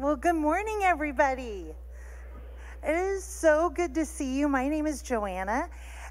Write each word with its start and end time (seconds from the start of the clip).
Well, 0.00 0.14
good 0.14 0.36
morning, 0.36 0.82
everybody. 0.84 1.74
It 2.84 2.94
is 2.94 3.24
so 3.24 3.68
good 3.68 3.96
to 3.96 4.06
see 4.06 4.38
you. 4.38 4.48
My 4.48 4.68
name 4.68 4.86
is 4.86 5.02
Joanna, 5.02 5.68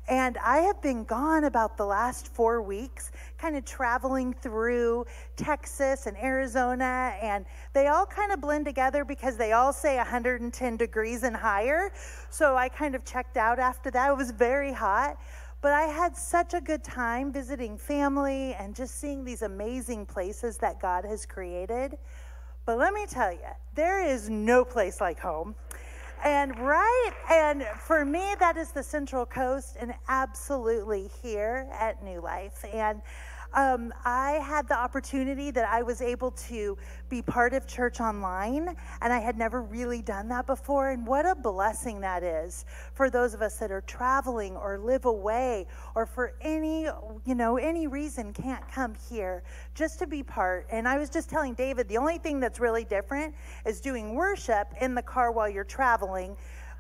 and 0.10 0.38
I 0.40 0.58
have 0.58 0.82
been 0.82 1.06
gone 1.06 1.46
about 1.46 1.78
the 1.78 1.86
last 1.86 2.28
four 2.28 2.62
weeks, 2.62 3.12
kind 3.38 3.56
of 3.56 3.64
traveling 3.64 4.34
through 4.34 5.06
Texas 5.38 6.06
and 6.06 6.18
Arizona, 6.18 7.16
and 7.22 7.46
they 7.72 7.88
all 7.88 8.06
kind 8.06 8.34
of 8.34 8.42
blend 8.42 8.66
together 8.66 9.06
because 9.06 9.38
they 9.38 9.54
all 9.54 9.72
say 9.72 9.96
110 9.96 10.76
degrees 10.76 11.24
and 11.24 11.34
higher. 11.34 11.94
So 12.30 12.58
I 12.58 12.68
kind 12.68 12.94
of 12.94 13.06
checked 13.06 13.38
out 13.38 13.58
after 13.58 13.90
that. 13.92 14.10
It 14.10 14.18
was 14.18 14.32
very 14.32 14.74
hot. 14.74 15.18
But 15.62 15.72
I 15.72 15.84
had 15.84 16.16
such 16.16 16.54
a 16.54 16.62
good 16.62 16.84
time 16.84 17.32
visiting 17.32 17.78
family 17.78 18.54
and 18.54 18.76
just 18.76 19.00
seeing 19.00 19.24
these 19.24 19.42
amazing 19.42 20.06
places 20.06 20.58
that 20.58 20.80
God 20.80 21.04
has 21.06 21.26
created. 21.26 21.98
But 22.68 22.78
let 22.80 22.94
me 22.94 23.06
tell 23.08 23.32
you, 23.32 23.40
there 23.76 24.06
is 24.06 24.30
no 24.30 24.66
place 24.66 25.00
like 25.00 25.22
home. 25.22 25.56
And 26.26 26.60
right, 26.60 27.12
and 27.32 27.64
for 27.80 28.04
me, 28.04 28.36
that 28.42 28.58
is 28.58 28.72
the 28.72 28.84
Central 28.84 29.26
Coast, 29.26 29.78
and 29.80 29.94
absolutely 30.10 31.10
here 31.24 31.70
at 31.72 32.04
New 32.04 32.20
Life. 32.20 32.66
And 32.74 33.02
um, 33.54 33.94
I 34.06 34.40
had 34.44 34.68
the 34.68 34.78
opportunity 34.78 35.52
that 35.52 35.68
I 35.70 35.82
was 35.82 36.02
able 36.02 36.32
to 36.32 36.78
be 37.10 37.22
part 37.22 37.54
of 37.54 37.68
church 37.68 38.00
online, 38.02 38.76
and 39.02 39.14
I 39.14 39.20
had 39.20 39.38
never 39.38 39.62
really 39.62 40.02
done 40.02 40.28
that 40.30 40.46
before. 40.46 40.90
And 40.90 41.06
what 41.06 41.26
a 41.26 41.36
blessing 41.36 42.02
that 42.02 42.24
is 42.24 42.66
for 42.94 43.10
those 43.10 43.34
of 43.34 43.42
us 43.42 43.58
that 43.58 43.72
are 43.72 43.82
traveling 43.82 44.56
or 44.56 44.78
live 44.78 45.06
away 45.06 45.68
or 45.96 46.06
for 46.06 46.34
any, 46.42 46.84
you 47.26 47.36
know, 47.36 47.58
any 47.58 47.88
reason 47.88 48.34
can't 48.34 48.68
come 48.72 48.94
here 49.10 49.44
just 49.74 50.00
to 50.00 50.08
be 50.08 50.24
part. 50.24 50.68
And 50.72 50.88
I 50.88 50.98
was 50.98 51.10
just 51.10 51.30
telling 51.30 51.54
David, 51.54 51.88
the 51.88 51.98
only 51.98 52.18
thing 52.18 52.40
that's 52.40 52.60
really 52.60 52.84
different 52.84 53.34
is 53.66 53.82
doing 53.82 54.14
worship 54.14 54.74
in 54.82 54.96
the 54.96 55.02
car 55.02 55.32
while 55.32 55.50
you're 55.50 55.64
traveling 55.64 56.36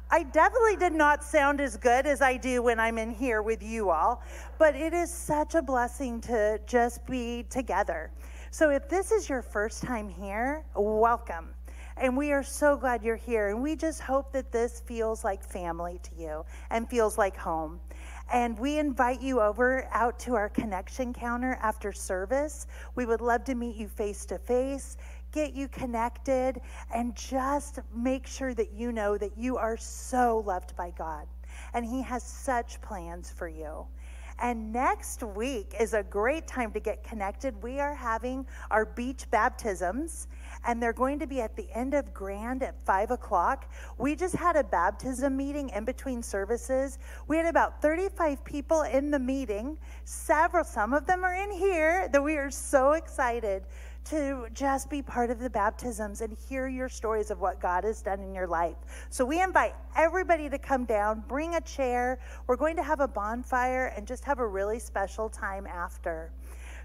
I 0.09 0.23
definitely 0.23 0.77
did 0.77 0.93
not 0.93 1.21
sound 1.21 1.59
as 1.59 1.75
good 1.75 2.05
as 2.07 2.21
I 2.21 2.37
do 2.37 2.61
when 2.61 2.79
I'm 2.79 2.97
in 2.97 3.11
here 3.11 3.41
with 3.41 3.61
you 3.61 3.89
all, 3.89 4.23
but 4.57 4.73
it 4.73 4.93
is 4.93 5.11
such 5.11 5.55
a 5.55 5.61
blessing 5.61 6.21
to 6.21 6.61
just 6.65 7.05
be 7.05 7.43
together. 7.49 8.09
So 8.49 8.69
if 8.69 8.87
this 8.87 9.11
is 9.11 9.27
your 9.27 9.41
first 9.41 9.83
time 9.83 10.07
here, 10.07 10.63
welcome. 10.75 11.49
And 11.97 12.15
we 12.15 12.31
are 12.31 12.43
so 12.43 12.77
glad 12.77 13.03
you're 13.03 13.15
here. 13.15 13.49
And 13.49 13.61
we 13.61 13.75
just 13.75 13.99
hope 13.99 14.31
that 14.31 14.51
this 14.51 14.79
feels 14.79 15.23
like 15.23 15.43
family 15.43 15.99
to 16.03 16.11
you 16.17 16.45
and 16.69 16.87
feels 16.87 17.17
like 17.17 17.35
home. 17.35 17.79
And 18.31 18.57
we 18.59 18.77
invite 18.77 19.21
you 19.21 19.41
over 19.41 19.87
out 19.91 20.19
to 20.19 20.35
our 20.35 20.49
connection 20.49 21.13
counter 21.13 21.57
after 21.61 21.91
service. 21.91 22.67
We 22.95 23.05
would 23.05 23.21
love 23.21 23.43
to 23.45 23.55
meet 23.55 23.75
you 23.75 23.87
face 23.87 24.25
to 24.27 24.37
face 24.37 24.97
get 25.37 25.53
you 25.53 25.67
connected 25.67 26.59
and 26.91 27.15
just 27.15 27.77
make 27.95 28.25
sure 28.25 28.55
that 28.55 28.73
you 28.73 28.91
know 28.91 29.19
that 29.19 29.37
you 29.37 29.55
are 29.55 29.77
so 29.77 30.43
loved 30.47 30.75
by 30.75 30.91
God 30.97 31.27
and 31.75 31.85
He 31.85 32.01
has 32.01 32.23
such 32.23 32.81
plans 32.81 33.29
for 33.29 33.47
you. 33.47 33.85
And 34.39 34.71
next 34.71 35.21
week 35.23 35.73
is 35.79 35.93
a 35.93 36.03
great 36.03 36.47
time 36.47 36.71
to 36.71 36.79
get 36.79 37.03
connected. 37.03 37.61
We 37.63 37.79
are 37.79 37.93
having 37.93 38.45
our 38.69 38.85
beach 38.85 39.25
baptisms, 39.31 40.27
and 40.65 40.81
they're 40.81 40.93
going 40.93 41.17
to 41.19 41.27
be 41.27 41.41
at 41.41 41.55
the 41.55 41.67
end 41.73 41.95
of 41.95 42.13
Grand 42.13 42.61
at 42.61 42.75
five 42.85 43.09
o'clock. 43.09 43.71
We 43.97 44.15
just 44.15 44.35
had 44.35 44.55
a 44.55 44.63
baptism 44.63 45.35
meeting 45.35 45.69
in 45.69 45.85
between 45.85 46.21
services. 46.21 46.99
We 47.27 47.37
had 47.37 47.47
about 47.47 47.81
35 47.81 48.43
people 48.43 48.83
in 48.83 49.09
the 49.09 49.19
meeting. 49.19 49.77
Several, 50.05 50.63
some 50.63 50.93
of 50.93 51.07
them 51.07 51.23
are 51.23 51.35
in 51.35 51.51
here, 51.51 52.07
that 52.09 52.23
we 52.23 52.37
are 52.37 52.51
so 52.51 52.93
excited 52.93 53.63
to 54.09 54.47
just 54.53 54.89
be 54.89 55.01
part 55.01 55.29
of 55.29 55.39
the 55.39 55.49
baptisms 55.49 56.21
and 56.21 56.35
hear 56.47 56.67
your 56.67 56.89
stories 56.89 57.31
of 57.31 57.39
what 57.39 57.59
God 57.59 57.83
has 57.83 58.01
done 58.01 58.21
in 58.21 58.33
your 58.33 58.47
life. 58.47 58.77
So 59.09 59.25
we 59.25 59.41
invite 59.41 59.75
everybody 59.95 60.49
to 60.49 60.57
come 60.57 60.85
down, 60.85 61.23
bring 61.27 61.55
a 61.55 61.61
chair. 61.61 62.19
We're 62.47 62.55
going 62.55 62.75
to 62.77 62.83
have 62.83 62.99
a 62.99 63.07
bonfire 63.07 63.93
and 63.95 64.07
just 64.07 64.23
have 64.25 64.39
a 64.39 64.47
really 64.47 64.79
special 64.79 65.29
time 65.29 65.67
after. 65.67 66.31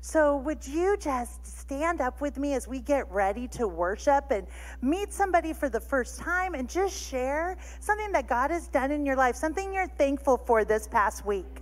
So, 0.04 0.38
would 0.38 0.66
you 0.66 0.96
just 0.96 1.46
stand 1.46 2.00
up 2.00 2.20
with 2.20 2.36
me 2.36 2.54
as 2.54 2.66
we 2.66 2.80
get 2.80 3.08
ready 3.08 3.46
to 3.48 3.69
worship 3.69 4.32
and 4.32 4.48
meet 4.80 5.12
somebody 5.12 5.52
for 5.52 5.69
the 5.69 5.78
first 5.78 6.19
time 6.19 6.54
and 6.54 6.69
just 6.69 7.00
share 7.00 7.56
something 7.78 8.10
that 8.10 8.26
God 8.26 8.50
has 8.50 8.66
done 8.66 8.91
in 8.91 9.06
your 9.06 9.14
life, 9.14 9.36
something 9.36 9.72
you're 9.72 9.86
thankful 9.86 10.38
for 10.38 10.64
this 10.64 10.88
past 10.88 11.25
week? 11.25 11.61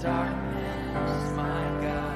Darkness. 0.00 1.32
My 1.36 1.64
God, 1.82 2.13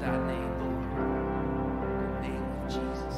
That 0.00 0.20
name, 0.26 0.52
Lord. 0.60 0.78
In 1.92 2.06
the 2.14 2.20
name 2.22 2.46
of 2.62 2.68
Jesus. 2.68 3.14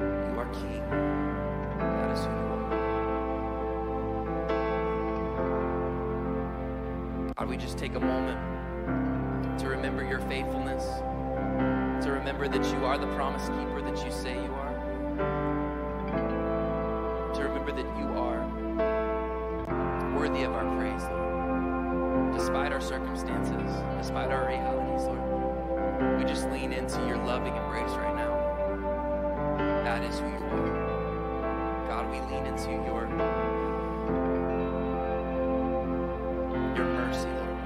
You 0.00 0.38
are 0.38 0.48
King. 0.52 0.84
That 1.78 2.10
is 2.10 2.20
who 2.24 2.30
you 2.30 2.36
are. 2.36 2.64
God, 7.36 7.48
we 7.48 7.56
just 7.58 7.76
take 7.76 7.94
a 7.96 8.00
moment 8.00 8.38
to 9.60 9.68
remember 9.68 10.02
your 10.02 10.20
faithfulness, 10.20 10.84
to 12.04 12.12
remember 12.12 12.48
that 12.48 12.64
you 12.72 12.84
are 12.86 12.96
the 12.96 13.08
promise 13.14 13.48
keeper 13.50 13.82
that 13.82 14.02
you 14.04 14.10
say 14.10 14.34
you 14.34 14.52
are. 14.54 14.55
Is 30.08 30.18
who 30.20 30.26
you 30.26 30.44
are. 30.50 31.86
God, 31.88 32.10
we 32.10 32.20
lean 32.32 32.46
into 32.46 32.70
your 32.70 33.08
your 36.76 36.86
mercy, 36.86 37.28
Lord. 37.28 37.58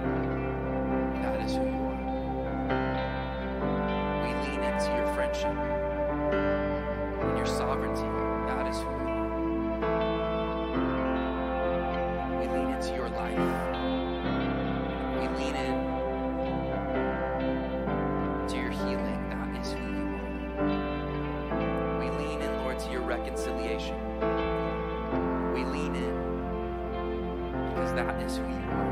That 1.22 1.40
is 1.44 1.54
who 1.56 1.64
you 1.64 1.82
are. 1.90 2.80
We 4.24 4.30
lean 4.48 4.62
into 4.62 4.88
your 4.96 5.06
friendship 5.14 5.79
that 28.06 28.22
is 28.22 28.38
who 28.38 28.44
you 28.44 28.70
are. 28.70 28.89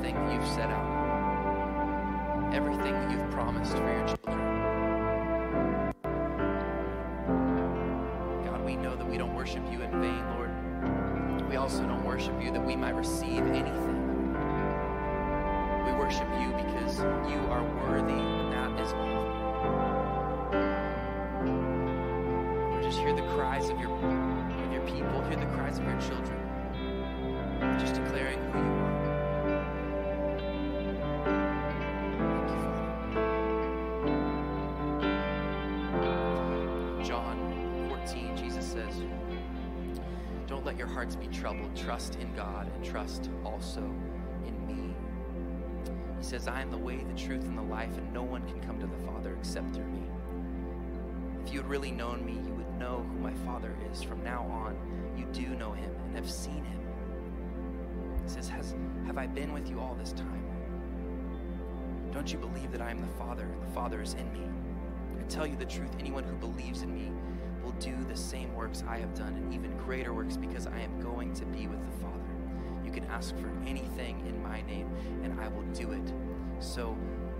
Everything 0.00 0.24
that 0.24 0.32
you've 0.32 0.48
set 0.48 0.70
out, 0.70 2.54
everything 2.54 2.92
that 2.92 3.10
you've 3.10 3.30
promised 3.30 3.72
for 3.72 3.84
your 3.84 4.06
children. 4.06 4.38
God, 8.46 8.64
we 8.64 8.76
know 8.76 8.96
that 8.96 9.06
we 9.06 9.18
don't 9.18 9.34
worship 9.34 9.62
you 9.70 9.82
in 9.82 9.90
vain, 10.00 10.24
Lord. 10.36 11.50
We 11.50 11.56
also 11.56 11.82
don't 11.82 12.02
worship 12.02 12.42
you 12.42 12.50
that 12.50 12.64
we 12.64 12.76
might 12.76 12.94
receive 12.94 13.42
anything. 13.42 14.32
We 15.84 15.92
worship 15.92 16.28
you 16.40 16.48
because 16.52 17.00
you 17.28 17.38
are 17.50 17.62
worthy, 17.86 18.14
and 18.14 18.52
that 18.54 18.69
let 40.70 40.78
your 40.78 40.86
hearts 40.86 41.16
be 41.16 41.26
troubled. 41.26 41.74
Trust 41.74 42.14
in 42.20 42.32
God 42.36 42.70
and 42.72 42.84
trust 42.84 43.28
also 43.44 43.80
in 44.46 44.66
me. 44.68 44.94
He 46.16 46.22
says, 46.22 46.46
I 46.46 46.62
am 46.62 46.70
the 46.70 46.78
way, 46.78 47.02
the 47.02 47.20
truth, 47.20 47.42
and 47.42 47.58
the 47.58 47.62
life, 47.62 47.98
and 47.98 48.12
no 48.14 48.22
one 48.22 48.46
can 48.46 48.60
come 48.60 48.78
to 48.78 48.86
the 48.86 49.04
Father 49.04 49.34
except 49.36 49.74
through 49.74 49.88
me. 49.88 50.04
If 51.44 51.52
you 51.52 51.58
had 51.58 51.68
really 51.68 51.90
known 51.90 52.24
me, 52.24 52.34
you 52.34 52.54
would 52.54 52.72
know 52.78 53.04
who 53.10 53.18
my 53.18 53.34
Father 53.44 53.74
is. 53.90 54.00
From 54.00 54.22
now 54.22 54.42
on, 54.42 54.76
you 55.18 55.24
do 55.32 55.56
know 55.56 55.72
him 55.72 55.90
and 56.04 56.14
have 56.14 56.30
seen 56.30 56.62
him. 56.62 56.80
He 58.22 58.28
says, 58.28 58.48
Has, 58.48 58.76
Have 59.06 59.18
I 59.18 59.26
been 59.26 59.52
with 59.52 59.68
you 59.68 59.80
all 59.80 59.96
this 59.98 60.12
time? 60.12 60.44
Don't 62.12 62.32
you 62.32 62.38
believe 62.38 62.70
that 62.70 62.80
I 62.80 62.92
am 62.92 63.00
the 63.00 63.12
Father, 63.18 63.42
and 63.42 63.60
the 63.60 63.74
Father 63.74 64.00
is 64.00 64.14
in 64.14 64.32
me? 64.32 64.46
I 65.18 65.24
tell 65.24 65.48
you 65.48 65.56
the 65.56 65.64
truth, 65.64 65.90
anyone 65.98 66.22
who 66.22 66.36
believes 66.36 66.82
in 66.82 66.94
me 66.94 67.10
will 67.70 67.80
do 67.80 67.94
the 68.04 68.16
same 68.16 68.54
works 68.54 68.82
I 68.88 68.98
have 68.98 69.14
done, 69.14 69.34
and 69.34 69.54
even 69.54 69.76
greater 69.76 70.12
works, 70.12 70.36
because 70.36 70.66
I 70.66 70.80
am 70.80 71.00
going 71.00 71.32
to 71.34 71.44
be 71.46 71.66
with 71.68 71.80
the 71.84 71.92
Father. 72.02 72.16
You 72.84 72.90
can 72.90 73.04
ask 73.04 73.36
for 73.36 73.52
anything 73.66 74.24
in 74.26 74.42
my 74.42 74.62
name, 74.62 74.90
and 75.22 75.40
I 75.40 75.48
will 75.48 75.62
do 75.74 75.92
it, 75.92 76.12
so 76.58 76.96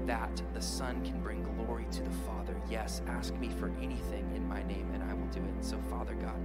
that 0.07 0.43
the 0.55 0.63
Son 0.63 1.05
can 1.05 1.21
bring 1.21 1.43
glory 1.57 1.87
to 1.93 2.03
the 2.03 2.11
Father. 2.27 2.55
Yes, 2.71 3.03
ask 3.09 3.35
me 3.35 3.49
for 3.49 3.73
anything 3.81 4.31
in 4.35 4.47
my 4.47 4.63
name, 4.63 4.91
and 4.95 5.03
I 5.03 5.15
will 5.15 5.27
do 5.27 5.41
it. 5.41 5.65
So, 5.65 5.79
Father 5.91 6.15
God, 6.15 6.41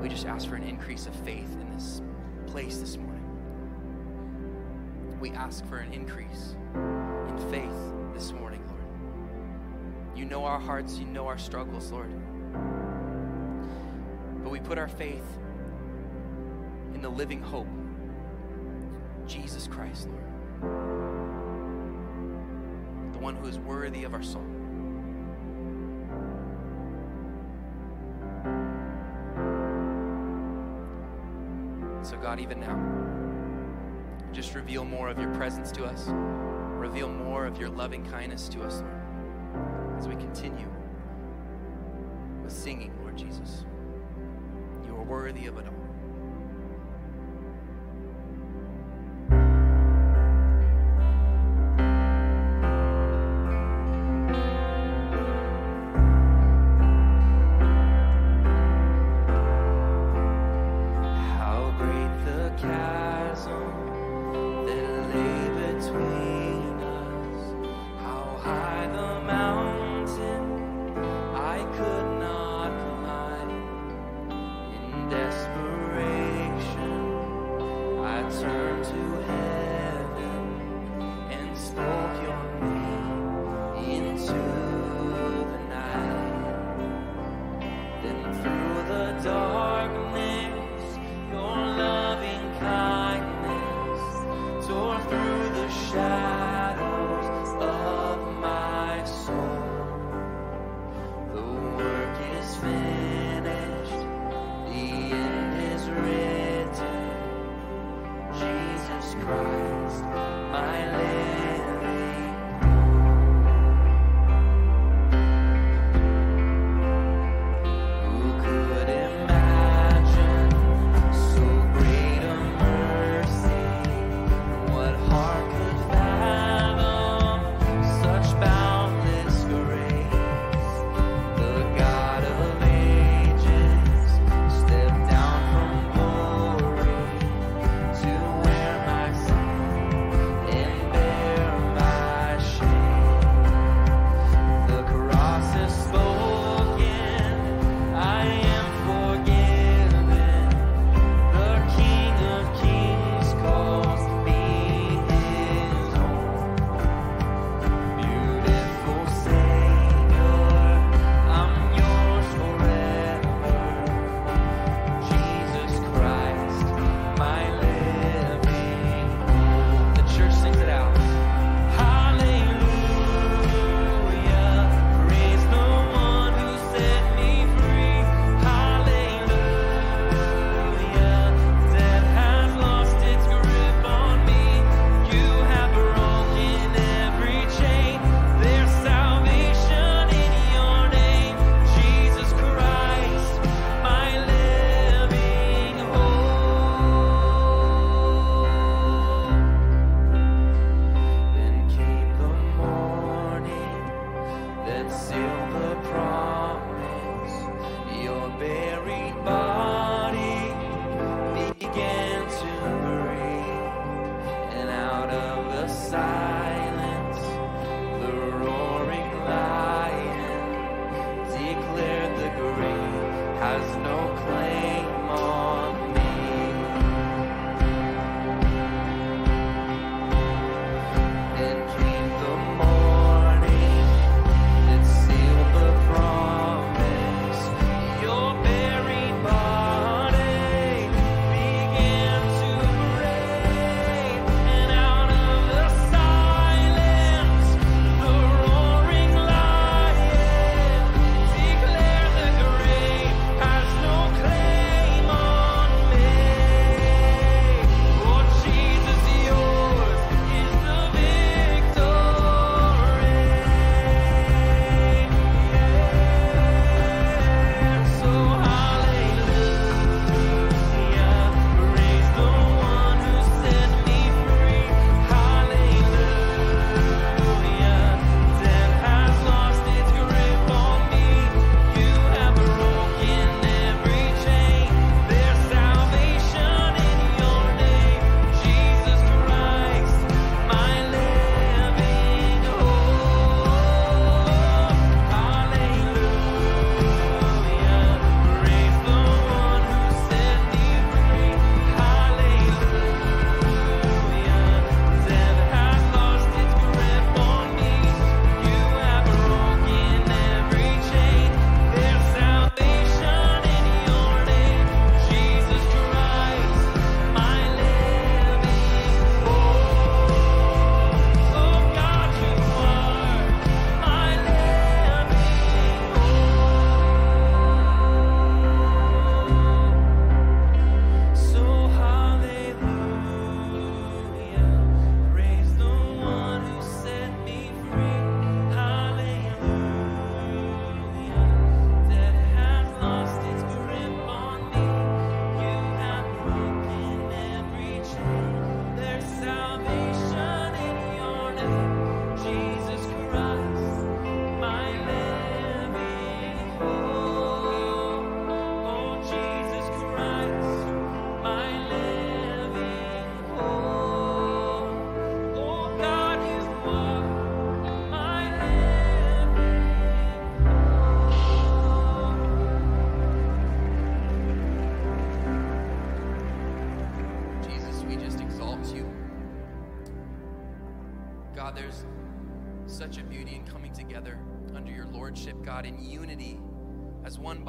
we 0.00 0.08
just 0.08 0.26
ask 0.26 0.48
for 0.48 0.56
an 0.56 0.64
increase 0.64 1.06
of 1.06 1.14
faith 1.16 1.52
in 1.60 1.70
this 1.74 2.00
place 2.46 2.78
this 2.78 2.96
morning. 2.96 3.24
We 5.20 5.30
ask 5.32 5.66
for 5.66 5.78
an 5.78 5.92
increase 5.92 6.56
in 6.74 7.50
faith 7.50 8.14
this 8.14 8.32
morning. 8.32 8.62
You 10.18 10.24
know 10.24 10.44
our 10.44 10.58
hearts, 10.58 10.98
you 10.98 11.06
know 11.06 11.28
our 11.28 11.38
struggles, 11.38 11.92
Lord. 11.92 12.10
But 14.42 14.50
we 14.50 14.58
put 14.58 14.76
our 14.76 14.88
faith 14.88 15.22
in 16.92 17.00
the 17.00 17.08
living 17.08 17.40
hope, 17.40 17.68
Jesus 19.28 19.68
Christ, 19.68 20.08
Lord. 20.08 20.24
The 23.12 23.18
one 23.20 23.36
who 23.36 23.46
is 23.46 23.60
worthy 23.60 24.02
of 24.02 24.12
our 24.12 24.24
song. 24.24 24.56
So, 32.02 32.16
God, 32.16 32.40
even 32.40 32.58
now, 32.58 32.76
just 34.32 34.56
reveal 34.56 34.84
more 34.84 35.08
of 35.10 35.20
your 35.20 35.32
presence 35.34 35.70
to 35.72 35.84
us. 35.84 36.06
Reveal 36.08 37.08
more 37.08 37.46
of 37.46 37.56
your 37.60 37.68
loving 37.68 38.04
kindness 38.06 38.48
to 38.48 38.62
us, 38.62 38.80
Lord, 38.80 38.97
as 39.98 40.06
we 40.06 40.14
continue 40.14 40.70
with 42.44 42.52
singing, 42.52 42.92
Lord 43.02 43.18
Jesus. 43.18 43.64
You 44.86 44.94
are 44.94 45.02
worthy 45.02 45.46
of 45.46 45.58
it 45.58 45.66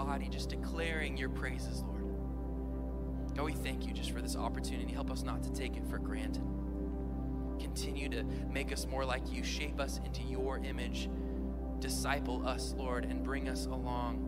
body 0.06 0.30
just 0.30 0.50
declaring 0.50 1.18
your 1.18 1.30
praises, 1.30 1.84
Lord. 1.84 2.06
God, 3.36 3.44
we 3.44 3.52
thank 3.52 3.86
you 3.86 3.94
just 3.94 4.12
for 4.12 4.22
this 4.22 4.36
opportunity. 4.36 4.94
Help 4.94 5.12
us 5.12 5.24
not 5.24 5.44
to 5.44 5.52
take 5.52 5.76
it 5.76 5.86
for 5.90 5.98
granted. 5.98 6.44
Continue 7.60 8.08
to 8.10 8.24
make 8.52 8.72
us 8.72 8.88
more 8.88 9.04
like 9.04 9.32
you, 9.32 9.44
shape 9.44 9.80
us 9.80 10.00
into 10.06 10.24
your 10.24 10.60
image, 10.60 11.10
disciple 11.80 12.48
us, 12.48 12.74
Lord, 12.78 13.06
and 13.06 13.24
bring 13.24 13.50
us 13.50 13.66
along. 13.66 14.26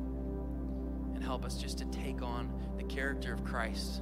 And 1.16 1.24
help 1.24 1.46
us 1.46 1.56
just 1.56 1.78
to 1.78 1.86
take 1.86 2.22
on 2.22 2.52
the 2.78 2.84
character 2.84 3.34
of 3.34 3.44
Christ. 3.44 4.02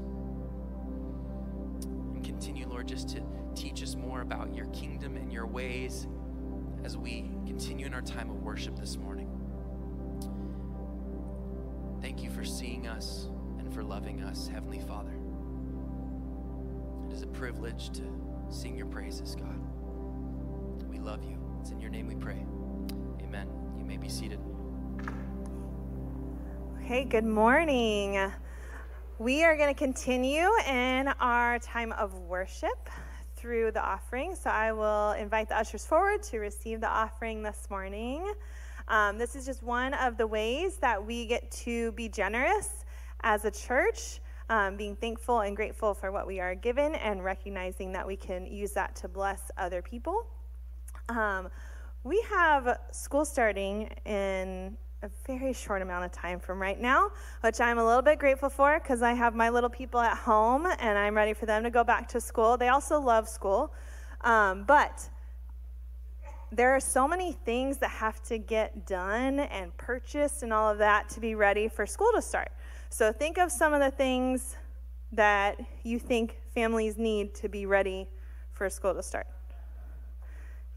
And 1.83 2.23
continue, 2.23 2.67
Lord, 2.67 2.87
just 2.87 3.09
to 3.09 3.21
teach 3.55 3.83
us 3.83 3.95
more 3.95 4.21
about 4.21 4.55
your 4.55 4.65
kingdom 4.67 5.17
and 5.17 5.31
your 5.31 5.45
ways 5.45 6.07
as 6.83 6.97
we 6.97 7.29
continue 7.45 7.85
in 7.85 7.93
our 7.93 8.01
time 8.01 8.29
of 8.29 8.41
worship 8.41 8.79
this 8.79 8.97
morning. 8.97 9.18
Thank 12.01 12.23
you 12.23 12.29
for 12.29 12.45
seeing 12.45 12.87
us 12.87 13.27
and 13.57 13.73
for 13.73 13.83
loving 13.83 14.23
us, 14.23 14.47
Heavenly 14.47 14.79
Father. 14.79 15.11
It 17.09 17.13
is 17.13 17.23
a 17.23 17.27
privilege 17.27 17.89
to 17.91 18.03
sing 18.49 18.77
your 18.77 18.85
praises, 18.85 19.35
God. 19.35 19.59
We 20.89 20.99
love 20.99 21.23
you. 21.25 21.37
It's 21.59 21.71
in 21.71 21.79
your 21.79 21.89
name 21.89 22.07
we 22.07 22.15
pray. 22.15 22.45
Amen. 23.21 23.49
You 23.77 23.83
may 23.83 23.97
be 23.97 24.07
seated. 24.07 24.39
Okay, 26.81 27.03
good 27.03 27.25
morning. 27.25 28.31
We 29.17 29.43
are 29.43 29.57
going 29.57 29.73
to 29.73 29.77
continue 29.77 30.47
in 30.65 31.09
our 31.19 31.59
time 31.59 31.91
of 31.91 32.13
worship 32.13 32.89
through 33.35 33.71
the 33.71 33.83
offering. 33.83 34.35
So 34.35 34.49
I 34.49 34.71
will 34.71 35.11
invite 35.11 35.49
the 35.49 35.57
ushers 35.57 35.85
forward 35.85 36.23
to 36.23 36.39
receive 36.39 36.79
the 36.79 36.89
offering 36.89 37.43
this 37.43 37.67
morning. 37.69 38.33
Um, 38.89 39.17
this 39.17 39.35
is 39.35 39.45
just 39.45 39.61
one 39.61 39.93
of 39.93 40.17
the 40.17 40.25
ways 40.25 40.77
that 40.77 41.05
we 41.05 41.27
get 41.27 41.49
to 41.51 41.91
be 41.91 42.09
generous 42.09 42.83
as 43.21 43.45
a 43.45 43.51
church, 43.51 44.19
um, 44.49 44.77
being 44.77 44.95
thankful 44.95 45.41
and 45.41 45.55
grateful 45.55 45.93
for 45.93 46.11
what 46.11 46.25
we 46.25 46.39
are 46.39 46.55
given 46.55 46.95
and 46.95 47.23
recognizing 47.23 47.91
that 47.91 48.05
we 48.05 48.15
can 48.15 48.47
use 48.47 48.71
that 48.71 48.95
to 48.95 49.07
bless 49.07 49.51
other 49.57 49.81
people. 49.81 50.25
Um, 51.07 51.49
we 52.03 52.19
have 52.29 52.79
school 52.91 53.25
starting 53.25 53.89
in 54.05 54.75
a 55.03 55.09
very 55.27 55.53
short 55.53 55.81
amount 55.81 56.05
of 56.05 56.11
time 56.11 56.39
from 56.39 56.61
right 56.61 56.79
now, 56.79 57.11
which 57.41 57.61
I'm 57.61 57.77
a 57.77 57.85
little 57.85 58.01
bit 58.01 58.19
grateful 58.19 58.49
for 58.49 58.79
because 58.79 59.01
I 59.01 59.13
have 59.13 59.35
my 59.35 59.49
little 59.49 59.69
people 59.69 59.99
at 59.99 60.17
home 60.17 60.65
and 60.79 60.97
I'm 60.97 61.15
ready 61.15 61.33
for 61.33 61.45
them 61.45 61.63
to 61.63 61.69
go 61.69 61.83
back 61.83 62.07
to 62.09 62.21
school. 62.21 62.57
They 62.57 62.69
also 62.69 62.99
love 62.99 63.29
school. 63.29 63.73
Um, 64.21 64.63
but 64.65 65.09
there 66.51 66.71
are 66.75 66.79
so 66.79 67.07
many 67.07 67.33
things 67.33 67.77
that 67.77 67.91
have 67.91 68.23
to 68.23 68.37
get 68.37 68.87
done 68.87 69.39
and 69.39 69.75
purchased 69.77 70.43
and 70.43 70.51
all 70.51 70.71
of 70.71 70.79
that 70.79 71.09
to 71.09 71.19
be 71.19 71.35
ready 71.35 71.67
for 71.67 71.85
school 71.85 72.11
to 72.15 72.21
start. 72.21 72.51
So 72.89 73.11
think 73.11 73.37
of 73.37 73.51
some 73.51 73.73
of 73.73 73.81
the 73.81 73.91
things 73.91 74.55
that 75.11 75.59
you 75.83 75.99
think 75.99 76.39
families 76.53 76.97
need 76.97 77.35
to 77.35 77.49
be 77.49 77.65
ready 77.65 78.07
for 78.51 78.69
school 78.69 78.93
to 78.93 79.03
start. 79.03 79.27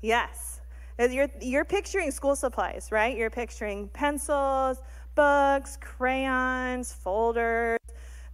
Yes. 0.03 0.61
You're, 0.99 1.29
you're 1.41 1.65
picturing 1.65 2.11
school 2.11 2.37
supplies, 2.37 2.89
right? 2.93 3.17
You're 3.17 3.31
picturing 3.31 3.89
pencils, 3.89 4.79
books, 5.15 5.79
crayons, 5.81 6.93
folders, 6.93 7.79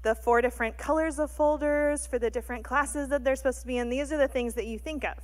the 0.03 0.15
four 0.15 0.41
different 0.41 0.77
colors 0.77 1.19
of 1.19 1.31
folders 1.31 2.07
for 2.07 2.19
the 2.19 2.31
different 2.31 2.65
classes 2.65 3.09
that 3.09 3.25
they're 3.25 3.37
supposed 3.37 3.61
to 3.61 3.67
be 3.67 3.79
in. 3.79 3.89
These 3.89 4.13
are 4.13 4.19
the 4.19 4.29
things 4.29 4.55
that 4.55 4.67
you 4.67 4.79
think 4.79 5.05
of. 5.05 5.15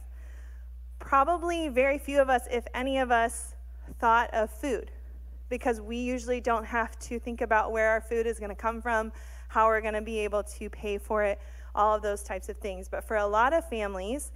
Probably 1.04 1.68
very 1.68 1.98
few 1.98 2.20
of 2.20 2.30
us, 2.30 2.48
if 2.50 2.66
any 2.74 2.98
of 2.98 3.10
us, 3.10 3.54
thought 4.00 4.32
of 4.32 4.50
food 4.50 4.90
because 5.50 5.80
we 5.80 5.98
usually 5.98 6.40
don't 6.40 6.64
have 6.64 6.98
to 6.98 7.18
think 7.18 7.42
about 7.42 7.70
where 7.70 7.90
our 7.90 8.00
food 8.00 8.26
is 8.26 8.38
going 8.38 8.48
to 8.48 8.56
come 8.56 8.80
from, 8.80 9.12
how 9.48 9.66
we're 9.66 9.82
going 9.82 9.94
to 9.94 10.02
be 10.02 10.18
able 10.20 10.42
to 10.42 10.70
pay 10.70 10.96
for 10.96 11.22
it, 11.22 11.38
all 11.74 11.94
of 11.94 12.02
those 12.02 12.22
types 12.22 12.48
of 12.48 12.56
things. 12.56 12.88
But 12.88 13.04
for 13.04 13.18
a 13.18 13.26
lot 13.26 13.52
of 13.52 13.68
families, 13.68 14.32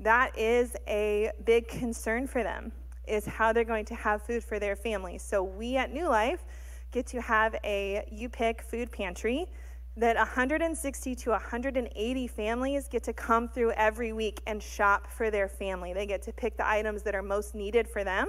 that 0.00 0.38
is 0.38 0.76
a 0.86 1.32
big 1.44 1.66
concern 1.66 2.28
for 2.28 2.42
them 2.42 2.72
is 3.06 3.26
how 3.26 3.52
they're 3.52 3.64
going 3.64 3.84
to 3.86 3.94
have 3.96 4.22
food 4.22 4.44
for 4.44 4.60
their 4.60 4.76
families. 4.76 5.22
So 5.22 5.42
we 5.42 5.76
at 5.76 5.92
New 5.92 6.08
Life 6.08 6.44
get 6.92 7.06
to 7.08 7.20
have 7.20 7.56
a 7.64 8.06
you 8.10 8.28
pick 8.28 8.62
food 8.62 8.92
pantry 8.92 9.48
that 9.96 10.16
160 10.16 11.14
to 11.14 11.30
180 11.30 12.26
families 12.26 12.88
get 12.88 13.02
to 13.04 13.12
come 13.12 13.48
through 13.48 13.72
every 13.72 14.12
week 14.12 14.40
and 14.46 14.62
shop 14.62 15.06
for 15.10 15.30
their 15.30 15.48
family. 15.48 15.92
They 15.92 16.06
get 16.06 16.22
to 16.22 16.32
pick 16.32 16.56
the 16.56 16.66
items 16.66 17.02
that 17.02 17.14
are 17.14 17.22
most 17.22 17.54
needed 17.54 17.86
for 17.86 18.02
them. 18.02 18.26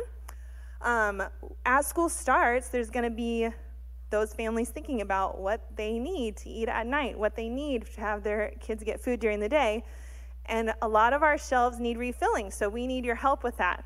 Um, 0.81 1.23
as 1.65 1.87
school 1.87 2.09
starts, 2.09 2.67
there's 2.67 2.89
going 2.89 3.09
to 3.09 3.15
be 3.15 3.49
those 4.09 4.33
families 4.33 4.69
thinking 4.69 5.01
about 5.01 5.39
what 5.39 5.65
they 5.75 5.97
need 5.97 6.35
to 6.37 6.49
eat 6.49 6.67
at 6.67 6.85
night, 6.85 7.17
what 7.17 7.35
they 7.35 7.47
need 7.47 7.85
to 7.95 8.01
have 8.01 8.23
their 8.23 8.51
kids 8.59 8.83
get 8.83 8.99
food 8.99 9.19
during 9.19 9.39
the 9.39 9.49
day. 9.49 9.83
And 10.45 10.73
a 10.81 10.87
lot 10.87 11.13
of 11.13 11.23
our 11.23 11.37
shelves 11.37 11.79
need 11.79 11.97
refilling, 11.97 12.51
so 12.51 12.67
we 12.67 12.85
need 12.85 13.05
your 13.05 13.15
help 13.15 13.43
with 13.43 13.57
that. 13.57 13.85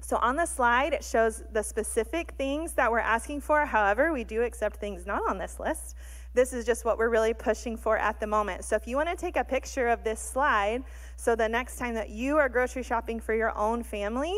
So 0.00 0.16
on 0.16 0.34
the 0.34 0.46
slide, 0.46 0.94
it 0.94 1.04
shows 1.04 1.44
the 1.52 1.62
specific 1.62 2.32
things 2.36 2.72
that 2.72 2.90
we're 2.90 2.98
asking 2.98 3.42
for. 3.42 3.64
However, 3.66 4.12
we 4.12 4.24
do 4.24 4.42
accept 4.42 4.76
things 4.76 5.06
not 5.06 5.22
on 5.28 5.38
this 5.38 5.60
list. 5.60 5.94
This 6.34 6.52
is 6.52 6.64
just 6.64 6.84
what 6.84 6.96
we're 6.96 7.10
really 7.10 7.34
pushing 7.34 7.76
for 7.76 7.98
at 7.98 8.18
the 8.18 8.26
moment. 8.26 8.64
So 8.64 8.76
if 8.76 8.86
you 8.86 8.96
want 8.96 9.08
to 9.08 9.16
take 9.16 9.36
a 9.36 9.44
picture 9.44 9.88
of 9.88 10.02
this 10.02 10.20
slide, 10.20 10.82
so 11.16 11.36
the 11.36 11.48
next 11.48 11.76
time 11.76 11.94
that 11.94 12.10
you 12.10 12.38
are 12.38 12.48
grocery 12.48 12.82
shopping 12.82 13.20
for 13.20 13.34
your 13.34 13.56
own 13.56 13.82
family, 13.82 14.34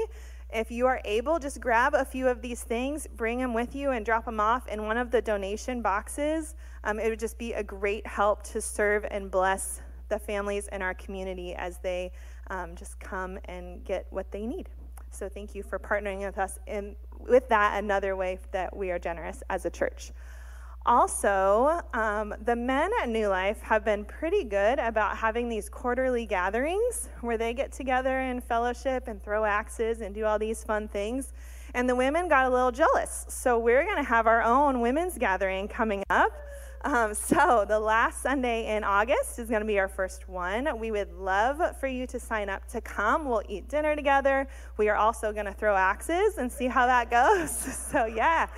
if 0.52 0.70
you 0.70 0.86
are 0.86 1.00
able, 1.04 1.38
just 1.38 1.60
grab 1.60 1.94
a 1.94 2.04
few 2.04 2.28
of 2.28 2.42
these 2.42 2.62
things, 2.62 3.06
bring 3.16 3.38
them 3.38 3.54
with 3.54 3.74
you, 3.74 3.90
and 3.90 4.04
drop 4.04 4.24
them 4.24 4.40
off 4.40 4.68
in 4.68 4.84
one 4.84 4.96
of 4.96 5.10
the 5.10 5.20
donation 5.20 5.82
boxes. 5.82 6.54
Um, 6.84 6.98
it 6.98 7.08
would 7.08 7.18
just 7.18 7.38
be 7.38 7.52
a 7.54 7.62
great 7.62 8.06
help 8.06 8.42
to 8.44 8.60
serve 8.60 9.04
and 9.10 9.30
bless 9.30 9.80
the 10.08 10.18
families 10.18 10.68
in 10.72 10.82
our 10.82 10.94
community 10.94 11.54
as 11.54 11.78
they 11.78 12.12
um, 12.50 12.76
just 12.76 13.00
come 13.00 13.38
and 13.46 13.84
get 13.84 14.06
what 14.10 14.30
they 14.30 14.46
need. 14.46 14.68
So 15.10 15.28
thank 15.28 15.54
you 15.54 15.62
for 15.62 15.78
partnering 15.78 16.24
with 16.24 16.38
us 16.38 16.58
in 16.66 16.96
with 17.20 17.48
that 17.48 17.82
another 17.82 18.16
way 18.16 18.38
that 18.52 18.76
we 18.76 18.90
are 18.90 18.98
generous 18.98 19.42
as 19.48 19.64
a 19.64 19.70
church. 19.70 20.12
Also, 20.86 21.80
um, 21.94 22.34
the 22.44 22.54
men 22.54 22.90
at 23.02 23.08
New 23.08 23.28
Life 23.28 23.62
have 23.62 23.86
been 23.86 24.04
pretty 24.04 24.44
good 24.44 24.78
about 24.78 25.16
having 25.16 25.48
these 25.48 25.70
quarterly 25.70 26.26
gatherings 26.26 27.08
where 27.22 27.38
they 27.38 27.54
get 27.54 27.72
together 27.72 28.20
and 28.20 28.44
fellowship 28.44 29.08
and 29.08 29.22
throw 29.22 29.46
axes 29.46 30.02
and 30.02 30.14
do 30.14 30.26
all 30.26 30.38
these 30.38 30.62
fun 30.62 30.86
things. 30.88 31.32
And 31.72 31.88
the 31.88 31.94
women 31.94 32.28
got 32.28 32.44
a 32.44 32.50
little 32.50 32.70
jealous. 32.70 33.24
So 33.30 33.58
we're 33.58 33.84
going 33.84 33.96
to 33.96 34.08
have 34.08 34.26
our 34.26 34.42
own 34.42 34.82
women's 34.82 35.16
gathering 35.16 35.68
coming 35.68 36.02
up. 36.10 36.32
Um, 36.84 37.14
so, 37.14 37.64
the 37.66 37.80
last 37.80 38.22
Sunday 38.22 38.76
in 38.76 38.84
August 38.84 39.38
is 39.38 39.48
going 39.48 39.62
to 39.62 39.66
be 39.66 39.78
our 39.78 39.88
first 39.88 40.28
one. 40.28 40.68
We 40.78 40.90
would 40.90 41.14
love 41.14 41.78
for 41.78 41.86
you 41.86 42.06
to 42.08 42.20
sign 42.20 42.50
up 42.50 42.68
to 42.68 42.82
come. 42.82 43.24
We'll 43.24 43.42
eat 43.48 43.68
dinner 43.68 43.96
together. 43.96 44.46
We 44.76 44.90
are 44.90 44.96
also 44.96 45.32
going 45.32 45.46
to 45.46 45.52
throw 45.54 45.76
axes 45.76 46.36
and 46.36 46.52
see 46.52 46.66
how 46.66 46.86
that 46.86 47.10
goes. 47.10 47.50
so, 47.50 48.04
yeah. 48.04 48.48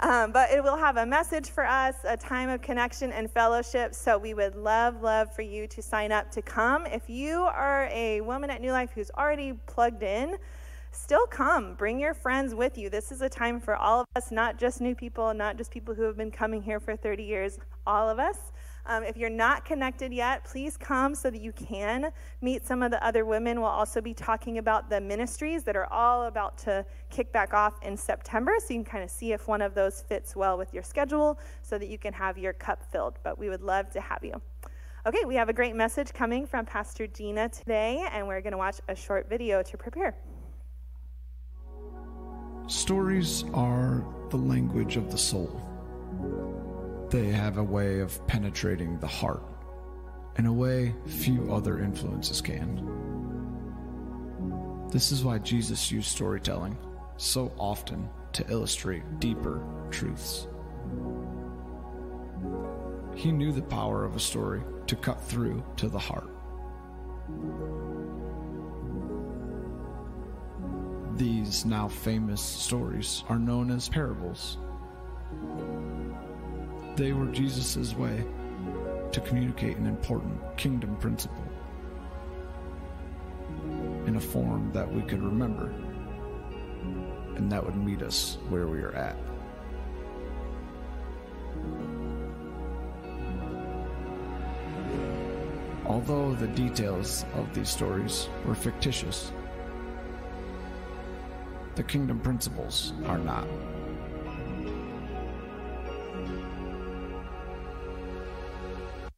Um, 0.00 0.30
but 0.30 0.50
it 0.50 0.62
will 0.62 0.76
have 0.76 0.98
a 0.98 1.06
message 1.06 1.48
for 1.48 1.64
us, 1.64 1.94
a 2.04 2.16
time 2.16 2.50
of 2.50 2.60
connection 2.60 3.12
and 3.12 3.30
fellowship. 3.30 3.94
So 3.94 4.18
we 4.18 4.34
would 4.34 4.54
love, 4.54 5.02
love 5.02 5.34
for 5.34 5.42
you 5.42 5.66
to 5.68 5.80
sign 5.80 6.12
up 6.12 6.30
to 6.32 6.42
come. 6.42 6.84
If 6.86 7.08
you 7.08 7.40
are 7.40 7.88
a 7.90 8.20
woman 8.20 8.50
at 8.50 8.60
New 8.60 8.72
Life 8.72 8.90
who's 8.94 9.10
already 9.12 9.54
plugged 9.66 10.02
in, 10.02 10.36
still 10.92 11.26
come. 11.26 11.74
Bring 11.74 11.98
your 11.98 12.12
friends 12.12 12.54
with 12.54 12.76
you. 12.76 12.90
This 12.90 13.10
is 13.10 13.22
a 13.22 13.28
time 13.28 13.58
for 13.58 13.74
all 13.74 14.00
of 14.00 14.06
us, 14.16 14.30
not 14.30 14.58
just 14.58 14.82
new 14.82 14.94
people, 14.94 15.32
not 15.32 15.56
just 15.56 15.70
people 15.70 15.94
who 15.94 16.02
have 16.02 16.16
been 16.16 16.30
coming 16.30 16.60
here 16.60 16.78
for 16.78 16.94
30 16.94 17.22
years, 17.22 17.58
all 17.86 18.08
of 18.08 18.18
us. 18.18 18.52
Um, 18.88 19.02
if 19.02 19.16
you're 19.16 19.28
not 19.28 19.64
connected 19.64 20.12
yet, 20.12 20.44
please 20.44 20.76
come 20.76 21.14
so 21.14 21.28
that 21.28 21.40
you 21.40 21.50
can 21.52 22.12
meet 22.40 22.64
some 22.64 22.82
of 22.82 22.92
the 22.92 23.04
other 23.04 23.24
women. 23.24 23.60
We'll 23.60 23.68
also 23.68 24.00
be 24.00 24.14
talking 24.14 24.58
about 24.58 24.88
the 24.88 25.00
ministries 25.00 25.64
that 25.64 25.76
are 25.76 25.92
all 25.92 26.24
about 26.24 26.56
to 26.58 26.86
kick 27.10 27.32
back 27.32 27.52
off 27.52 27.74
in 27.82 27.96
September, 27.96 28.52
so 28.60 28.74
you 28.74 28.82
can 28.82 28.84
kind 28.84 29.02
of 29.02 29.10
see 29.10 29.32
if 29.32 29.48
one 29.48 29.60
of 29.60 29.74
those 29.74 30.02
fits 30.02 30.36
well 30.36 30.56
with 30.56 30.72
your 30.72 30.84
schedule 30.84 31.38
so 31.62 31.78
that 31.78 31.88
you 31.88 31.98
can 31.98 32.12
have 32.12 32.38
your 32.38 32.52
cup 32.52 32.82
filled. 32.92 33.18
But 33.24 33.38
we 33.38 33.48
would 33.48 33.62
love 33.62 33.90
to 33.90 34.00
have 34.00 34.22
you. 34.22 34.40
Okay, 35.04 35.24
we 35.24 35.34
have 35.34 35.48
a 35.48 35.52
great 35.52 35.74
message 35.74 36.12
coming 36.12 36.46
from 36.46 36.64
Pastor 36.64 37.06
Gina 37.06 37.48
today, 37.48 38.06
and 38.12 38.26
we're 38.26 38.40
going 38.40 38.52
to 38.52 38.58
watch 38.58 38.80
a 38.88 38.94
short 38.94 39.28
video 39.28 39.62
to 39.62 39.76
prepare. 39.76 40.16
Stories 42.68 43.44
are 43.52 44.04
the 44.30 44.36
language 44.36 44.96
of 44.96 45.10
the 45.10 45.18
soul. 45.18 45.60
They 47.10 47.26
have 47.28 47.58
a 47.58 47.62
way 47.62 48.00
of 48.00 48.26
penetrating 48.26 48.98
the 48.98 49.06
heart 49.06 49.42
in 50.38 50.46
a 50.46 50.52
way 50.52 50.94
few 51.06 51.52
other 51.52 51.78
influences 51.78 52.40
can. 52.40 52.82
This 54.90 55.12
is 55.12 55.24
why 55.24 55.38
Jesus 55.38 55.92
used 55.92 56.08
storytelling 56.08 56.76
so 57.16 57.52
often 57.58 58.08
to 58.32 58.44
illustrate 58.50 59.20
deeper 59.20 59.62
truths. 59.90 60.48
He 63.14 63.32
knew 63.32 63.52
the 63.52 63.62
power 63.62 64.04
of 64.04 64.16
a 64.16 64.20
story 64.20 64.62
to 64.86 64.96
cut 64.96 65.20
through 65.22 65.64
to 65.76 65.88
the 65.88 65.98
heart. 65.98 66.28
These 71.16 71.64
now 71.64 71.88
famous 71.88 72.42
stories 72.42 73.24
are 73.28 73.38
known 73.38 73.70
as 73.70 73.88
parables. 73.88 74.58
They 76.96 77.12
were 77.12 77.26
Jesus' 77.26 77.94
way 77.94 78.24
to 79.12 79.20
communicate 79.20 79.76
an 79.76 79.86
important 79.86 80.40
kingdom 80.56 80.96
principle 80.96 81.44
in 84.06 84.16
a 84.16 84.20
form 84.20 84.70
that 84.72 84.90
we 84.90 85.02
could 85.02 85.22
remember 85.22 85.72
and 87.36 87.52
that 87.52 87.64
would 87.64 87.76
meet 87.76 88.02
us 88.02 88.38
where 88.48 88.66
we 88.66 88.80
are 88.80 88.92
at. 88.92 89.16
although 95.86 96.34
the 96.34 96.48
details 96.48 97.24
of 97.34 97.52
these 97.54 97.68
stories 97.68 98.28
were 98.44 98.54
fictitious, 98.54 99.32
the 101.74 101.82
kingdom 101.82 102.20
principles 102.20 102.92
are 103.06 103.18
not. 103.18 103.46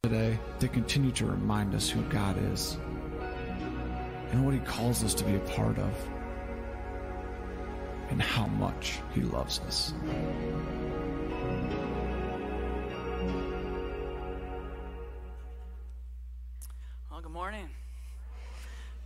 Today, 0.09 0.39
continue 0.73 1.11
to 1.11 1.27
remind 1.27 1.75
us 1.75 1.87
who 1.87 2.01
God 2.09 2.35
is 2.51 2.79
and 4.31 4.43
what 4.43 4.55
He 4.55 4.59
calls 4.61 5.03
us 5.03 5.13
to 5.13 5.23
be 5.23 5.35
a 5.35 5.39
part 5.39 5.77
of, 5.77 5.93
and 8.09 8.19
how 8.19 8.47
much 8.47 9.01
He 9.13 9.21
loves 9.21 9.59
us. 9.67 9.93
Well, 17.11 17.21
good 17.21 17.31
morning. 17.31 17.69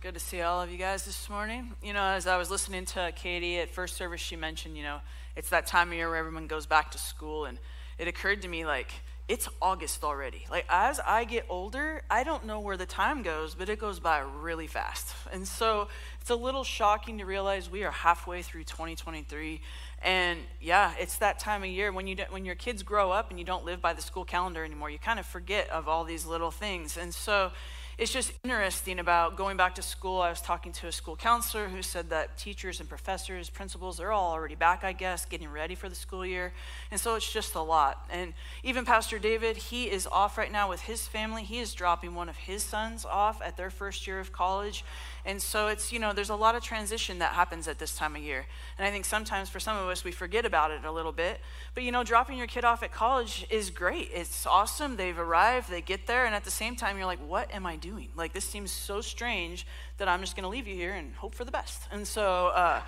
Good 0.00 0.14
to 0.14 0.20
see 0.20 0.40
all 0.40 0.62
of 0.62 0.70
you 0.70 0.78
guys 0.78 1.04
this 1.04 1.28
morning. 1.28 1.74
You 1.82 1.92
know, 1.92 2.02
as 2.02 2.26
I 2.26 2.38
was 2.38 2.50
listening 2.50 2.86
to 2.86 3.12
Katie 3.14 3.58
at 3.58 3.68
first 3.68 3.96
service, 3.96 4.22
she 4.22 4.36
mentioned, 4.36 4.74
you 4.74 4.82
know, 4.84 5.00
it's 5.36 5.50
that 5.50 5.66
time 5.66 5.88
of 5.88 5.94
year 5.96 6.08
where 6.08 6.16
everyone 6.16 6.46
goes 6.46 6.64
back 6.64 6.92
to 6.92 6.98
school. 6.98 7.44
And 7.44 7.58
it 7.98 8.08
occurred 8.08 8.40
to 8.40 8.48
me, 8.48 8.64
like, 8.64 8.90
it's 9.26 9.48
August 9.62 10.04
already. 10.04 10.44
Like, 10.50 10.66
as 10.68 11.00
I 11.00 11.24
get 11.24 11.46
older, 11.48 12.02
I 12.10 12.24
don't 12.24 12.44
know 12.44 12.60
where 12.60 12.76
the 12.76 12.84
time 12.84 13.22
goes, 13.22 13.54
but 13.54 13.70
it 13.70 13.78
goes 13.78 13.98
by 13.98 14.18
really 14.18 14.66
fast. 14.66 15.14
And 15.32 15.48
so 15.48 15.88
it's 16.20 16.28
a 16.28 16.34
little 16.34 16.64
shocking 16.64 17.18
to 17.18 17.24
realize 17.24 17.70
we 17.70 17.84
are 17.84 17.90
halfway 17.90 18.42
through 18.42 18.64
2023. 18.64 19.62
And 20.02 20.40
yeah, 20.60 20.92
it's 21.00 21.16
that 21.18 21.38
time 21.38 21.62
of 21.62 21.70
year 21.70 21.90
when 21.90 22.06
you 22.06 22.16
when 22.28 22.44
your 22.44 22.54
kids 22.54 22.82
grow 22.82 23.10
up 23.10 23.30
and 23.30 23.38
you 23.38 23.44
don't 23.46 23.64
live 23.64 23.80
by 23.80 23.94
the 23.94 24.02
school 24.02 24.26
calendar 24.26 24.62
anymore, 24.62 24.90
you 24.90 24.98
kind 24.98 25.18
of 25.18 25.24
forget 25.24 25.70
of 25.70 25.88
all 25.88 26.04
these 26.04 26.26
little 26.26 26.50
things. 26.50 26.98
And 26.98 27.14
so 27.14 27.50
it's 27.96 28.12
just 28.12 28.32
interesting 28.42 28.98
about 28.98 29.36
going 29.36 29.56
back 29.56 29.76
to 29.76 29.82
school. 29.82 30.20
I 30.20 30.30
was 30.30 30.40
talking 30.40 30.72
to 30.72 30.88
a 30.88 30.92
school 30.92 31.14
counselor 31.14 31.68
who 31.68 31.80
said 31.80 32.10
that 32.10 32.36
teachers 32.36 32.80
and 32.80 32.88
professors, 32.88 33.48
principals, 33.50 33.98
they're 33.98 34.10
all 34.10 34.32
already 34.32 34.56
back, 34.56 34.82
I 34.82 34.92
guess, 34.92 35.24
getting 35.24 35.48
ready 35.48 35.74
for 35.74 35.88
the 35.88 35.94
school 35.94 36.26
year. 36.26 36.52
And 36.90 37.00
so 37.00 37.14
it's 37.14 37.32
just 37.32 37.54
a 37.54 37.60
lot. 37.60 38.06
And 38.10 38.34
even 38.64 38.84
Pastor 38.84 39.18
David, 39.18 39.56
he 39.56 39.84
is 39.84 40.08
off 40.10 40.36
right 40.36 40.50
now 40.50 40.68
with 40.68 40.80
his 40.80 41.06
family. 41.06 41.44
He 41.44 41.60
is 41.60 41.72
dropping 41.72 42.14
one 42.14 42.28
of 42.28 42.36
his 42.36 42.64
sons 42.64 43.04
off 43.04 43.40
at 43.42 43.56
their 43.56 43.70
first 43.70 44.06
year 44.06 44.18
of 44.18 44.32
college. 44.32 44.84
And 45.26 45.40
so 45.40 45.68
it's, 45.68 45.92
you 45.92 45.98
know, 45.98 46.12
there's 46.12 46.30
a 46.30 46.36
lot 46.36 46.54
of 46.54 46.62
transition 46.62 47.18
that 47.18 47.32
happens 47.32 47.66
at 47.66 47.78
this 47.78 47.96
time 47.96 48.14
of 48.14 48.22
year. 48.22 48.46
And 48.78 48.86
I 48.86 48.90
think 48.90 49.04
sometimes 49.04 49.48
for 49.48 49.58
some 49.58 49.76
of 49.76 49.88
us, 49.88 50.04
we 50.04 50.12
forget 50.12 50.44
about 50.44 50.70
it 50.70 50.84
a 50.84 50.92
little 50.92 51.12
bit. 51.12 51.40
But, 51.74 51.82
you 51.84 51.92
know, 51.92 52.04
dropping 52.04 52.36
your 52.36 52.46
kid 52.46 52.64
off 52.64 52.82
at 52.82 52.92
college 52.92 53.46
is 53.48 53.70
great. 53.70 54.10
It's 54.12 54.46
awesome. 54.46 54.96
They've 54.96 55.18
arrived, 55.18 55.70
they 55.70 55.80
get 55.80 56.06
there. 56.06 56.26
And 56.26 56.34
at 56.34 56.44
the 56.44 56.50
same 56.50 56.76
time, 56.76 56.96
you're 56.96 57.06
like, 57.06 57.26
what 57.26 57.52
am 57.54 57.64
I 57.64 57.76
doing? 57.76 58.08
Like, 58.14 58.32
this 58.32 58.44
seems 58.44 58.70
so 58.70 59.00
strange 59.00 59.66
that 59.98 60.08
I'm 60.08 60.20
just 60.20 60.36
going 60.36 60.44
to 60.44 60.48
leave 60.48 60.66
you 60.66 60.74
here 60.74 60.92
and 60.92 61.14
hope 61.14 61.34
for 61.34 61.44
the 61.44 61.52
best. 61.52 61.82
And 61.90 62.06
so, 62.06 62.48
uh, 62.48 62.82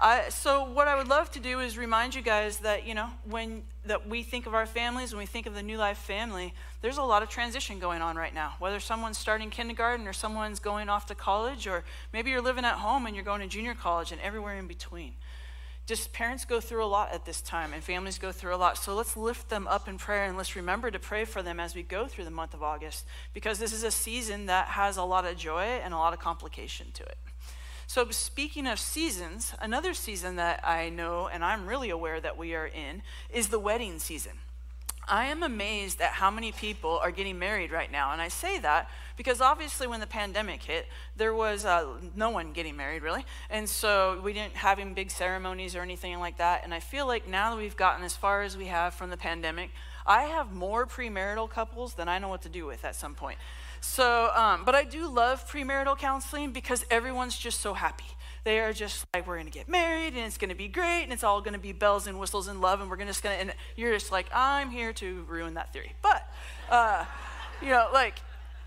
I, 0.00 0.28
so 0.28 0.62
what 0.62 0.86
I 0.86 0.96
would 0.96 1.08
love 1.08 1.30
to 1.32 1.40
do 1.40 1.58
is 1.58 1.76
remind 1.76 2.14
you 2.14 2.22
guys 2.22 2.58
that 2.58 2.86
you 2.86 2.94
know 2.94 3.08
when 3.28 3.64
that 3.84 4.08
we 4.08 4.22
think 4.22 4.46
of 4.46 4.54
our 4.54 4.66
families, 4.66 5.12
when 5.12 5.18
we 5.18 5.26
think 5.26 5.46
of 5.46 5.54
the 5.54 5.62
New 5.62 5.76
Life 5.76 5.98
family, 5.98 6.54
there's 6.82 6.98
a 6.98 7.02
lot 7.02 7.22
of 7.22 7.28
transition 7.28 7.80
going 7.80 8.00
on 8.00 8.16
right 8.16 8.32
now. 8.32 8.54
Whether 8.60 8.78
someone's 8.78 9.18
starting 9.18 9.50
kindergarten 9.50 10.06
or 10.06 10.12
someone's 10.12 10.60
going 10.60 10.88
off 10.88 11.06
to 11.06 11.16
college, 11.16 11.66
or 11.66 11.84
maybe 12.12 12.30
you're 12.30 12.42
living 12.42 12.64
at 12.64 12.74
home 12.74 13.06
and 13.06 13.16
you're 13.16 13.24
going 13.24 13.40
to 13.40 13.48
junior 13.48 13.74
college 13.74 14.12
and 14.12 14.20
everywhere 14.20 14.56
in 14.56 14.68
between. 14.68 15.14
Just 15.86 16.12
parents 16.12 16.44
go 16.44 16.60
through 16.60 16.84
a 16.84 16.86
lot 16.86 17.12
at 17.12 17.24
this 17.24 17.40
time, 17.40 17.72
and 17.72 17.82
families 17.82 18.18
go 18.18 18.30
through 18.30 18.54
a 18.54 18.56
lot. 18.56 18.76
So 18.76 18.94
let's 18.94 19.16
lift 19.16 19.48
them 19.48 19.66
up 19.66 19.88
in 19.88 19.96
prayer 19.96 20.26
and 20.26 20.36
let's 20.36 20.54
remember 20.54 20.90
to 20.90 20.98
pray 20.98 21.24
for 21.24 21.42
them 21.42 21.58
as 21.58 21.74
we 21.74 21.82
go 21.82 22.06
through 22.06 22.24
the 22.24 22.30
month 22.30 22.52
of 22.52 22.62
August, 22.62 23.06
because 23.32 23.58
this 23.58 23.72
is 23.72 23.82
a 23.82 23.90
season 23.90 24.46
that 24.46 24.68
has 24.68 24.96
a 24.96 25.02
lot 25.02 25.24
of 25.24 25.36
joy 25.36 25.62
and 25.62 25.94
a 25.94 25.96
lot 25.96 26.12
of 26.12 26.20
complication 26.20 26.88
to 26.92 27.02
it. 27.02 27.16
So, 27.88 28.06
speaking 28.10 28.66
of 28.66 28.78
seasons, 28.78 29.54
another 29.62 29.94
season 29.94 30.36
that 30.36 30.60
I 30.62 30.90
know 30.90 31.26
and 31.26 31.42
I'm 31.42 31.66
really 31.66 31.88
aware 31.88 32.20
that 32.20 32.36
we 32.36 32.54
are 32.54 32.66
in 32.66 33.00
is 33.32 33.48
the 33.48 33.58
wedding 33.58 33.98
season. 33.98 34.32
I 35.08 35.28
am 35.28 35.42
amazed 35.42 36.02
at 36.02 36.10
how 36.10 36.30
many 36.30 36.52
people 36.52 36.98
are 37.02 37.10
getting 37.10 37.38
married 37.38 37.72
right 37.72 37.90
now. 37.90 38.12
And 38.12 38.20
I 38.20 38.28
say 38.28 38.58
that 38.58 38.90
because 39.16 39.40
obviously, 39.40 39.86
when 39.86 40.00
the 40.00 40.06
pandemic 40.06 40.64
hit, 40.64 40.86
there 41.16 41.32
was 41.32 41.64
uh, 41.64 41.86
no 42.14 42.28
one 42.28 42.52
getting 42.52 42.76
married 42.76 43.02
really. 43.02 43.24
And 43.48 43.66
so 43.66 44.20
we 44.22 44.34
didn't 44.34 44.56
have 44.56 44.78
any 44.78 44.92
big 44.92 45.10
ceremonies 45.10 45.74
or 45.74 45.80
anything 45.80 46.18
like 46.18 46.36
that. 46.36 46.64
And 46.64 46.74
I 46.74 46.80
feel 46.80 47.06
like 47.06 47.26
now 47.26 47.54
that 47.54 47.56
we've 47.56 47.74
gotten 47.74 48.04
as 48.04 48.14
far 48.14 48.42
as 48.42 48.54
we 48.54 48.66
have 48.66 48.92
from 48.92 49.08
the 49.08 49.16
pandemic, 49.16 49.70
I 50.06 50.24
have 50.24 50.52
more 50.52 50.86
premarital 50.86 51.48
couples 51.48 51.94
than 51.94 52.06
I 52.06 52.18
know 52.18 52.28
what 52.28 52.42
to 52.42 52.50
do 52.50 52.66
with 52.66 52.84
at 52.84 52.94
some 52.94 53.14
point. 53.14 53.38
So, 53.80 54.30
um, 54.34 54.64
but 54.64 54.74
I 54.74 54.84
do 54.84 55.08
love 55.08 55.48
premarital 55.48 55.98
counseling 55.98 56.52
because 56.52 56.84
everyone's 56.90 57.36
just 57.38 57.60
so 57.60 57.74
happy. 57.74 58.04
They 58.44 58.60
are 58.60 58.72
just 58.72 59.04
like, 59.12 59.26
we're 59.26 59.36
going 59.36 59.46
to 59.46 59.52
get 59.52 59.68
married 59.68 60.14
and 60.14 60.18
it's 60.18 60.38
going 60.38 60.50
to 60.50 60.56
be 60.56 60.68
great 60.68 61.02
and 61.02 61.12
it's 61.12 61.24
all 61.24 61.40
going 61.40 61.54
to 61.54 61.58
be 61.58 61.72
bells 61.72 62.06
and 62.06 62.18
whistles 62.18 62.48
and 62.48 62.60
love 62.60 62.80
and 62.80 62.88
we're 62.88 62.96
gonna 62.96 63.10
just 63.10 63.22
going 63.22 63.36
to, 63.36 63.40
and 63.40 63.54
you're 63.76 63.92
just 63.92 64.10
like, 64.10 64.26
I'm 64.32 64.70
here 64.70 64.92
to 64.94 65.24
ruin 65.28 65.54
that 65.54 65.72
theory. 65.72 65.92
But, 66.02 66.26
uh, 66.70 67.04
you 67.60 67.68
know, 67.68 67.88
like, 67.92 68.20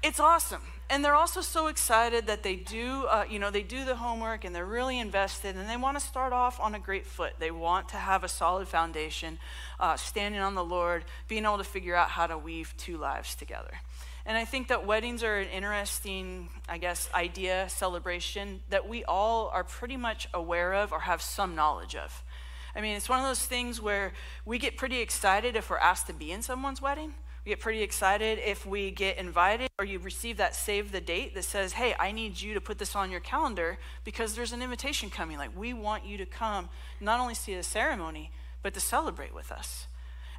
it's 0.03 0.19
awesome. 0.19 0.61
And 0.89 1.05
they're 1.05 1.15
also 1.15 1.39
so 1.39 1.67
excited 1.67 2.27
that 2.27 2.43
they 2.43 2.55
do, 2.57 3.05
uh, 3.05 3.23
you 3.29 3.39
know, 3.39 3.49
they 3.49 3.63
do 3.63 3.85
the 3.85 3.95
homework 3.95 4.43
and 4.43 4.53
they're 4.53 4.65
really 4.65 4.99
invested 4.99 5.55
and 5.55 5.69
they 5.69 5.77
want 5.77 5.97
to 5.97 6.05
start 6.05 6.33
off 6.33 6.59
on 6.59 6.75
a 6.75 6.79
great 6.79 7.05
foot. 7.05 7.33
They 7.39 7.49
want 7.49 7.87
to 7.89 7.97
have 7.97 8.25
a 8.25 8.27
solid 8.27 8.67
foundation, 8.67 9.39
uh, 9.79 9.95
standing 9.95 10.41
on 10.41 10.53
the 10.53 10.65
Lord, 10.65 11.05
being 11.29 11.45
able 11.45 11.59
to 11.59 11.63
figure 11.63 11.95
out 11.95 12.09
how 12.09 12.27
to 12.27 12.37
weave 12.37 12.73
two 12.77 12.97
lives 12.97 13.35
together. 13.35 13.79
And 14.25 14.37
I 14.37 14.45
think 14.45 14.67
that 14.67 14.85
weddings 14.85 15.23
are 15.23 15.37
an 15.39 15.49
interesting, 15.49 16.49
I 16.69 16.77
guess, 16.77 17.09
idea, 17.13 17.67
celebration 17.69 18.61
that 18.69 18.87
we 18.87 19.03
all 19.03 19.49
are 19.49 19.63
pretty 19.63 19.97
much 19.97 20.27
aware 20.33 20.73
of 20.73 20.91
or 20.91 21.01
have 21.01 21.21
some 21.21 21.55
knowledge 21.55 21.95
of. 21.95 22.23
I 22.75 22.81
mean, 22.81 22.95
it's 22.95 23.09
one 23.09 23.19
of 23.19 23.25
those 23.25 23.45
things 23.45 23.81
where 23.81 24.13
we 24.45 24.57
get 24.57 24.77
pretty 24.77 24.99
excited 24.99 25.55
if 25.55 25.69
we're 25.69 25.77
asked 25.77 26.07
to 26.07 26.13
be 26.13 26.31
in 26.31 26.41
someone's 26.41 26.81
wedding. 26.81 27.13
We 27.43 27.49
get 27.49 27.59
pretty 27.59 27.81
excited 27.81 28.39
if 28.45 28.67
we 28.67 28.91
get 28.91 29.17
invited 29.17 29.69
or 29.79 29.85
you 29.85 29.97
receive 29.97 30.37
that 30.37 30.53
save 30.53 30.91
the 30.91 31.01
date 31.01 31.33
that 31.33 31.43
says, 31.43 31.73
hey, 31.73 31.95
I 31.99 32.11
need 32.11 32.39
you 32.39 32.53
to 32.53 32.61
put 32.61 32.77
this 32.77 32.95
on 32.95 33.09
your 33.09 33.19
calendar 33.19 33.79
because 34.03 34.35
there's 34.35 34.53
an 34.53 34.61
invitation 34.61 35.09
coming. 35.09 35.39
Like, 35.39 35.57
we 35.57 35.73
want 35.73 36.05
you 36.05 36.17
to 36.17 36.25
come, 36.27 36.69
not 36.99 37.19
only 37.19 37.33
see 37.33 37.55
the 37.55 37.63
ceremony, 37.63 38.31
but 38.61 38.75
to 38.75 38.79
celebrate 38.79 39.33
with 39.33 39.51
us. 39.51 39.87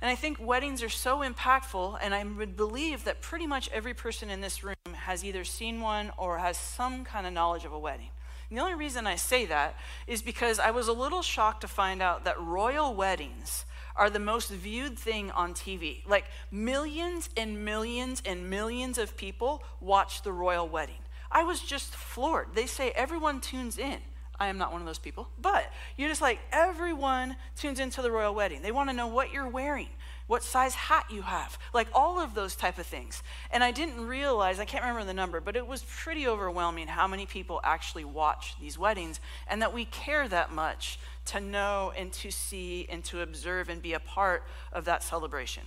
And 0.03 0.11
I 0.11 0.17
think 0.17 0.45
weddings 0.45 0.83
are 0.83 0.88
so 0.88 1.21
impactful, 1.21 1.97
and 2.03 2.12
I 2.12 2.25
would 2.25 2.57
believe 2.57 3.05
that 3.05 3.23
pretty 3.23 3.47
much 3.47 3.71
every 3.73 3.95
person 3.95 4.31
in 4.31 4.41
this 4.41 4.65
room 4.65 4.75
has 4.93 5.25
either 5.25 5.45
seen 5.45 5.81
one 5.81 6.11
or 6.19 6.38
has 6.38 6.57
some 6.57 7.05
kind 7.05 7.25
of 7.25 7.33
knowledge 7.33 7.65
of 7.65 7.73
a 7.73 7.79
wedding. 7.79 8.09
And 8.49 8.59
the 8.59 8.62
only 8.62 8.75
reason 8.75 9.07
I 9.07 9.15
say 9.15 9.47
that 9.47 9.77
is 10.09 10.21
because 10.21 10.59
I 10.59 10.73
was 10.73 10.88
a 10.88 10.93
little 10.93 11.23
shocked 11.23 11.61
to 11.61 11.69
find 11.69 12.03
out 12.03 12.25
that 12.25 12.41
royal 12.41 12.93
weddings 12.97 13.65
are 13.95 14.11
the 14.11 14.19
most 14.19 14.51
viewed 14.51 14.99
thing 14.99 15.31
on 15.31 15.55
TV. 15.55 16.05
Like 16.05 16.25
millions 16.51 17.31
and 17.37 17.65
millions 17.65 18.23
and 18.27 18.51
millions 18.51 18.99
of 18.99 19.17
people 19.17 19.62
watch 19.81 20.23
the 20.23 20.33
royal 20.33 20.67
wedding. 20.69 20.99
I 21.31 21.45
was 21.45 21.61
just 21.61 21.95
floored. 21.95 22.57
They 22.57 22.67
say 22.67 22.91
everyone 22.97 23.41
tunes 23.41 23.79
in. 23.79 24.01
I 24.43 24.49
am 24.49 24.59
not 24.59 24.73
one 24.73 24.81
of 24.83 24.87
those 24.89 24.99
people. 24.99 25.29
But 25.41 25.73
you're 25.97 26.09
just 26.09 26.21
like, 26.21 26.41
everyone 26.51 27.37
tunes 27.57 27.79
into 27.79 28.03
the 28.03 28.11
royal 28.11 28.35
wedding. 28.35 28.61
They 28.61 28.73
want 28.73 28.91
to 28.91 28.93
know 28.93 29.07
what 29.07 29.33
you're 29.33 29.47
wearing, 29.47 29.91
what 30.27 30.43
size 30.43 30.75
hat 30.75 31.07
you 31.09 31.23
have, 31.23 31.57
like 31.73 31.87
all 31.95 32.19
of 32.19 32.35
those 32.35 32.57
type 32.57 32.77
of 32.79 32.85
things. 32.85 33.23
And 33.53 33.63
I 33.63 33.71
didn't 33.71 34.05
realize, 34.05 34.59
I 34.59 34.65
can't 34.65 34.83
remember 34.83 35.07
the 35.07 35.15
number, 35.15 35.41
but 35.41 35.55
it 35.55 35.65
was 35.65 35.85
pretty 35.85 36.27
overwhelming 36.27 36.89
how 36.89 37.07
many 37.07 37.25
people 37.25 37.61
actually 37.63 38.05
watch 38.05 38.57
these 38.61 38.77
weddings 38.77 39.21
and 39.47 39.63
that 39.63 39.73
we 39.73 39.85
care 39.85 40.27
that 40.27 40.53
much 40.53 40.99
to 41.27 41.41
know 41.41 41.93
and 41.97 42.13
to 42.15 42.33
see 42.33 42.89
and 42.91 43.05
to 43.05 43.21
observe 43.21 43.69
and 43.69 43.81
be 43.81 43.93
a 43.93 44.01
part 44.01 44.43
of 44.73 44.87
that 44.87 45.05
celebration. 45.05 45.63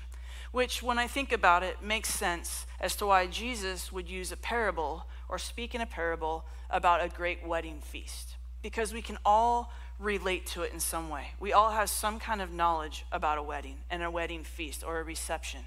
Which, 0.51 0.83
when 0.83 0.99
I 0.99 1.07
think 1.07 1.31
about 1.31 1.63
it, 1.63 1.81
makes 1.81 2.09
sense 2.09 2.67
as 2.81 2.97
to 2.97 3.05
why 3.05 3.27
Jesus 3.27 3.93
would 3.93 4.09
use 4.09 4.33
a 4.33 4.37
parable 4.37 5.05
or 5.29 5.39
speak 5.39 5.73
in 5.73 5.79
a 5.79 5.85
parable 5.85 6.43
about 6.69 7.01
a 7.01 7.07
great 7.07 7.47
wedding 7.47 7.79
feast 7.79 8.34
because 8.65 8.91
we 8.91 9.01
can 9.03 9.15
all 9.23 9.71
relate 9.99 10.47
to 10.47 10.63
it 10.63 10.73
in 10.73 10.79
some 10.79 11.07
way. 11.07 11.27
We 11.39 11.53
all 11.53 11.69
have 11.69 11.87
some 11.87 12.17
kind 12.17 12.41
of 12.41 12.51
knowledge 12.51 13.05
about 13.11 13.37
a 13.37 13.43
wedding 13.43 13.77
and 13.91 14.01
a 14.01 14.09
wedding 14.09 14.43
feast 14.43 14.83
or 14.83 14.99
a 14.99 15.03
reception. 15.03 15.59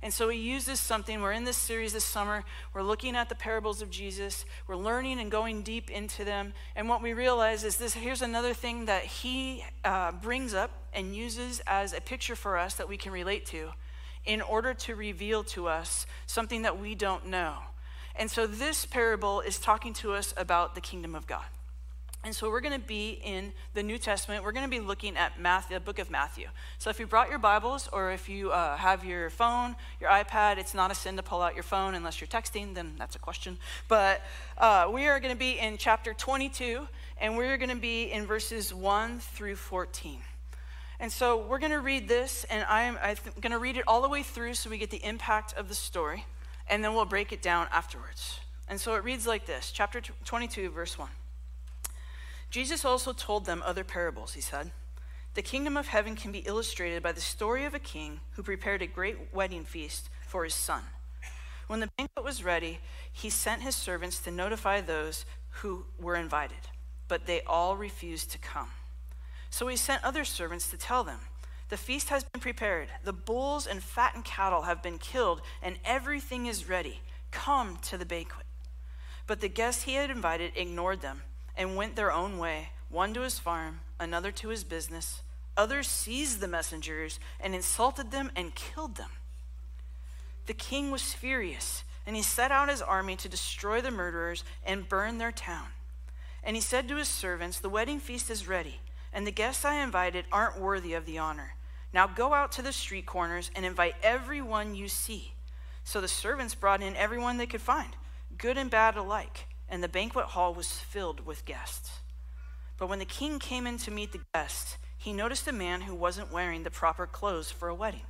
And 0.00 0.14
so 0.14 0.28
he 0.28 0.38
uses 0.38 0.78
something. 0.78 1.20
We're 1.20 1.32
in 1.32 1.42
this 1.42 1.56
series 1.56 1.92
this 1.92 2.04
summer. 2.04 2.44
We're 2.72 2.84
looking 2.84 3.16
at 3.16 3.28
the 3.28 3.34
parables 3.34 3.82
of 3.82 3.90
Jesus. 3.90 4.44
We're 4.68 4.76
learning 4.76 5.18
and 5.18 5.28
going 5.28 5.62
deep 5.62 5.90
into 5.90 6.24
them. 6.24 6.52
And 6.76 6.88
what 6.88 7.02
we 7.02 7.14
realize 7.14 7.64
is 7.64 7.78
this 7.78 7.94
here's 7.94 8.22
another 8.22 8.54
thing 8.54 8.84
that 8.84 9.02
he 9.02 9.64
uh, 9.84 10.12
brings 10.12 10.54
up 10.54 10.70
and 10.94 11.16
uses 11.16 11.60
as 11.66 11.92
a 11.92 12.00
picture 12.00 12.36
for 12.36 12.56
us 12.56 12.76
that 12.76 12.88
we 12.88 12.96
can 12.96 13.10
relate 13.10 13.44
to 13.46 13.70
in 14.24 14.40
order 14.40 14.72
to 14.72 14.94
reveal 14.94 15.42
to 15.42 15.66
us 15.66 16.06
something 16.28 16.62
that 16.62 16.78
we 16.78 16.94
don't 16.94 17.26
know. 17.26 17.56
And 18.14 18.30
so 18.30 18.46
this 18.46 18.86
parable 18.86 19.40
is 19.40 19.58
talking 19.58 19.92
to 19.94 20.12
us 20.12 20.32
about 20.36 20.76
the 20.76 20.80
kingdom 20.80 21.16
of 21.16 21.26
God. 21.26 21.42
And 22.26 22.34
so 22.34 22.50
we're 22.50 22.60
going 22.60 22.78
to 22.78 22.84
be 22.84 23.20
in 23.22 23.52
the 23.74 23.84
New 23.84 23.98
Testament. 23.98 24.42
We're 24.42 24.50
going 24.50 24.68
to 24.68 24.68
be 24.68 24.80
looking 24.80 25.16
at 25.16 25.38
Matthew, 25.38 25.76
the 25.76 25.80
book 25.80 26.00
of 26.00 26.10
Matthew. 26.10 26.48
So 26.76 26.90
if 26.90 26.98
you 26.98 27.06
brought 27.06 27.30
your 27.30 27.38
Bibles 27.38 27.88
or 27.92 28.10
if 28.10 28.28
you 28.28 28.50
uh, 28.50 28.76
have 28.76 29.04
your 29.04 29.30
phone, 29.30 29.76
your 30.00 30.10
iPad, 30.10 30.58
it's 30.58 30.74
not 30.74 30.90
a 30.90 30.94
sin 30.96 31.14
to 31.18 31.22
pull 31.22 31.40
out 31.40 31.54
your 31.54 31.62
phone 31.62 31.94
unless 31.94 32.20
you're 32.20 32.26
texting, 32.26 32.74
then 32.74 32.94
that's 32.98 33.14
a 33.14 33.20
question. 33.20 33.58
But 33.86 34.22
uh, 34.58 34.90
we 34.92 35.06
are 35.06 35.20
going 35.20 35.32
to 35.32 35.38
be 35.38 35.60
in 35.60 35.78
chapter 35.78 36.14
22, 36.14 36.88
and 37.20 37.36
we're 37.36 37.58
going 37.58 37.70
to 37.70 37.76
be 37.76 38.10
in 38.10 38.26
verses 38.26 38.74
1 38.74 39.20
through 39.20 39.54
14. 39.54 40.18
And 40.98 41.12
so 41.12 41.46
we're 41.46 41.60
going 41.60 41.70
to 41.70 41.80
read 41.80 42.08
this, 42.08 42.44
and 42.50 42.66
I'm, 42.68 42.98
I'm 43.00 43.14
going 43.40 43.52
to 43.52 43.60
read 43.60 43.76
it 43.76 43.84
all 43.86 44.02
the 44.02 44.08
way 44.08 44.24
through 44.24 44.54
so 44.54 44.68
we 44.68 44.78
get 44.78 44.90
the 44.90 45.04
impact 45.04 45.54
of 45.56 45.68
the 45.68 45.76
story, 45.76 46.24
and 46.68 46.82
then 46.82 46.92
we'll 46.92 47.04
break 47.04 47.30
it 47.30 47.40
down 47.40 47.68
afterwards. 47.70 48.40
And 48.66 48.80
so 48.80 48.96
it 48.96 49.04
reads 49.04 49.28
like 49.28 49.46
this 49.46 49.70
chapter 49.70 50.00
22, 50.24 50.70
verse 50.70 50.98
1. 50.98 51.08
Jesus 52.50 52.84
also 52.84 53.12
told 53.12 53.44
them 53.44 53.62
other 53.64 53.84
parables, 53.84 54.34
he 54.34 54.40
said. 54.40 54.70
The 55.34 55.42
kingdom 55.42 55.76
of 55.76 55.88
heaven 55.88 56.16
can 56.16 56.32
be 56.32 56.38
illustrated 56.40 57.02
by 57.02 57.12
the 57.12 57.20
story 57.20 57.64
of 57.64 57.74
a 57.74 57.78
king 57.78 58.20
who 58.32 58.42
prepared 58.42 58.80
a 58.80 58.86
great 58.86 59.34
wedding 59.34 59.64
feast 59.64 60.08
for 60.26 60.44
his 60.44 60.54
son. 60.54 60.82
When 61.66 61.80
the 61.80 61.90
banquet 61.98 62.24
was 62.24 62.44
ready, 62.44 62.78
he 63.12 63.28
sent 63.28 63.62
his 63.62 63.74
servants 63.74 64.18
to 64.20 64.30
notify 64.30 64.80
those 64.80 65.26
who 65.50 65.84
were 66.00 66.16
invited, 66.16 66.68
but 67.08 67.26
they 67.26 67.42
all 67.42 67.76
refused 67.76 68.30
to 68.30 68.38
come. 68.38 68.70
So 69.50 69.66
he 69.66 69.76
sent 69.76 70.04
other 70.04 70.24
servants 70.24 70.70
to 70.70 70.76
tell 70.76 71.04
them, 71.04 71.20
The 71.68 71.76
feast 71.76 72.08
has 72.08 72.24
been 72.24 72.40
prepared, 72.40 72.88
the 73.04 73.12
bulls 73.12 73.66
and 73.66 73.82
fattened 73.82 74.24
cattle 74.24 74.62
have 74.62 74.82
been 74.82 74.98
killed, 74.98 75.42
and 75.60 75.78
everything 75.84 76.46
is 76.46 76.68
ready. 76.68 77.00
Come 77.30 77.78
to 77.82 77.98
the 77.98 78.06
banquet. 78.06 78.46
But 79.26 79.40
the 79.40 79.48
guests 79.48 79.82
he 79.82 79.94
had 79.94 80.10
invited 80.10 80.52
ignored 80.56 81.00
them 81.00 81.22
and 81.56 81.76
went 81.76 81.96
their 81.96 82.12
own 82.12 82.38
way, 82.38 82.70
one 82.90 83.14
to 83.14 83.22
his 83.22 83.38
farm, 83.38 83.80
another 83.98 84.30
to 84.32 84.48
his 84.48 84.64
business. 84.64 85.22
Others 85.56 85.88
seized 85.88 86.40
the 86.40 86.48
messengers 86.48 87.18
and 87.40 87.54
insulted 87.54 88.10
them 88.10 88.30
and 88.36 88.54
killed 88.54 88.96
them. 88.96 89.10
The 90.46 90.54
king 90.54 90.90
was 90.90 91.14
furious, 91.14 91.82
and 92.06 92.14
he 92.14 92.22
set 92.22 92.52
out 92.52 92.68
his 92.68 92.82
army 92.82 93.16
to 93.16 93.28
destroy 93.28 93.80
the 93.80 93.90
murderers 93.90 94.44
and 94.64 94.88
burn 94.88 95.18
their 95.18 95.32
town. 95.32 95.68
And 96.44 96.54
he 96.54 96.62
said 96.62 96.88
to 96.88 96.96
his 96.96 97.08
servants, 97.08 97.58
The 97.58 97.68
wedding 97.68 97.98
feast 97.98 98.30
is 98.30 98.46
ready, 98.46 98.80
and 99.12 99.26
the 99.26 99.32
guests 99.32 99.64
I 99.64 99.82
invited 99.82 100.26
aren't 100.30 100.60
worthy 100.60 100.92
of 100.94 101.06
the 101.06 101.18
honor. 101.18 101.54
Now 101.92 102.06
go 102.06 102.34
out 102.34 102.52
to 102.52 102.62
the 102.62 102.72
street 102.72 103.06
corners 103.06 103.50
and 103.56 103.64
invite 103.64 103.94
everyone 104.02 104.74
you 104.74 104.86
see. 104.86 105.32
So 105.82 106.00
the 106.00 106.08
servants 106.08 106.54
brought 106.54 106.82
in 106.82 106.94
everyone 106.96 107.38
they 107.38 107.46
could 107.46 107.60
find, 107.60 107.96
good 108.36 108.58
and 108.58 108.70
bad 108.70 108.96
alike 108.96 109.46
and 109.68 109.82
the 109.82 109.88
banquet 109.88 110.26
hall 110.26 110.54
was 110.54 110.72
filled 110.72 111.26
with 111.26 111.44
guests. 111.44 112.00
But 112.78 112.88
when 112.88 112.98
the 112.98 113.04
king 113.04 113.38
came 113.38 113.66
in 113.66 113.78
to 113.78 113.90
meet 113.90 114.12
the 114.12 114.20
guests, 114.34 114.76
he 114.98 115.12
noticed 115.12 115.48
a 115.48 115.52
man 115.52 115.82
who 115.82 115.94
wasn't 115.94 116.32
wearing 116.32 116.62
the 116.62 116.70
proper 116.70 117.06
clothes 117.06 117.50
for 117.50 117.68
a 117.68 117.74
wedding. 117.74 118.06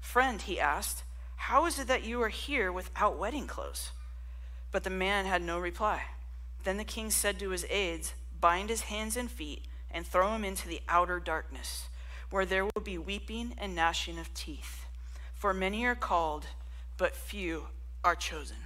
Friend, 0.00 0.40
he 0.40 0.60
asked, 0.60 1.04
how 1.40 1.64
is 1.64 1.78
it 1.78 1.88
that 1.88 2.04
you 2.04 2.22
are 2.22 2.28
here 2.28 2.70
without 2.70 3.18
wedding 3.18 3.46
clothes? 3.46 3.92
But 4.70 4.84
the 4.84 4.90
man 4.90 5.24
had 5.24 5.42
no 5.42 5.58
reply. 5.58 6.02
Then 6.64 6.76
the 6.76 6.84
king 6.84 7.10
said 7.10 7.38
to 7.38 7.50
his 7.50 7.64
aides, 7.70 8.12
Bind 8.38 8.68
his 8.68 8.82
hands 8.82 9.16
and 9.16 9.30
feet 9.30 9.64
and 9.90 10.06
throw 10.06 10.34
him 10.34 10.44
into 10.44 10.68
the 10.68 10.82
outer 10.86 11.18
darkness, 11.18 11.88
where 12.28 12.44
there 12.44 12.66
will 12.66 12.82
be 12.84 12.98
weeping 12.98 13.54
and 13.56 13.74
gnashing 13.74 14.18
of 14.18 14.32
teeth. 14.34 14.84
For 15.34 15.54
many 15.54 15.84
are 15.86 15.94
called, 15.94 16.46
but 16.98 17.16
few 17.16 17.68
are 18.04 18.14
chosen. 18.14 18.58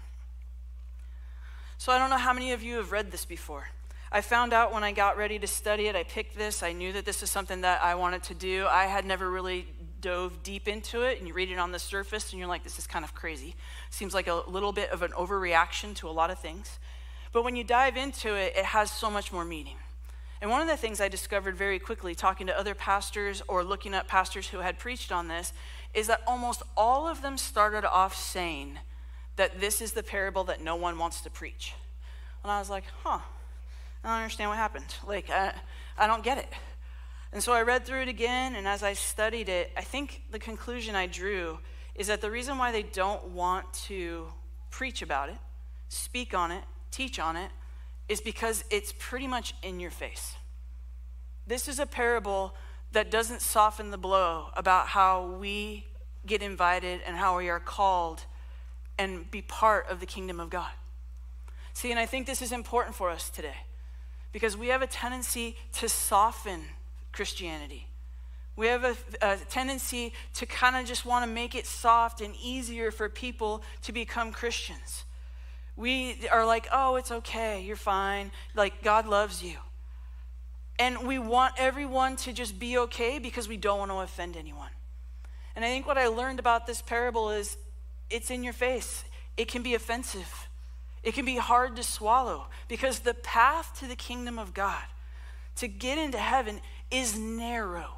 So 1.84 1.92
I 1.92 1.98
don't 1.98 2.08
know 2.08 2.16
how 2.16 2.32
many 2.32 2.52
of 2.52 2.62
you 2.62 2.76
have 2.76 2.92
read 2.92 3.10
this 3.10 3.26
before. 3.26 3.68
I 4.10 4.22
found 4.22 4.54
out 4.54 4.72
when 4.72 4.82
I 4.82 4.92
got 4.92 5.18
ready 5.18 5.38
to 5.38 5.46
study 5.46 5.86
it, 5.86 5.94
I 5.94 6.02
picked 6.02 6.34
this. 6.34 6.62
I 6.62 6.72
knew 6.72 6.94
that 6.94 7.04
this 7.04 7.22
is 7.22 7.30
something 7.30 7.60
that 7.60 7.82
I 7.82 7.94
wanted 7.94 8.22
to 8.22 8.34
do. 8.34 8.64
I 8.66 8.84
had 8.86 9.04
never 9.04 9.30
really 9.30 9.66
dove 10.00 10.42
deep 10.42 10.66
into 10.66 11.02
it, 11.02 11.18
and 11.18 11.28
you 11.28 11.34
read 11.34 11.50
it 11.50 11.58
on 11.58 11.72
the 11.72 11.78
surface, 11.78 12.32
and 12.32 12.38
you're 12.38 12.48
like, 12.48 12.64
this 12.64 12.78
is 12.78 12.86
kind 12.86 13.04
of 13.04 13.14
crazy. 13.14 13.54
Seems 13.90 14.14
like 14.14 14.28
a 14.28 14.44
little 14.46 14.72
bit 14.72 14.88
of 14.92 15.02
an 15.02 15.10
overreaction 15.10 15.94
to 15.96 16.08
a 16.08 16.10
lot 16.10 16.30
of 16.30 16.38
things. 16.38 16.78
But 17.32 17.44
when 17.44 17.54
you 17.54 17.64
dive 17.64 17.98
into 17.98 18.34
it, 18.34 18.54
it 18.56 18.64
has 18.64 18.90
so 18.90 19.10
much 19.10 19.30
more 19.30 19.44
meaning. 19.44 19.76
And 20.40 20.50
one 20.50 20.62
of 20.62 20.68
the 20.68 20.78
things 20.78 21.02
I 21.02 21.08
discovered 21.08 21.54
very 21.54 21.78
quickly, 21.78 22.14
talking 22.14 22.46
to 22.46 22.58
other 22.58 22.74
pastors 22.74 23.42
or 23.46 23.62
looking 23.62 23.92
at 23.92 24.08
pastors 24.08 24.46
who 24.46 24.60
had 24.60 24.78
preached 24.78 25.12
on 25.12 25.28
this, 25.28 25.52
is 25.92 26.06
that 26.06 26.22
almost 26.26 26.62
all 26.78 27.06
of 27.06 27.20
them 27.20 27.36
started 27.36 27.84
off 27.84 28.16
saying, 28.16 28.78
that 29.36 29.60
this 29.60 29.80
is 29.80 29.92
the 29.92 30.02
parable 30.02 30.44
that 30.44 30.62
no 30.62 30.76
one 30.76 30.98
wants 30.98 31.20
to 31.22 31.30
preach. 31.30 31.74
And 32.42 32.52
I 32.52 32.58
was 32.58 32.70
like, 32.70 32.84
huh, 33.02 33.18
I 34.02 34.08
don't 34.08 34.16
understand 34.18 34.50
what 34.50 34.58
happened. 34.58 34.94
Like, 35.06 35.30
I, 35.30 35.52
I 35.98 36.06
don't 36.06 36.22
get 36.22 36.38
it. 36.38 36.48
And 37.32 37.42
so 37.42 37.52
I 37.52 37.62
read 37.62 37.84
through 37.84 38.02
it 38.02 38.08
again, 38.08 38.54
and 38.54 38.68
as 38.68 38.82
I 38.82 38.92
studied 38.92 39.48
it, 39.48 39.72
I 39.76 39.82
think 39.82 40.22
the 40.30 40.38
conclusion 40.38 40.94
I 40.94 41.06
drew 41.06 41.58
is 41.94 42.06
that 42.06 42.20
the 42.20 42.30
reason 42.30 42.58
why 42.58 42.70
they 42.70 42.82
don't 42.82 43.30
want 43.30 43.72
to 43.88 44.26
preach 44.70 45.02
about 45.02 45.28
it, 45.28 45.36
speak 45.88 46.32
on 46.32 46.52
it, 46.52 46.62
teach 46.90 47.18
on 47.18 47.36
it, 47.36 47.50
is 48.08 48.20
because 48.20 48.64
it's 48.70 48.94
pretty 48.98 49.26
much 49.26 49.54
in 49.62 49.80
your 49.80 49.90
face. 49.90 50.34
This 51.46 51.66
is 51.66 51.78
a 51.78 51.86
parable 51.86 52.54
that 52.92 53.10
doesn't 53.10 53.40
soften 53.40 53.90
the 53.90 53.98
blow 53.98 54.46
about 54.56 54.88
how 54.88 55.26
we 55.40 55.86
get 56.26 56.42
invited 56.42 57.00
and 57.06 57.16
how 57.16 57.36
we 57.36 57.48
are 57.48 57.60
called 57.60 58.24
and 58.98 59.30
be 59.30 59.42
part 59.42 59.88
of 59.88 60.00
the 60.00 60.06
kingdom 60.06 60.40
of 60.40 60.50
God. 60.50 60.70
See, 61.72 61.90
and 61.90 61.98
I 61.98 62.06
think 62.06 62.26
this 62.26 62.40
is 62.40 62.52
important 62.52 62.94
for 62.94 63.10
us 63.10 63.28
today 63.28 63.56
because 64.32 64.56
we 64.56 64.68
have 64.68 64.82
a 64.82 64.86
tendency 64.86 65.56
to 65.74 65.88
soften 65.88 66.62
Christianity. 67.12 67.88
We 68.56 68.68
have 68.68 68.84
a, 68.84 68.96
a 69.20 69.36
tendency 69.36 70.12
to 70.34 70.46
kind 70.46 70.76
of 70.76 70.86
just 70.86 71.04
want 71.04 71.24
to 71.24 71.30
make 71.30 71.54
it 71.54 71.66
soft 71.66 72.20
and 72.20 72.34
easier 72.42 72.90
for 72.90 73.08
people 73.08 73.62
to 73.82 73.92
become 73.92 74.32
Christians. 74.32 75.04
We 75.76 76.28
are 76.30 76.46
like, 76.46 76.68
oh, 76.72 76.96
it's 76.96 77.10
okay, 77.10 77.62
you're 77.62 77.74
fine, 77.74 78.30
like 78.54 78.82
God 78.82 79.06
loves 79.08 79.42
you. 79.42 79.56
And 80.78 81.06
we 81.06 81.18
want 81.18 81.54
everyone 81.56 82.16
to 82.16 82.32
just 82.32 82.58
be 82.58 82.78
okay 82.78 83.18
because 83.18 83.48
we 83.48 83.56
don't 83.56 83.78
want 83.78 83.90
to 83.90 83.98
offend 83.98 84.36
anyone. 84.36 84.70
And 85.56 85.64
I 85.64 85.68
think 85.68 85.86
what 85.86 85.98
I 85.98 86.08
learned 86.08 86.38
about 86.38 86.66
this 86.66 86.82
parable 86.82 87.30
is 87.30 87.56
it's 88.14 88.30
in 88.30 88.44
your 88.44 88.52
face. 88.52 89.04
It 89.36 89.48
can 89.48 89.62
be 89.62 89.74
offensive. 89.74 90.48
It 91.02 91.14
can 91.14 91.24
be 91.24 91.36
hard 91.36 91.74
to 91.76 91.82
swallow 91.82 92.46
because 92.68 93.00
the 93.00 93.14
path 93.14 93.78
to 93.80 93.86
the 93.86 93.96
kingdom 93.96 94.38
of 94.38 94.54
God, 94.54 94.84
to 95.56 95.68
get 95.68 95.98
into 95.98 96.18
heaven, 96.18 96.60
is 96.90 97.18
narrow. 97.18 97.90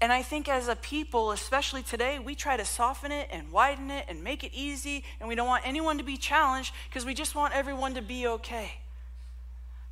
And 0.00 0.12
I 0.12 0.22
think 0.22 0.50
as 0.50 0.68
a 0.68 0.76
people, 0.76 1.30
especially 1.30 1.82
today, 1.82 2.18
we 2.18 2.34
try 2.34 2.58
to 2.58 2.64
soften 2.64 3.10
it 3.10 3.28
and 3.32 3.50
widen 3.50 3.90
it 3.90 4.04
and 4.06 4.22
make 4.22 4.44
it 4.44 4.52
easy, 4.52 5.02
and 5.18 5.26
we 5.26 5.34
don't 5.34 5.48
want 5.48 5.66
anyone 5.66 5.96
to 5.96 6.04
be 6.04 6.18
challenged 6.18 6.74
because 6.90 7.06
we 7.06 7.14
just 7.14 7.34
want 7.34 7.54
everyone 7.54 7.94
to 7.94 8.02
be 8.02 8.26
okay. 8.26 8.72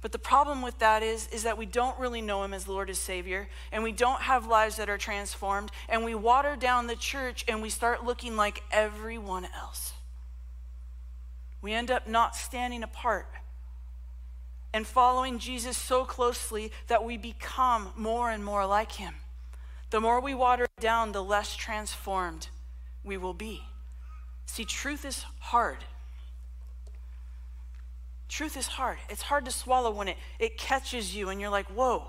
But 0.03 0.11
the 0.11 0.18
problem 0.18 0.62
with 0.62 0.80
that 0.80 1.05
is, 1.05 1.28
is 1.28 1.44
that 1.44 1.57
we 1.57 1.64
don't 1.64 1.98
really 1.98 2.20
know 2.20 2.42
him 2.42 2.53
as 2.53 2.66
Lord 2.66 2.88
and 2.88 2.98
Savior, 2.98 3.48
and 3.70 3.84
we 3.84 3.92
don't 3.92 4.20
have 4.22 4.46
lives 4.48 4.76
that 4.76 4.90
are 4.90 4.98
transformed, 4.98 5.70
and 5.88 6.05
we 6.05 6.16
water 6.16 6.57
down 6.57 6.88
the 6.88 6.96
church 6.96 7.44
and 7.46 7.62
we 7.62 7.70
start 7.70 8.05
looking 8.05 8.36
like 8.36 8.64
everyone 8.72 9.46
else. 9.57 9.92
We 11.62 11.72
end 11.72 11.92
up 11.92 12.09
not 12.09 12.34
standing 12.34 12.82
apart 12.82 13.28
and 14.74 14.84
following 14.84 15.38
Jesus 15.38 15.76
so 15.76 16.05
closely 16.05 16.72
that 16.88 17.05
we 17.05 17.16
become 17.16 17.92
more 17.96 18.30
and 18.30 18.44
more 18.44 18.66
like 18.66 18.92
him. 18.92 19.14
The 19.90 20.00
more 20.00 20.20
we 20.20 20.34
water 20.34 20.66
down, 20.80 21.12
the 21.12 21.22
less 21.22 21.55
transformed 21.55 22.48
we 23.05 23.16
will 23.16 23.34
be. 23.34 23.62
See, 24.46 24.64
truth 24.64 25.05
is 25.05 25.24
hard. 25.38 25.84
Truth 28.33 28.57
is 28.57 28.66
hard. 28.66 28.97
It's 29.11 29.20
hard 29.20 29.45
to 29.45 29.51
swallow 29.51 29.91
when 29.91 30.09
it, 30.09 30.16
it 30.39 30.57
catches 30.57 31.14
you 31.14 31.28
and 31.28 31.39
you're 31.39 31.51
like, 31.51 31.66
whoa, 31.66 32.03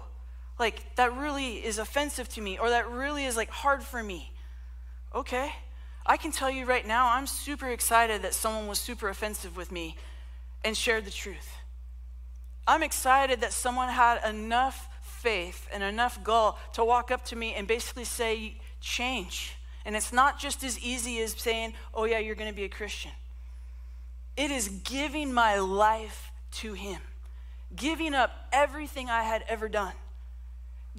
like 0.57 0.95
that 0.95 1.17
really 1.17 1.55
is 1.55 1.79
offensive 1.79 2.29
to 2.29 2.41
me, 2.41 2.57
or 2.57 2.69
that 2.69 2.89
really 2.89 3.25
is 3.25 3.35
like 3.35 3.49
hard 3.49 3.83
for 3.83 4.01
me. 4.01 4.31
Okay, 5.13 5.51
I 6.05 6.15
can 6.15 6.31
tell 6.31 6.49
you 6.49 6.65
right 6.65 6.87
now, 6.87 7.11
I'm 7.11 7.27
super 7.27 7.67
excited 7.67 8.21
that 8.21 8.33
someone 8.33 8.67
was 8.67 8.79
super 8.79 9.09
offensive 9.09 9.57
with 9.57 9.69
me 9.69 9.97
and 10.63 10.77
shared 10.77 11.03
the 11.03 11.11
truth. 11.11 11.57
I'm 12.65 12.83
excited 12.83 13.41
that 13.41 13.51
someone 13.51 13.89
had 13.89 14.23
enough 14.23 14.87
faith 15.01 15.67
and 15.73 15.83
enough 15.83 16.23
gall 16.23 16.57
to 16.75 16.85
walk 16.85 17.11
up 17.11 17.25
to 17.25 17.35
me 17.35 17.53
and 17.53 17.67
basically 17.67 18.05
say, 18.05 18.55
change. 18.79 19.57
And 19.83 19.93
it's 19.93 20.13
not 20.13 20.39
just 20.39 20.63
as 20.63 20.79
easy 20.79 21.19
as 21.19 21.33
saying, 21.33 21.73
oh, 21.93 22.05
yeah, 22.05 22.19
you're 22.19 22.35
going 22.35 22.49
to 22.49 22.55
be 22.55 22.63
a 22.63 22.69
Christian. 22.69 23.11
It 24.35 24.51
is 24.51 24.67
giving 24.67 25.33
my 25.33 25.59
life 25.59 26.31
to 26.53 26.73
Him, 26.73 26.99
giving 27.75 28.13
up 28.13 28.47
everything 28.51 29.09
I 29.09 29.23
had 29.23 29.43
ever 29.47 29.69
done, 29.69 29.93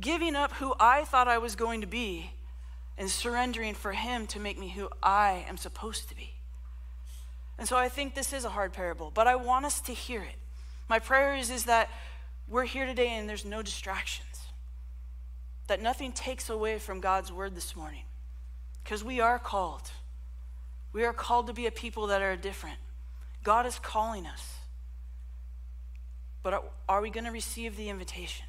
giving 0.01 0.37
up 0.37 0.53
who 0.53 0.75
I 0.79 1.05
thought 1.05 1.29
I 1.29 1.39
was 1.39 1.57
going 1.57 1.81
to 1.81 1.87
be, 1.87 2.33
and 2.97 3.11
surrendering 3.11 3.75
for 3.75 3.93
Him 3.93 4.27
to 4.29 4.39
make 4.39 4.59
me 4.59 4.69
who 4.69 4.89
I 5.03 5.45
am 5.49 5.57
supposed 5.57 6.09
to 6.11 6.17
be. 6.17 6.31
And 7.59 7.69
so 7.69 7.77
I 7.77 7.89
think 7.89 8.15
this 8.15 8.33
is 8.33 8.45
a 8.45 8.51
hard 8.51 8.73
parable, 8.73 9.11
but 9.13 9.27
I 9.27 9.37
want 9.37 9.65
us 9.65 9.81
to 9.83 9.93
hear 9.93 10.23
it 10.23 10.37
My 10.89 10.99
prayer 10.99 11.35
is, 11.35 11.51
is 11.51 11.65
that 11.65 11.89
we're 12.49 12.65
here 12.65 12.87
today 12.87 13.09
and 13.11 13.29
there's 13.29 13.45
no 13.45 13.63
distractions, 13.63 14.41
that 15.67 15.81
nothing 15.81 16.13
takes 16.13 16.51
away 16.51 16.79
from 16.79 17.01
God's 17.01 17.33
word 17.33 17.55
this 17.55 17.75
morning, 17.75 18.05
because 18.83 19.03
we 19.03 19.21
are 19.21 19.39
called. 19.39 19.91
We 20.93 21.05
are 21.05 21.13
called 21.13 21.47
to 21.47 21.53
be 21.53 21.67
a 21.67 21.71
people 21.71 22.09
that 22.09 22.23
are 22.23 22.37
different. 22.37 22.79
God 23.45 23.67
is 23.67 23.79
calling 23.79 24.27
us. 24.27 24.55
But 26.43 26.73
are, 26.89 27.01
we 27.01 27.11
going 27.11 27.25
to 27.25 27.31
receive 27.31 27.77
the 27.77 27.89
invitation? 27.89 28.47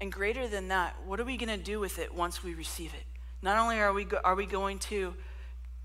And 0.00 0.10
greater 0.10 0.48
than 0.48 0.68
that, 0.68 0.96
what 1.04 1.20
are 1.20 1.24
we 1.24 1.36
going 1.36 1.56
to 1.56 1.62
do 1.62 1.80
with 1.80 1.98
it 1.98 2.14
once 2.14 2.42
we 2.42 2.54
receive 2.54 2.94
it? 2.94 3.04
Not 3.42 3.58
only 3.58 3.78
are 3.80 3.92
we, 3.92 4.04
go, 4.04 4.18
are 4.24 4.34
we 4.34 4.46
going 4.46 4.78
to 4.80 5.14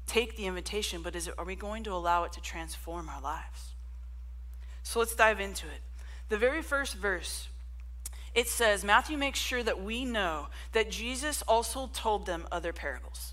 take 0.08 0.38
the 0.38 0.46
invitation, 0.46 1.02
but 1.02 1.16
is 1.16 1.28
it, 1.28 1.34
are 1.38 1.46
we 1.46 1.56
going 1.56 1.84
to 1.84 1.92
allow 1.92 2.24
it 2.24 2.34
to 2.34 2.42
transform 2.42 3.10
our 3.10 3.22
lives? 3.22 3.74
So 4.84 5.00
let's 5.00 5.16
dive 5.16 5.40
into 5.40 5.66
it. 5.68 5.82
The 6.30 6.38
very 6.38 6.62
first 6.62 6.96
verse, 6.96 7.48
it 8.34 8.48
says, 8.48 8.84
Matthew 8.84 9.18
makes 9.18 9.40
sure 9.40 9.64
that 9.64 9.84
we 9.84 10.06
know 10.06 10.48
that 10.72 10.90
Jesus 10.90 11.44
also 11.48 11.88
told 11.94 12.26
them 12.26 12.48
other 12.52 12.74
parables. 12.74 13.33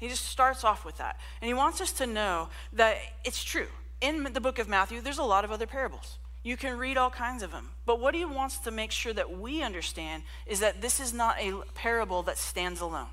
He 0.00 0.08
just 0.08 0.24
starts 0.24 0.64
off 0.64 0.84
with 0.86 0.96
that. 0.96 1.20
And 1.42 1.46
he 1.46 1.54
wants 1.54 1.80
us 1.82 1.92
to 1.92 2.06
know 2.06 2.48
that 2.72 2.96
it's 3.22 3.44
true. 3.44 3.68
In 4.00 4.24
the 4.32 4.40
book 4.40 4.58
of 4.58 4.66
Matthew, 4.66 5.02
there's 5.02 5.18
a 5.18 5.22
lot 5.22 5.44
of 5.44 5.52
other 5.52 5.66
parables. 5.66 6.18
You 6.42 6.56
can 6.56 6.78
read 6.78 6.96
all 6.96 7.10
kinds 7.10 7.42
of 7.42 7.52
them. 7.52 7.68
But 7.84 8.00
what 8.00 8.14
he 8.14 8.24
wants 8.24 8.56
to 8.60 8.70
make 8.70 8.92
sure 8.92 9.12
that 9.12 9.38
we 9.38 9.62
understand 9.62 10.22
is 10.46 10.60
that 10.60 10.80
this 10.80 11.00
is 11.00 11.12
not 11.12 11.36
a 11.38 11.62
parable 11.74 12.22
that 12.22 12.38
stands 12.38 12.80
alone. 12.80 13.10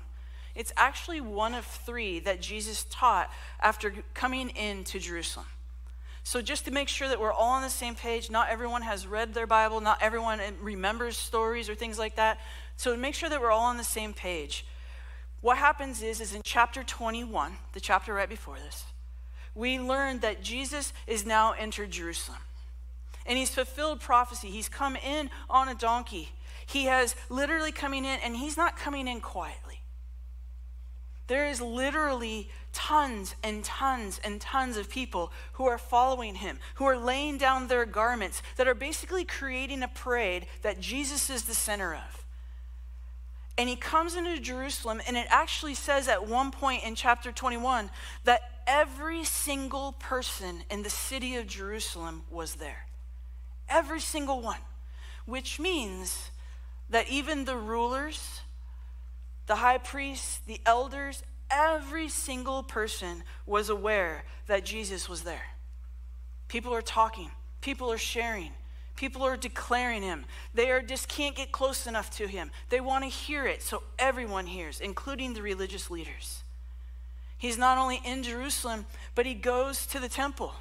It's 0.54 0.72
actually 0.78 1.20
one 1.20 1.52
of 1.52 1.66
three 1.66 2.20
that 2.20 2.40
Jesus 2.40 2.86
taught 2.88 3.30
after 3.60 3.92
coming 4.14 4.48
into 4.50 4.98
Jerusalem. 4.98 5.46
So, 6.24 6.40
just 6.42 6.64
to 6.64 6.70
make 6.70 6.88
sure 6.88 7.08
that 7.08 7.20
we're 7.20 7.32
all 7.32 7.50
on 7.50 7.62
the 7.62 7.70
same 7.70 7.94
page, 7.94 8.30
not 8.30 8.48
everyone 8.48 8.82
has 8.82 9.06
read 9.06 9.34
their 9.34 9.46
Bible, 9.46 9.80
not 9.80 10.02
everyone 10.02 10.40
remembers 10.60 11.16
stories 11.16 11.68
or 11.68 11.74
things 11.74 11.98
like 11.98 12.16
that. 12.16 12.40
So, 12.76 12.92
to 12.92 12.98
make 12.98 13.14
sure 13.14 13.28
that 13.28 13.40
we're 13.40 13.50
all 13.50 13.66
on 13.66 13.76
the 13.76 13.84
same 13.84 14.12
page, 14.12 14.66
what 15.40 15.58
happens 15.58 16.02
is, 16.02 16.20
is 16.20 16.34
in 16.34 16.42
chapter 16.44 16.82
21, 16.82 17.52
the 17.72 17.80
chapter 17.80 18.12
right 18.14 18.28
before 18.28 18.56
this, 18.56 18.84
we 19.54 19.78
learn 19.78 20.20
that 20.20 20.42
Jesus 20.42 20.92
is 21.06 21.24
now 21.24 21.52
entered 21.52 21.90
Jerusalem. 21.90 22.38
And 23.26 23.38
he's 23.38 23.54
fulfilled 23.54 24.00
prophecy. 24.00 24.48
He's 24.48 24.68
come 24.68 24.96
in 24.96 25.30
on 25.50 25.68
a 25.68 25.74
donkey. 25.74 26.30
He 26.66 26.84
has 26.84 27.14
literally 27.28 27.72
coming 27.72 28.04
in, 28.04 28.18
and 28.20 28.36
he's 28.36 28.56
not 28.56 28.76
coming 28.76 29.06
in 29.06 29.20
quietly. 29.20 29.80
There 31.28 31.46
is 31.46 31.60
literally 31.60 32.48
tons 32.72 33.34
and 33.42 33.62
tons 33.62 34.18
and 34.24 34.40
tons 34.40 34.78
of 34.78 34.88
people 34.88 35.30
who 35.54 35.66
are 35.66 35.76
following 35.76 36.36
him, 36.36 36.58
who 36.76 36.86
are 36.86 36.96
laying 36.96 37.36
down 37.36 37.68
their 37.68 37.84
garments, 37.84 38.42
that 38.56 38.66
are 38.66 38.74
basically 38.74 39.24
creating 39.24 39.82
a 39.82 39.88
parade 39.88 40.46
that 40.62 40.80
Jesus 40.80 41.28
is 41.28 41.44
the 41.44 41.54
center 41.54 41.94
of. 41.94 42.24
And 43.58 43.68
he 43.68 43.74
comes 43.74 44.14
into 44.14 44.38
Jerusalem, 44.38 45.02
and 45.06 45.16
it 45.16 45.26
actually 45.28 45.74
says 45.74 46.06
at 46.06 46.28
one 46.28 46.52
point 46.52 46.84
in 46.84 46.94
chapter 46.94 47.32
21 47.32 47.90
that 48.22 48.40
every 48.68 49.24
single 49.24 49.92
person 49.98 50.62
in 50.70 50.84
the 50.84 50.90
city 50.90 51.34
of 51.34 51.48
Jerusalem 51.48 52.22
was 52.30 52.54
there. 52.54 52.86
Every 53.68 54.00
single 54.00 54.40
one. 54.40 54.60
Which 55.26 55.58
means 55.58 56.30
that 56.88 57.08
even 57.08 57.44
the 57.44 57.56
rulers, 57.56 58.42
the 59.46 59.56
high 59.56 59.78
priests, 59.78 60.40
the 60.46 60.60
elders, 60.64 61.24
every 61.50 62.08
single 62.08 62.62
person 62.62 63.24
was 63.44 63.68
aware 63.68 64.24
that 64.46 64.64
Jesus 64.64 65.08
was 65.08 65.22
there. 65.22 65.54
People 66.46 66.72
are 66.72 66.80
talking, 66.80 67.30
people 67.60 67.90
are 67.90 67.98
sharing, 67.98 68.52
people 68.98 69.22
are 69.22 69.36
declaring 69.36 70.02
him. 70.02 70.24
They 70.54 70.72
are 70.72 70.82
just 70.82 71.08
can't 71.08 71.36
get 71.36 71.52
close 71.52 71.86
enough 71.86 72.10
to 72.16 72.26
him. 72.26 72.50
They 72.68 72.80
want 72.80 73.04
to 73.04 73.08
hear 73.08 73.46
it, 73.46 73.62
so 73.62 73.84
everyone 73.96 74.46
hears, 74.46 74.80
including 74.80 75.34
the 75.34 75.42
religious 75.42 75.88
leaders. 75.88 76.42
He's 77.38 77.56
not 77.56 77.78
only 77.78 78.00
in 78.04 78.24
Jerusalem, 78.24 78.86
but 79.14 79.24
he 79.24 79.34
goes 79.34 79.86
to 79.86 80.00
the 80.00 80.08
temple. 80.08 80.52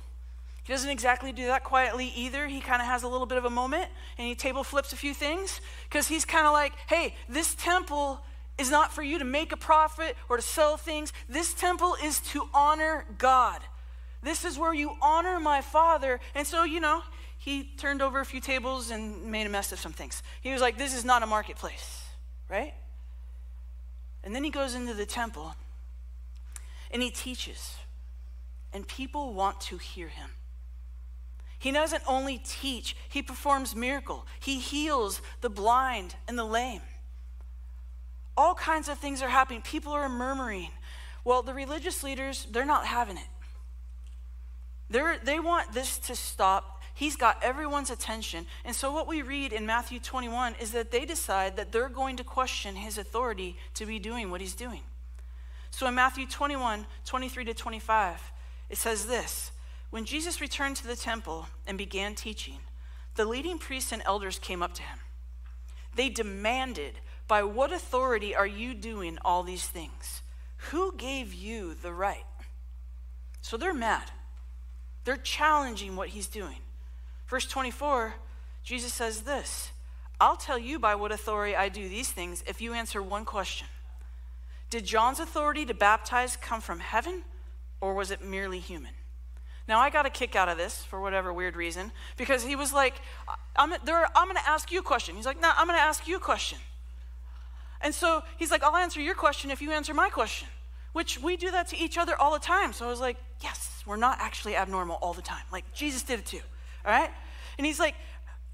He 0.63 0.71
doesn't 0.71 0.89
exactly 0.89 1.31
do 1.31 1.47
that 1.47 1.63
quietly 1.63 2.13
either. 2.15 2.47
He 2.47 2.61
kind 2.61 2.79
of 2.79 2.87
has 2.87 3.01
a 3.01 3.07
little 3.07 3.25
bit 3.25 3.39
of 3.39 3.45
a 3.45 3.49
moment 3.49 3.85
and 4.19 4.27
he 4.27 4.35
table 4.35 4.63
flips 4.63 4.93
a 4.93 4.97
few 4.97 5.15
things 5.15 5.59
because 5.89 6.07
he's 6.07 6.23
kind 6.23 6.45
of 6.45 6.53
like, 6.53 6.73
hey, 6.87 7.15
this 7.27 7.55
temple 7.55 8.19
is 8.59 8.69
not 8.69 8.93
for 8.93 9.01
you 9.01 9.17
to 9.17 9.25
make 9.25 9.51
a 9.51 9.57
profit 9.57 10.15
or 10.29 10.35
to 10.35 10.43
sell 10.43 10.77
things. 10.77 11.11
This 11.27 11.53
temple 11.55 11.95
is 12.03 12.19
to 12.31 12.49
honor 12.53 13.05
God. 13.17 13.61
This 14.21 14.45
is 14.45 14.59
where 14.59 14.73
you 14.73 14.91
honor 15.01 15.39
my 15.39 15.61
Father. 15.61 16.19
And 16.35 16.45
so, 16.45 16.63
you 16.65 16.79
know, 16.79 17.01
he 17.47 17.63
turned 17.63 18.01
over 18.01 18.19
a 18.19 18.25
few 18.25 18.41
tables 18.41 18.91
and 18.91 19.31
made 19.31 19.47
a 19.47 19.49
mess 19.49 19.71
of 19.71 19.79
some 19.79 19.93
things. 19.93 20.21
He 20.41 20.51
was 20.51 20.59
like, 20.59 20.77
this 20.77 20.93
is 20.93 21.05
not 21.05 21.23
a 21.23 21.25
marketplace, 21.25 22.03
right? 22.49 22.73
And 24.21 24.35
then 24.35 24.43
he 24.43 24.49
goes 24.49 24.75
into 24.75 24.93
the 24.93 25.05
temple 25.05 25.55
and 26.91 27.01
he 27.01 27.09
teaches, 27.09 27.77
and 28.73 28.85
people 28.85 29.33
want 29.33 29.61
to 29.61 29.77
hear 29.77 30.09
him. 30.09 30.31
He 31.57 31.71
doesn't 31.71 32.03
only 32.05 32.37
teach, 32.37 32.97
he 33.07 33.21
performs 33.21 33.73
miracle. 33.77 34.27
He 34.41 34.59
heals 34.59 35.21
the 35.39 35.49
blind 35.49 36.15
and 36.27 36.37
the 36.37 36.43
lame. 36.43 36.81
All 38.35 38.55
kinds 38.55 38.89
of 38.89 38.97
things 38.97 39.21
are 39.21 39.29
happening. 39.29 39.61
People 39.61 39.93
are 39.93 40.09
murmuring. 40.09 40.71
Well, 41.23 41.43
the 41.43 41.53
religious 41.53 42.03
leaders, 42.03 42.45
they're 42.51 42.65
not 42.65 42.85
having 42.85 43.15
it. 43.15 43.27
They're, 44.89 45.17
they 45.23 45.39
want 45.39 45.71
this 45.71 45.97
to 45.99 46.15
stop. 46.15 46.76
He's 46.97 47.15
got 47.15 47.43
everyone's 47.43 47.91
attention. 47.91 48.47
And 48.65 48.75
so, 48.75 48.91
what 48.91 49.07
we 49.07 49.21
read 49.21 49.53
in 49.53 49.67
Matthew 49.67 49.99
21 49.99 50.55
is 50.59 50.71
that 50.71 50.89
they 50.89 51.05
decide 51.05 51.55
that 51.55 51.71
they're 51.71 51.89
going 51.89 52.17
to 52.17 52.23
question 52.23 52.75
his 52.75 52.97
authority 52.97 53.55
to 53.75 53.85
be 53.85 53.99
doing 53.99 54.31
what 54.31 54.41
he's 54.41 54.55
doing. 54.55 54.81
So, 55.69 55.85
in 55.85 55.93
Matthew 55.93 56.25
21 56.25 56.87
23 57.05 57.45
to 57.45 57.53
25, 57.53 58.31
it 58.71 58.79
says 58.79 59.05
this 59.05 59.51
when 59.91 60.05
Jesus 60.05 60.41
returned 60.41 60.75
to 60.77 60.87
the 60.87 60.95
temple 60.95 61.45
and 61.67 61.77
began 61.77 62.15
teaching, 62.15 62.57
the 63.13 63.25
leading 63.25 63.59
priests 63.59 63.91
and 63.91 64.01
elders 64.03 64.39
came 64.39 64.63
up 64.63 64.73
to 64.73 64.81
him. 64.81 64.97
They 65.95 66.09
demanded, 66.09 66.93
By 67.27 67.43
what 67.43 67.71
authority 67.71 68.33
are 68.33 68.47
you 68.47 68.73
doing 68.73 69.19
all 69.23 69.43
these 69.43 69.67
things? 69.67 70.23
Who 70.71 70.95
gave 70.97 71.31
you 71.31 71.75
the 71.75 71.93
right? 71.93 72.25
So 73.41 73.55
they're 73.55 73.71
mad. 73.71 74.09
They're 75.03 75.15
challenging 75.15 75.95
what 75.95 76.09
he's 76.09 76.25
doing. 76.25 76.57
Verse 77.27 77.45
24, 77.45 78.15
Jesus 78.63 78.93
says 78.93 79.21
this 79.21 79.71
I'll 80.19 80.37
tell 80.37 80.57
you 80.57 80.79
by 80.79 80.95
what 80.95 81.11
authority 81.11 81.55
I 81.55 81.69
do 81.69 81.87
these 81.87 82.11
things 82.11 82.43
if 82.47 82.61
you 82.61 82.73
answer 82.73 83.01
one 83.01 83.25
question 83.25 83.67
Did 84.69 84.85
John's 84.85 85.19
authority 85.19 85.65
to 85.65 85.73
baptize 85.73 86.35
come 86.37 86.61
from 86.61 86.79
heaven, 86.79 87.23
or 87.81 87.93
was 87.93 88.11
it 88.11 88.23
merely 88.23 88.59
human? 88.59 88.93
Now, 89.67 89.79
I 89.79 89.89
got 89.89 90.05
a 90.05 90.09
kick 90.09 90.35
out 90.35 90.47
of 90.47 90.57
this 90.57 90.83
for 90.83 91.01
whatever 91.01 91.33
weird 91.33 91.57
reason 91.57 91.91
because 92.15 92.43
he 92.43 92.55
was 92.55 92.71
like, 92.71 92.95
I'm, 93.57 93.73
I'm 93.73 93.79
going 93.79 94.35
to 94.35 94.47
ask 94.47 94.71
you 94.71 94.79
a 94.79 94.83
question. 94.83 95.17
He's 95.17 95.25
like, 95.25 95.41
no, 95.41 95.51
I'm 95.55 95.67
going 95.67 95.77
to 95.77 95.83
ask 95.83 96.07
you 96.07 96.15
a 96.15 96.21
question. 96.21 96.57
And 97.81 97.93
so 97.93 98.23
he's 98.37 98.49
like, 98.49 98.63
I'll 98.63 98.77
answer 98.77 99.01
your 99.01 99.13
question 99.13 99.51
if 99.51 99.61
you 99.61 99.71
answer 99.71 99.93
my 99.93 100.09
question, 100.09 100.47
which 100.93 101.21
we 101.21 101.35
do 101.35 101.51
that 101.51 101.67
to 101.67 101.77
each 101.77 101.97
other 101.97 102.15
all 102.19 102.31
the 102.31 102.39
time. 102.39 102.71
So 102.71 102.85
I 102.85 102.89
was 102.89 103.01
like, 103.01 103.17
yes, 103.41 103.83
we're 103.85 103.97
not 103.97 104.19
actually 104.21 104.55
abnormal 104.55 104.97
all 105.01 105.13
the 105.13 105.21
time. 105.21 105.43
Like, 105.51 105.71
Jesus 105.73 106.01
did 106.01 106.19
it 106.19 106.25
too, 106.25 106.41
all 106.87 106.93
right? 106.93 107.11
And 107.57 107.67
he's 107.67 107.79
like, 107.79 107.95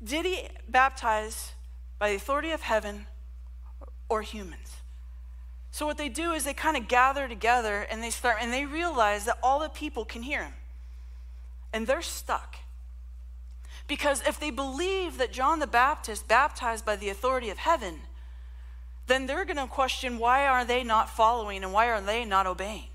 did 0.03 0.25
he 0.25 0.47
baptize 0.67 1.53
by 1.99 2.09
the 2.09 2.15
authority 2.15 2.51
of 2.51 2.61
heaven 2.61 3.05
or 4.09 4.23
humans? 4.23 4.77
So 5.71 5.85
what 5.85 5.97
they 5.97 6.09
do 6.09 6.33
is 6.33 6.43
they 6.43 6.53
kind 6.53 6.75
of 6.75 6.87
gather 6.87 7.27
together 7.27 7.85
and 7.89 8.03
they 8.03 8.09
start, 8.09 8.37
and 8.41 8.51
they 8.51 8.65
realize 8.65 9.25
that 9.25 9.37
all 9.41 9.59
the 9.59 9.69
people 9.69 10.03
can 10.03 10.23
hear 10.23 10.43
him 10.43 10.53
and 11.71 11.87
they're 11.87 12.01
stuck. 12.01 12.57
Because 13.87 14.25
if 14.27 14.39
they 14.39 14.51
believe 14.51 15.17
that 15.17 15.33
John 15.33 15.59
the 15.59 15.67
Baptist 15.67 16.27
baptized 16.27 16.85
by 16.85 16.95
the 16.95 17.09
authority 17.09 17.49
of 17.49 17.57
heaven, 17.57 18.01
then 19.07 19.25
they're 19.25 19.45
going 19.45 19.57
to 19.57 19.67
question 19.67 20.17
why 20.17 20.47
are 20.47 20.63
they 20.63 20.83
not 20.83 21.09
following 21.09 21.63
and 21.63 21.73
why 21.73 21.89
are 21.89 22.01
they 22.01 22.23
not 22.23 22.47
obeying? 22.47 22.87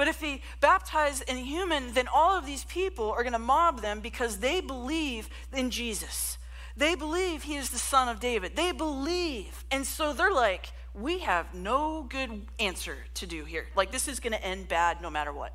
But 0.00 0.08
if 0.08 0.22
he 0.22 0.40
baptize 0.62 1.20
in 1.20 1.36
human, 1.36 1.92
then 1.92 2.08
all 2.08 2.38
of 2.38 2.46
these 2.46 2.64
people 2.64 3.10
are 3.10 3.22
going 3.22 3.34
to 3.34 3.38
mob 3.38 3.82
them 3.82 4.00
because 4.00 4.38
they 4.38 4.62
believe 4.62 5.28
in 5.52 5.70
Jesus. 5.70 6.38
They 6.74 6.94
believe 6.94 7.42
he 7.42 7.56
is 7.56 7.68
the 7.68 7.76
son 7.76 8.08
of 8.08 8.18
David. 8.18 8.56
They 8.56 8.72
believe. 8.72 9.62
And 9.70 9.86
so 9.86 10.14
they're 10.14 10.32
like, 10.32 10.72
we 10.94 11.18
have 11.18 11.52
no 11.52 12.06
good 12.08 12.30
answer 12.58 12.96
to 13.12 13.26
do 13.26 13.44
here. 13.44 13.66
Like, 13.76 13.92
this 13.92 14.08
is 14.08 14.20
going 14.20 14.32
to 14.32 14.42
end 14.42 14.68
bad 14.68 15.02
no 15.02 15.10
matter 15.10 15.34
what. 15.34 15.52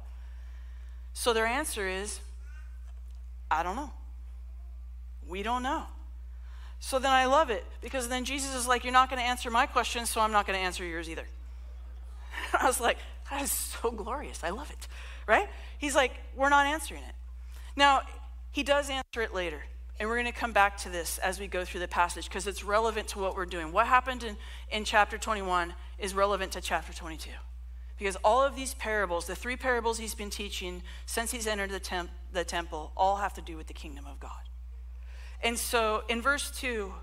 So 1.14 1.34
their 1.34 1.48
answer 1.48 1.88
is, 1.88 2.20
I 3.50 3.64
don't 3.64 3.76
know. 3.76 3.94
We 5.28 5.42
don't 5.42 5.64
know. 5.64 5.86
So 6.80 7.00
then 7.00 7.14
I 7.14 7.26
love 7.26 7.50
it 7.50 7.66
because 7.82 8.10
then 8.10 8.26
Jesus 8.26 8.54
is 8.54 8.68
like, 8.68 8.84
You're 8.84 8.94
not 8.94 9.10
going 9.10 9.20
to 9.20 9.28
answer 9.28 9.50
my 9.50 9.66
question, 9.66 10.06
so 10.06 10.22
I'm 10.22 10.32
not 10.32 10.46
going 10.46 10.60
to 10.60 10.64
answer 10.64 10.86
yours 10.86 11.10
either. 11.10 11.26
I 12.62 12.68
was 12.68 12.80
like, 12.80 13.00
That 13.30 13.42
is 13.42 13.52
so 13.52 13.92
glorious. 13.92 14.44
I 14.44 14.50
love 14.50 14.70
it. 14.72 14.88
Right? 15.28 15.48
He's 15.78 15.96
like, 15.96 16.12
We're 16.36 16.50
not 16.50 16.66
answering 16.68 17.04
it. 17.04 17.16
Now, 17.76 18.02
He 18.52 18.64
does 18.64 18.90
answer 18.90 19.22
it 19.22 19.34
later. 19.34 19.62
And 19.98 20.10
we're 20.10 20.16
going 20.16 20.32
to 20.32 20.38
come 20.38 20.52
back 20.52 20.78
to 20.80 20.90
this 20.90 21.20
as 21.20 21.40
we 21.40 21.48
go 21.48 21.64
through 21.64 21.80
the 21.80 21.88
passage 21.88 22.28
because 22.28 22.48
it's 22.48 22.66
relevant 22.66 23.08
to 23.10 23.20
what 23.20 23.36
we're 23.36 23.46
doing. 23.46 23.72
What 23.72 23.88
happened 23.88 24.24
in, 24.24 24.36
in 24.70 24.84
chapter 24.84 25.18
21 25.18 25.74
is 25.98 26.14
relevant 26.14 26.52
to 26.52 26.62
chapter 26.62 26.92
22. 26.92 27.30
Because 27.98 28.18
all 28.18 28.44
of 28.44 28.58
these 28.58 28.74
parables, 28.74 29.26
the 29.26 29.36
three 29.36 29.56
parables 29.56 29.98
he's 29.98 30.14
been 30.14 30.30
teaching 30.30 30.84
since 31.06 31.32
he's 31.32 31.48
entered 31.48 31.70
the, 31.70 31.80
temp, 31.80 32.10
the 32.34 32.44
temple, 32.44 32.92
all 32.98 33.18
have 33.18 33.34
to 33.36 33.42
do 33.42 33.56
with 33.56 33.68
the 33.68 33.74
kingdom 33.74 34.06
of 34.06 34.20
God. 34.20 34.32
And 35.42 35.58
so 35.58 36.04
in 36.10 36.22
verse 36.22 36.52
2, 36.60 36.94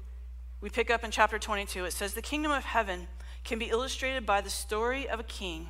we 0.60 0.68
pick 0.68 0.90
up 0.90 1.02
in 1.02 1.10
chapter 1.10 1.38
22, 1.38 1.86
it 1.86 1.92
says, 1.92 2.12
The 2.12 2.20
kingdom 2.20 2.52
of 2.52 2.64
heaven 2.64 3.08
can 3.42 3.58
be 3.58 3.66
illustrated 3.66 4.26
by 4.26 4.42
the 4.42 4.50
story 4.50 5.08
of 5.08 5.18
a 5.18 5.24
king 5.24 5.68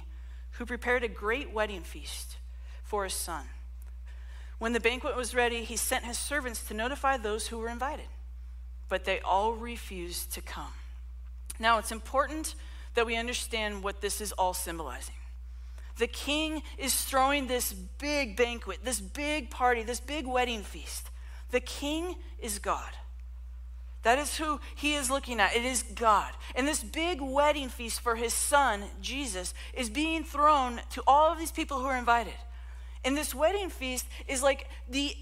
who 0.53 0.66
prepared 0.66 1.03
a 1.03 1.09
great 1.09 1.53
wedding 1.53 1.82
feast 1.82 2.36
for 2.82 3.05
his 3.05 3.14
son. 3.14 3.44
When 4.59 4.72
the 4.72 4.80
banquet 4.80 5.16
was 5.16 5.34
ready, 5.34 5.64
he 5.64 5.76
sent 5.76 6.05
his 6.05 6.18
servants 6.18 6.62
to 6.64 6.74
notify 6.74 7.16
those 7.16 7.48
who 7.48 7.59
were 7.59 7.68
invited, 7.68 8.07
but 8.88 9.05
they 9.05 9.20
all 9.20 9.55
refused 9.55 10.32
to 10.34 10.40
come. 10.40 10.72
Now, 11.59 11.78
it's 11.78 11.92
important 11.92 12.55
that 12.94 13.07
we 13.07 13.16
understand 13.16 13.82
what 13.82 14.00
this 14.00 14.20
is 14.20 14.32
all 14.32 14.55
symbolizing. 14.55 15.14
The 15.98 16.07
king 16.07 16.62
is 16.78 17.05
throwing 17.05 17.46
this 17.46 17.72
big 17.72 18.36
banquet, 18.36 18.78
this 18.84 19.00
big 19.00 19.50
party, 19.50 19.82
this 19.82 20.00
big 20.00 20.26
wedding 20.26 20.62
feast. 20.62 21.11
The 21.50 21.61
king 21.61 22.16
is 22.38 22.59
God. 22.59 22.90
That 24.03 24.18
is 24.18 24.36
who 24.36 24.61
he 24.74 24.94
is 24.94 25.11
looking 25.11 25.38
at. 25.40 25.55
It 25.55 25.64
is 25.64 25.82
God. 25.82 26.32
And 26.55 26.66
this 26.66 26.82
big 26.82 27.20
wedding 27.20 27.68
feast 27.68 28.00
for 28.00 28.16
his 28.16 28.34
son, 28.34 28.84
Jesus, 29.00 29.55
is 29.74 29.88
being 29.88 30.24
thrown 30.24 30.80
to 30.90 31.03
all 31.07 31.32
of 31.32 31.38
these 31.38 31.53
people 31.53 31.78
who 31.78 31.86
are 31.86 31.96
invited. 31.96 32.34
And 33.05 33.16
this 33.16 33.34
wedding 33.34 33.70
feast 33.70 34.07
is 34.26 34.42
like 34.42 34.68
the, 34.90 35.16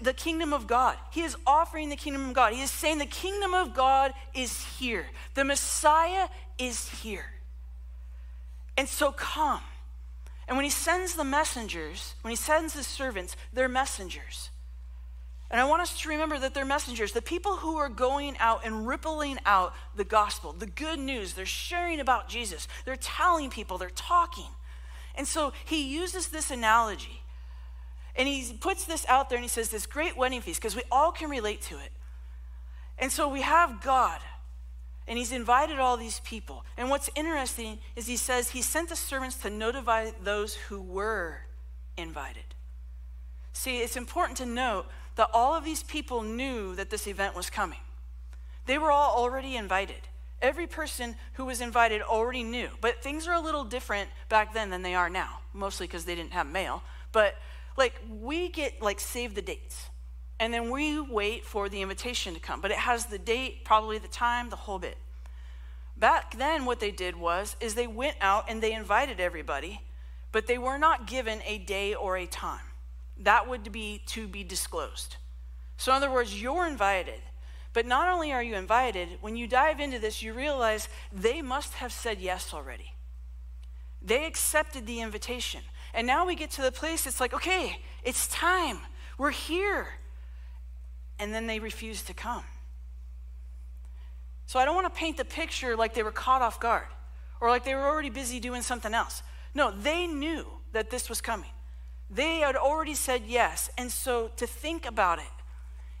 the 0.00 0.12
kingdom 0.12 0.52
of 0.52 0.66
God. 0.66 0.96
He 1.12 1.22
is 1.22 1.36
offering 1.46 1.88
the 1.88 1.96
kingdom 1.96 2.28
of 2.28 2.34
God. 2.34 2.52
He 2.52 2.62
is 2.62 2.70
saying 2.70 2.98
the 2.98 3.06
kingdom 3.06 3.54
of 3.54 3.74
God 3.74 4.12
is 4.34 4.64
here, 4.78 5.06
the 5.34 5.44
Messiah 5.44 6.28
is 6.58 6.88
here. 6.88 7.26
And 8.76 8.88
so 8.88 9.12
come. 9.12 9.62
And 10.48 10.56
when 10.56 10.64
he 10.64 10.70
sends 10.70 11.14
the 11.14 11.24
messengers, 11.24 12.14
when 12.22 12.30
he 12.30 12.36
sends 12.36 12.74
the 12.74 12.84
servants, 12.84 13.36
they're 13.52 13.68
messengers. 13.68 14.50
And 15.50 15.60
I 15.60 15.64
want 15.64 15.82
us 15.82 16.00
to 16.00 16.08
remember 16.08 16.38
that 16.40 16.54
they're 16.54 16.64
messengers, 16.64 17.12
the 17.12 17.22
people 17.22 17.56
who 17.56 17.76
are 17.76 17.88
going 17.88 18.36
out 18.38 18.62
and 18.64 18.86
rippling 18.86 19.38
out 19.46 19.74
the 19.94 20.04
gospel, 20.04 20.52
the 20.52 20.66
good 20.66 20.98
news. 20.98 21.34
They're 21.34 21.46
sharing 21.46 22.00
about 22.00 22.28
Jesus, 22.28 22.66
they're 22.84 22.96
telling 22.96 23.50
people, 23.50 23.78
they're 23.78 23.90
talking. 23.90 24.48
And 25.14 25.26
so 25.26 25.52
he 25.64 25.82
uses 25.94 26.28
this 26.28 26.50
analogy 26.50 27.22
and 28.16 28.26
he 28.26 28.52
puts 28.60 28.84
this 28.84 29.06
out 29.08 29.28
there 29.28 29.36
and 29.36 29.44
he 29.44 29.48
says, 29.48 29.68
This 29.68 29.86
great 29.86 30.16
wedding 30.16 30.40
feast, 30.40 30.60
because 30.60 30.76
we 30.76 30.82
all 30.90 31.12
can 31.12 31.30
relate 31.30 31.62
to 31.62 31.76
it. 31.76 31.92
And 32.98 33.12
so 33.12 33.28
we 33.28 33.42
have 33.42 33.82
God 33.82 34.20
and 35.06 35.18
he's 35.18 35.32
invited 35.32 35.78
all 35.78 35.96
these 35.96 36.20
people. 36.20 36.64
And 36.76 36.90
what's 36.90 37.10
interesting 37.14 37.78
is 37.94 38.06
he 38.06 38.16
says 38.16 38.50
he 38.50 38.62
sent 38.62 38.88
the 38.88 38.96
servants 38.96 39.36
to 39.38 39.50
notify 39.50 40.10
those 40.22 40.54
who 40.54 40.80
were 40.80 41.42
invited. 41.96 42.42
See, 43.52 43.78
it's 43.78 43.96
important 43.96 44.38
to 44.38 44.46
note 44.46 44.86
that 45.16 45.30
all 45.32 45.54
of 45.54 45.64
these 45.64 45.82
people 45.82 46.22
knew 46.22 46.74
that 46.76 46.90
this 46.90 47.06
event 47.06 47.34
was 47.34 47.50
coming. 47.50 47.80
They 48.66 48.78
were 48.78 48.90
all 48.90 49.16
already 49.16 49.56
invited. 49.56 50.08
Every 50.42 50.66
person 50.66 51.16
who 51.34 51.46
was 51.46 51.60
invited 51.60 52.02
already 52.02 52.42
knew. 52.42 52.68
But 52.80 53.02
things 53.02 53.26
are 53.26 53.34
a 53.34 53.40
little 53.40 53.64
different 53.64 54.10
back 54.28 54.52
then 54.52 54.70
than 54.70 54.82
they 54.82 54.94
are 54.94 55.08
now, 55.08 55.40
mostly 55.54 55.86
because 55.86 56.04
they 56.04 56.14
didn't 56.14 56.32
have 56.32 56.46
mail. 56.46 56.82
But 57.12 57.34
like 57.76 57.94
we 58.20 58.48
get 58.50 58.82
like 58.82 59.00
save 59.00 59.34
the 59.34 59.42
dates. 59.42 59.86
And 60.38 60.52
then 60.52 60.70
we 60.70 61.00
wait 61.00 61.46
for 61.46 61.70
the 61.70 61.80
invitation 61.80 62.34
to 62.34 62.40
come. 62.40 62.60
But 62.60 62.70
it 62.70 62.76
has 62.76 63.06
the 63.06 63.18
date, 63.18 63.64
probably 63.64 63.96
the 63.96 64.08
time, 64.08 64.50
the 64.50 64.56
whole 64.56 64.78
bit. 64.78 64.98
Back 65.96 66.36
then 66.36 66.66
what 66.66 66.78
they 66.78 66.90
did 66.90 67.16
was 67.16 67.56
is 67.58 67.74
they 67.74 67.86
went 67.86 68.16
out 68.20 68.50
and 68.50 68.62
they 68.62 68.74
invited 68.74 69.18
everybody, 69.18 69.80
but 70.30 70.46
they 70.46 70.58
were 70.58 70.76
not 70.76 71.06
given 71.06 71.40
a 71.46 71.56
day 71.56 71.94
or 71.94 72.18
a 72.18 72.26
time 72.26 72.65
that 73.22 73.48
would 73.48 73.72
be 73.72 74.02
to 74.06 74.28
be 74.28 74.44
disclosed. 74.44 75.16
So, 75.76 75.92
in 75.92 75.96
other 75.96 76.10
words, 76.10 76.40
you're 76.40 76.66
invited. 76.66 77.20
But 77.72 77.84
not 77.84 78.08
only 78.08 78.32
are 78.32 78.42
you 78.42 78.54
invited, 78.54 79.18
when 79.20 79.36
you 79.36 79.46
dive 79.46 79.80
into 79.80 79.98
this, 79.98 80.22
you 80.22 80.32
realize 80.32 80.88
they 81.12 81.42
must 81.42 81.74
have 81.74 81.92
said 81.92 82.20
yes 82.20 82.54
already. 82.54 82.94
They 84.00 84.24
accepted 84.24 84.86
the 84.86 85.00
invitation. 85.00 85.60
And 85.92 86.06
now 86.06 86.26
we 86.26 86.36
get 86.36 86.50
to 86.52 86.62
the 86.62 86.72
place 86.72 87.06
it's 87.06 87.20
like, 87.20 87.34
okay, 87.34 87.78
it's 88.02 88.28
time. 88.28 88.78
We're 89.18 89.30
here. 89.30 89.88
And 91.18 91.34
then 91.34 91.46
they 91.46 91.58
refuse 91.58 92.02
to 92.04 92.14
come. 92.14 92.44
So 94.46 94.58
I 94.58 94.64
don't 94.64 94.74
want 94.74 94.92
to 94.92 94.98
paint 94.98 95.16
the 95.16 95.24
picture 95.24 95.76
like 95.76 95.92
they 95.92 96.02
were 96.02 96.12
caught 96.12 96.40
off 96.40 96.60
guard 96.60 96.86
or 97.40 97.50
like 97.50 97.64
they 97.64 97.74
were 97.74 97.84
already 97.84 98.10
busy 98.10 98.40
doing 98.40 98.62
something 98.62 98.94
else. 98.94 99.22
No, 99.54 99.70
they 99.70 100.06
knew 100.06 100.46
that 100.72 100.90
this 100.90 101.08
was 101.08 101.20
coming. 101.20 101.50
They 102.10 102.38
had 102.38 102.56
already 102.56 102.94
said 102.94 103.22
yes. 103.26 103.70
And 103.76 103.90
so 103.90 104.30
to 104.36 104.46
think 104.46 104.86
about 104.86 105.18
it, 105.18 105.24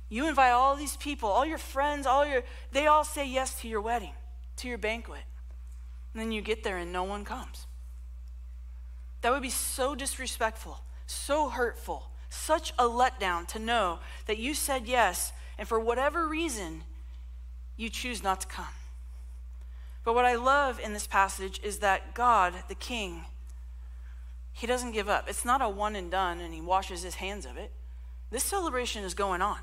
you 0.08 0.28
invite 0.28 0.52
all 0.52 0.76
these 0.76 0.96
people, 0.96 1.28
all 1.28 1.44
your 1.44 1.58
friends, 1.58 2.06
all 2.06 2.24
your 2.24 2.42
they 2.72 2.86
all 2.86 3.04
say 3.04 3.28
yes 3.28 3.60
to 3.60 3.68
your 3.68 3.80
wedding, 3.80 4.12
to 4.58 4.68
your 4.68 4.78
banquet. 4.78 5.22
And 6.12 6.22
then 6.22 6.32
you 6.32 6.40
get 6.40 6.62
there 6.62 6.78
and 6.78 6.92
no 6.92 7.04
one 7.04 7.24
comes. 7.24 7.66
That 9.22 9.32
would 9.32 9.42
be 9.42 9.50
so 9.50 9.94
disrespectful, 9.94 10.80
so 11.06 11.48
hurtful, 11.48 12.10
such 12.28 12.72
a 12.78 12.84
letdown 12.84 13.46
to 13.48 13.58
know 13.58 13.98
that 14.26 14.38
you 14.38 14.54
said 14.54 14.86
yes 14.86 15.32
and 15.58 15.66
for 15.66 15.80
whatever 15.80 16.28
reason 16.28 16.84
you 17.76 17.90
choose 17.90 18.22
not 18.22 18.42
to 18.42 18.46
come. 18.46 18.66
But 20.04 20.14
what 20.14 20.24
I 20.24 20.36
love 20.36 20.78
in 20.78 20.92
this 20.92 21.06
passage 21.06 21.60
is 21.64 21.78
that 21.78 22.14
God, 22.14 22.54
the 22.68 22.76
King, 22.76 23.24
he 24.56 24.66
doesn't 24.66 24.92
give 24.92 25.06
up. 25.06 25.28
It's 25.28 25.44
not 25.44 25.60
a 25.60 25.68
one 25.68 25.94
and 25.96 26.10
done 26.10 26.40
and 26.40 26.54
he 26.54 26.62
washes 26.62 27.02
his 27.02 27.16
hands 27.16 27.44
of 27.44 27.58
it. 27.58 27.70
This 28.30 28.42
celebration 28.42 29.04
is 29.04 29.12
going 29.12 29.42
on. 29.42 29.58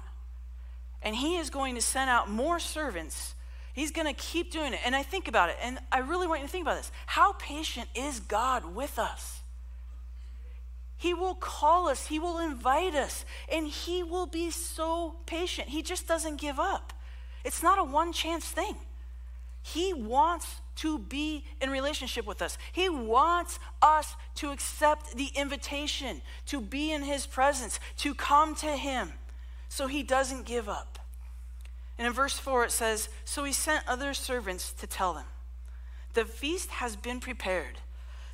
And 1.02 1.16
he 1.16 1.38
is 1.38 1.50
going 1.50 1.74
to 1.74 1.82
send 1.82 2.12
out 2.12 2.30
more 2.30 2.60
servants. 2.60 3.34
He's 3.74 3.90
going 3.90 4.06
to 4.06 4.14
keep 4.14 4.52
doing 4.52 4.72
it. 4.72 4.80
And 4.86 4.96
I 4.96 5.02
think 5.02 5.28
about 5.28 5.50
it, 5.50 5.56
and 5.64 5.80
I 5.92 5.98
really 5.98 6.28
want 6.28 6.42
you 6.42 6.46
to 6.46 6.52
think 6.52 6.64
about 6.64 6.78
this. 6.78 6.92
How 7.08 7.34
patient 7.34 7.90
is 7.96 8.20
God 8.20 8.76
with 8.76 9.00
us? 9.00 9.42
He 10.96 11.16
will 11.16 11.36
call 11.36 11.90
us, 11.90 12.06
He 12.06 12.20
will 12.20 12.38
invite 12.38 12.94
us, 12.94 13.26
and 13.52 13.68
He 13.68 14.04
will 14.04 14.28
be 14.28 14.52
so 14.52 15.16
patient. 15.26 15.70
He 15.70 15.82
just 15.82 16.08
doesn't 16.08 16.40
give 16.40 16.60
up. 16.60 16.94
It's 17.44 17.64
not 17.64 17.80
a 17.80 17.84
one 17.84 18.14
chance 18.14 18.46
thing. 18.46 18.78
He 19.64 19.92
wants 19.92 20.62
to 20.78 20.98
be 20.98 21.46
in 21.62 21.70
relationship 21.70 22.26
with 22.26 22.42
us. 22.42 22.58
He 22.72 22.90
wants 22.90 23.60
us 23.82 24.16
to 24.36 24.52
accept 24.52 25.16
the 25.16 25.30
invitation, 25.36 26.22
to 26.48 26.60
be 26.60 26.92
in 26.92 27.04
His 27.04 27.26
presence, 27.26 27.80
to 27.98 28.14
come 28.16 28.56
to 28.56 28.76
Him. 28.76 29.14
So 29.70 29.88
He 29.88 30.04
doesn't 30.04 30.46
give 30.46 30.68
up. 30.68 31.00
And 31.98 32.08
in 32.08 32.14
verse 32.14 32.40
4, 32.40 32.66
it 32.66 32.72
says 32.72 33.10
So 33.26 33.44
He 33.44 33.54
sent 33.54 33.88
other 33.88 34.14
servants 34.14 34.72
to 34.74 34.88
tell 34.88 35.14
them, 35.14 35.26
The 36.14 36.26
feast 36.26 36.70
has 36.72 36.96
been 36.96 37.20
prepared. 37.20 37.80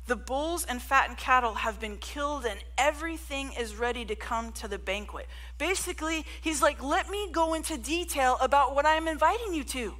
The 0.06 0.16
bulls 0.16 0.64
and 0.64 0.82
fattened 0.82 1.18
cattle 1.18 1.54
have 1.54 1.78
been 1.78 1.96
killed, 1.98 2.44
and 2.44 2.58
everything 2.76 3.52
is 3.52 3.76
ready 3.76 4.04
to 4.06 4.16
come 4.16 4.50
to 4.52 4.66
the 4.66 4.78
banquet. 4.78 5.28
Basically, 5.58 6.24
he's 6.40 6.62
like, 6.62 6.82
Let 6.82 7.10
me 7.10 7.30
go 7.30 7.54
into 7.54 7.76
detail 7.76 8.38
about 8.40 8.74
what 8.74 8.86
I'm 8.86 9.06
inviting 9.06 9.54
you 9.54 9.62
to. 9.64 9.94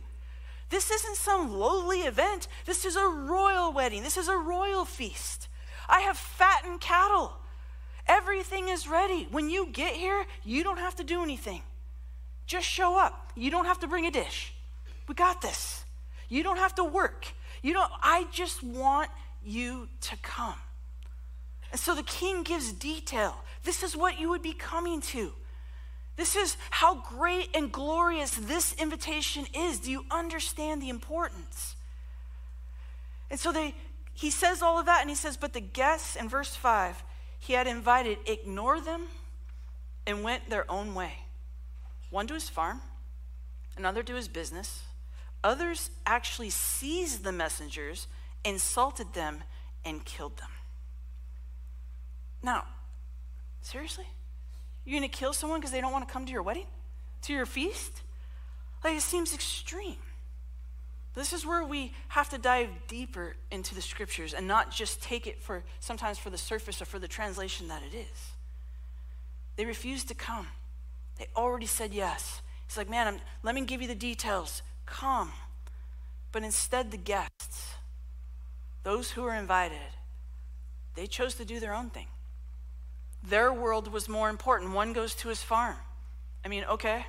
This 0.71 0.91
isn't 0.91 1.17
some 1.17 1.53
lowly 1.53 2.01
event. 2.01 2.49
This 2.65 2.85
is 2.85 2.97
a 2.97 3.07
royal 3.07 3.73
wedding. 3.73 4.03
This 4.03 4.17
is 4.17 4.29
a 4.29 4.37
royal 4.37 4.85
feast. 4.85 5.49
I 5.89 6.01
have 6.01 6.17
fattened 6.17 6.81
cattle. 6.81 7.33
Everything 8.07 8.69
is 8.69 8.89
ready. 8.89 9.27
When 9.31 9.51
you 9.51 9.67
get 9.67 9.95
here, 9.95 10.25
you 10.45 10.63
don't 10.63 10.79
have 10.79 10.97
to 10.97 11.05
do 11.05 11.23
anything. 11.23 11.63
Just 12.47 12.67
show 12.67 12.99
up. 12.99 13.33
You 13.37 13.51
don't 13.51 13.67
have 13.67 13.81
to 13.81 13.89
bring 13.89 14.07
a 14.07 14.11
dish. 14.11 14.55
We 15.09 15.15
got 15.15 15.43
this. 15.43 15.85
You 16.29 16.43
don't 16.43 16.59
have 16.59 16.75
to 16.77 16.85
work. 16.85 17.27
You 17.63 17.73
don't 17.73 17.91
I 18.03 18.27
just 18.31 18.63
want 18.63 19.11
you 19.45 19.89
to 20.03 20.17
come. 20.19 20.55
And 21.73 21.81
so 21.81 21.95
the 21.95 22.03
king 22.03 22.43
gives 22.43 22.73
detail. 22.73 23.37
This 23.65 23.83
is 23.83 23.97
what 23.97 24.19
you 24.19 24.29
would 24.31 24.43
be 24.43 24.53
coming 24.53 25.01
to. 25.03 25.33
This 26.17 26.37
is 26.37 26.57
how 26.71 26.97
great 26.97 27.49
and 27.55 27.73
glorious 27.73 28.33
this 28.33 28.75
invitation 28.75 29.47
is. 29.55 29.81
Do 29.81 29.91
you 29.91 30.05
understand 30.11 30.83
the 30.83 30.89
importance? 30.89 31.77
And 33.31 33.39
so 33.39 33.53
they, 33.53 33.75
he 34.13 34.31
says 34.31 34.61
all 34.61 34.79
of 34.79 34.87
that, 34.87 35.01
and 35.01 35.09
he 35.09 35.17
says, 35.17 35.37
But 35.37 35.53
the 35.53 35.61
guests 35.61 36.17
in 36.17 36.29
verse 36.29 36.55
5 36.55 37.03
he 37.41 37.55
had 37.55 37.67
invited 37.67 38.19
ignore 38.27 38.81
them 38.81 39.09
and 40.07 40.23
went 40.23 40.51
their 40.51 40.71
own 40.71 40.95
way. 40.95 41.21
One 42.11 42.27
to 42.27 42.35
his 42.35 42.49
farm, 42.49 42.83
another 43.77 44.03
to 44.03 44.15
his 44.15 44.29
business. 44.29 44.83
Others 45.43 45.91
actually 46.05 46.51
seized 46.51 47.25
the 47.25 47.33
messengers, 47.33 48.09
insulted 48.45 49.15
them, 49.15 49.43
and 49.85 50.05
killed 50.05 50.37
them. 50.37 50.51
Now, 52.43 52.65
seriously? 53.63 54.07
You're 54.91 54.99
going 54.99 55.09
to 55.09 55.17
kill 55.17 55.33
someone 55.33 55.61
because 55.61 55.71
they 55.71 55.81
don't 55.81 55.93
want 55.93 56.09
to 56.09 56.13
come 56.13 56.27
to 56.27 56.33
your 56.33 56.43
wedding? 56.43 56.67
To 57.23 57.33
your 57.33 57.47
feast? 57.47 58.03
Like, 58.83 58.97
it 58.97 59.03
seems 59.03 59.33
extreme. 59.33 59.99
This 61.15 61.33
is 61.33 61.47
where 61.47 61.63
we 61.63 61.93
have 62.09 62.29
to 62.31 62.39
dive 62.39 62.71
deeper 62.89 63.37
into 63.53 63.77
the 63.77 63.83
scriptures 63.83 64.35
and 64.35 64.49
not 64.49 64.73
just 64.73 65.01
take 65.01 65.29
it 65.29 65.41
for 65.41 65.63
sometimes 65.79 66.19
for 66.19 66.31
the 66.31 66.37
surface 66.37 66.83
or 66.83 66.87
for 66.87 66.99
the 66.99 67.07
translation 67.07 67.69
that 67.69 67.83
it 67.89 67.97
is. 67.97 68.33
They 69.55 69.65
refused 69.65 70.09
to 70.09 70.15
come. 70.15 70.49
They 71.19 71.29
already 71.37 71.67
said 71.67 71.95
yes. 71.95 72.43
He's 72.67 72.77
like, 72.77 72.91
man, 72.91 73.07
I'm, 73.07 73.21
let 73.45 73.55
me 73.55 73.61
give 73.61 73.81
you 73.81 73.87
the 73.87 73.95
details. 73.95 74.61
Come. 74.87 75.31
But 76.33 76.43
instead, 76.43 76.91
the 76.91 76.97
guests, 76.97 77.75
those 78.83 79.13
who 79.13 79.23
were 79.23 79.37
invited, 79.37 79.79
they 80.97 81.07
chose 81.07 81.37
to 81.37 81.45
do 81.45 81.61
their 81.61 81.75
own 81.75 81.91
thing. 81.91 82.09
Their 83.23 83.53
world 83.53 83.93
was 83.93 84.09
more 84.09 84.29
important. 84.29 84.73
One 84.73 84.93
goes 84.93 85.15
to 85.17 85.29
his 85.29 85.43
farm. 85.43 85.77
I 86.45 86.49
mean, 86.49 86.65
okay. 86.65 87.05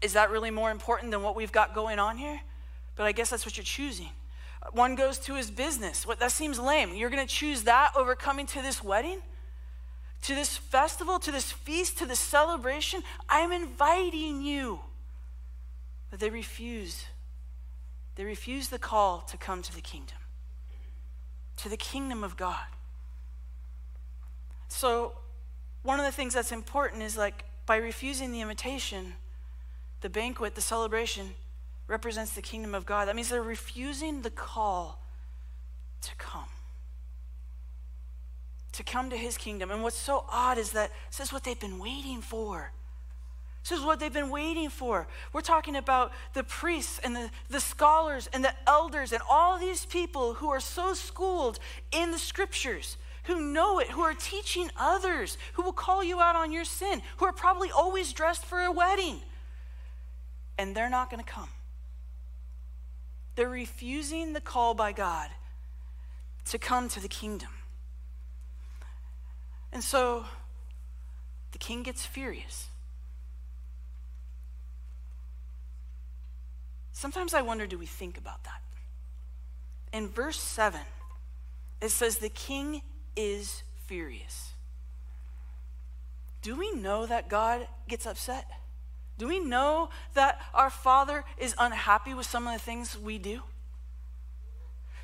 Is 0.00 0.12
that 0.14 0.30
really 0.30 0.50
more 0.50 0.70
important 0.70 1.10
than 1.10 1.22
what 1.22 1.36
we've 1.36 1.52
got 1.52 1.74
going 1.74 1.98
on 1.98 2.16
here? 2.16 2.40
But 2.96 3.04
I 3.04 3.12
guess 3.12 3.30
that's 3.30 3.44
what 3.44 3.56
you're 3.56 3.64
choosing. 3.64 4.10
One 4.72 4.94
goes 4.94 5.18
to 5.20 5.34
his 5.34 5.50
business. 5.50 6.06
What 6.06 6.20
that 6.20 6.32
seems 6.32 6.58
lame. 6.58 6.94
You're 6.94 7.10
going 7.10 7.26
to 7.26 7.34
choose 7.34 7.64
that 7.64 7.92
over 7.96 8.14
coming 8.14 8.46
to 8.46 8.62
this 8.62 8.82
wedding? 8.84 9.20
To 10.22 10.34
this 10.34 10.56
festival, 10.56 11.18
to 11.18 11.30
this 11.30 11.50
feast, 11.50 11.98
to 11.98 12.06
this 12.06 12.20
celebration? 12.20 13.02
I'm 13.28 13.52
inviting 13.52 14.42
you. 14.42 14.80
But 16.10 16.20
they 16.20 16.30
refuse. 16.30 17.06
They 18.16 18.24
refuse 18.24 18.68
the 18.68 18.78
call 18.78 19.20
to 19.22 19.36
come 19.36 19.62
to 19.62 19.74
the 19.74 19.80
kingdom, 19.80 20.18
to 21.56 21.68
the 21.68 21.76
kingdom 21.76 22.22
of 22.22 22.36
God. 22.36 22.66
So, 24.70 25.12
one 25.82 25.98
of 25.98 26.06
the 26.06 26.12
things 26.12 26.34
that's 26.34 26.52
important 26.52 27.02
is 27.02 27.16
like 27.16 27.44
by 27.66 27.76
refusing 27.76 28.32
the 28.32 28.40
invitation, 28.40 29.14
the 30.00 30.08
banquet, 30.08 30.54
the 30.54 30.60
celebration 30.60 31.34
represents 31.86 32.34
the 32.34 32.42
kingdom 32.42 32.74
of 32.74 32.86
God. 32.86 33.08
That 33.08 33.16
means 33.16 33.28
they're 33.28 33.42
refusing 33.42 34.22
the 34.22 34.30
call 34.30 35.02
to 36.02 36.14
come. 36.16 36.48
To 38.72 38.84
come 38.84 39.10
to 39.10 39.16
his 39.16 39.36
kingdom. 39.36 39.70
And 39.70 39.82
what's 39.82 39.96
so 39.96 40.24
odd 40.30 40.56
is 40.56 40.70
that 40.72 40.92
this 41.10 41.20
is 41.20 41.32
what 41.32 41.44
they've 41.44 41.58
been 41.58 41.78
waiting 41.78 42.22
for. 42.22 42.72
This 43.62 43.78
is 43.78 43.84
what 43.84 44.00
they've 44.00 44.12
been 44.12 44.30
waiting 44.30 44.70
for. 44.70 45.06
We're 45.32 45.42
talking 45.42 45.76
about 45.76 46.12
the 46.32 46.44
priests 46.44 47.00
and 47.02 47.14
the, 47.14 47.30
the 47.50 47.60
scholars 47.60 48.30
and 48.32 48.44
the 48.44 48.54
elders 48.66 49.12
and 49.12 49.20
all 49.28 49.58
these 49.58 49.84
people 49.84 50.34
who 50.34 50.48
are 50.48 50.60
so 50.60 50.94
schooled 50.94 51.58
in 51.90 52.10
the 52.10 52.18
scriptures, 52.18 52.96
who 53.24 53.40
know 53.40 53.78
it, 53.78 53.88
who 53.88 54.02
are 54.02 54.14
teaching 54.14 54.70
others, 54.76 55.36
who 55.54 55.62
will 55.62 55.72
call 55.72 56.02
you 56.02 56.20
out 56.20 56.36
on 56.36 56.52
your 56.52 56.64
sin, 56.64 57.02
who 57.18 57.26
are 57.26 57.32
probably 57.32 57.70
always 57.70 58.12
dressed 58.12 58.44
for 58.44 58.60
a 58.60 58.72
wedding. 58.72 59.20
And 60.58 60.74
they're 60.74 60.90
not 60.90 61.10
going 61.10 61.22
to 61.22 61.30
come. 61.30 61.48
They're 63.36 63.48
refusing 63.48 64.32
the 64.32 64.40
call 64.40 64.74
by 64.74 64.92
God 64.92 65.30
to 66.46 66.58
come 66.58 66.88
to 66.90 67.00
the 67.00 67.08
kingdom. 67.08 67.50
And 69.72 69.82
so 69.84 70.24
the 71.52 71.58
king 71.58 71.82
gets 71.82 72.04
furious. 72.04 72.66
Sometimes 76.92 77.32
I 77.32 77.42
wonder 77.42 77.66
do 77.66 77.78
we 77.78 77.86
think 77.86 78.18
about 78.18 78.44
that? 78.44 78.60
In 79.92 80.08
verse 80.08 80.38
7, 80.38 80.80
it 81.80 81.90
says, 81.90 82.18
The 82.18 82.28
king 82.28 82.82
is 83.20 83.62
furious. 83.86 84.52
Do 86.42 86.56
we 86.56 86.72
know 86.72 87.06
that 87.06 87.28
God 87.28 87.66
gets 87.86 88.06
upset? 88.06 88.50
Do 89.18 89.28
we 89.28 89.38
know 89.38 89.90
that 90.14 90.40
our 90.54 90.70
Father 90.70 91.24
is 91.36 91.54
unhappy 91.58 92.14
with 92.14 92.26
some 92.26 92.46
of 92.46 92.54
the 92.54 92.58
things 92.58 92.96
we 92.96 93.18
do? 93.18 93.42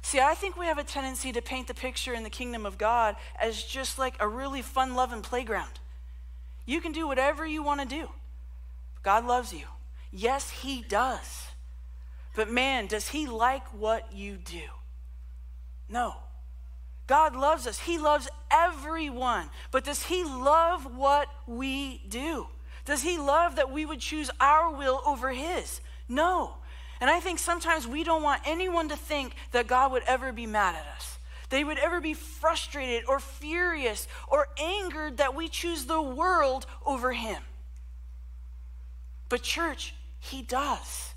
See, 0.00 0.20
I 0.20 0.34
think 0.34 0.56
we 0.56 0.66
have 0.66 0.78
a 0.78 0.84
tendency 0.84 1.32
to 1.32 1.42
paint 1.42 1.66
the 1.66 1.74
picture 1.74 2.14
in 2.14 2.22
the 2.22 2.30
kingdom 2.30 2.64
of 2.64 2.78
God 2.78 3.16
as 3.40 3.62
just 3.62 3.98
like 3.98 4.14
a 4.20 4.28
really 4.28 4.62
fun 4.62 4.94
loving 4.94 5.20
playground. 5.20 5.72
You 6.64 6.80
can 6.80 6.92
do 6.92 7.06
whatever 7.06 7.46
you 7.46 7.62
want 7.62 7.82
to 7.82 7.86
do. 7.86 8.08
God 9.02 9.26
loves 9.26 9.52
you. 9.52 9.66
Yes, 10.10 10.48
He 10.50 10.80
does. 10.80 11.46
But 12.34 12.50
man, 12.50 12.86
does 12.86 13.08
He 13.08 13.26
like 13.26 13.66
what 13.74 14.12
you 14.12 14.36
do? 14.36 14.62
No. 15.88 16.14
God 17.06 17.36
loves 17.36 17.66
us. 17.66 17.80
He 17.80 17.98
loves 17.98 18.28
everyone. 18.50 19.50
But 19.70 19.84
does 19.84 20.04
He 20.04 20.24
love 20.24 20.96
what 20.96 21.28
we 21.46 22.02
do? 22.08 22.48
Does 22.84 23.02
He 23.02 23.18
love 23.18 23.56
that 23.56 23.70
we 23.70 23.84
would 23.86 24.00
choose 24.00 24.30
our 24.40 24.74
will 24.74 25.02
over 25.06 25.32
His? 25.32 25.80
No. 26.08 26.54
And 27.00 27.10
I 27.10 27.20
think 27.20 27.38
sometimes 27.38 27.86
we 27.86 28.04
don't 28.04 28.22
want 28.22 28.42
anyone 28.46 28.88
to 28.88 28.96
think 28.96 29.34
that 29.52 29.66
God 29.66 29.92
would 29.92 30.02
ever 30.06 30.32
be 30.32 30.46
mad 30.46 30.74
at 30.74 30.86
us. 30.96 31.18
They 31.48 31.62
would 31.62 31.78
ever 31.78 32.00
be 32.00 32.14
frustrated 32.14 33.04
or 33.08 33.20
furious 33.20 34.08
or 34.28 34.48
angered 34.58 35.18
that 35.18 35.34
we 35.34 35.48
choose 35.48 35.84
the 35.84 36.02
world 36.02 36.66
over 36.84 37.12
Him. 37.12 37.42
But, 39.28 39.42
church, 39.42 39.94
He 40.18 40.42
does. 40.42 41.10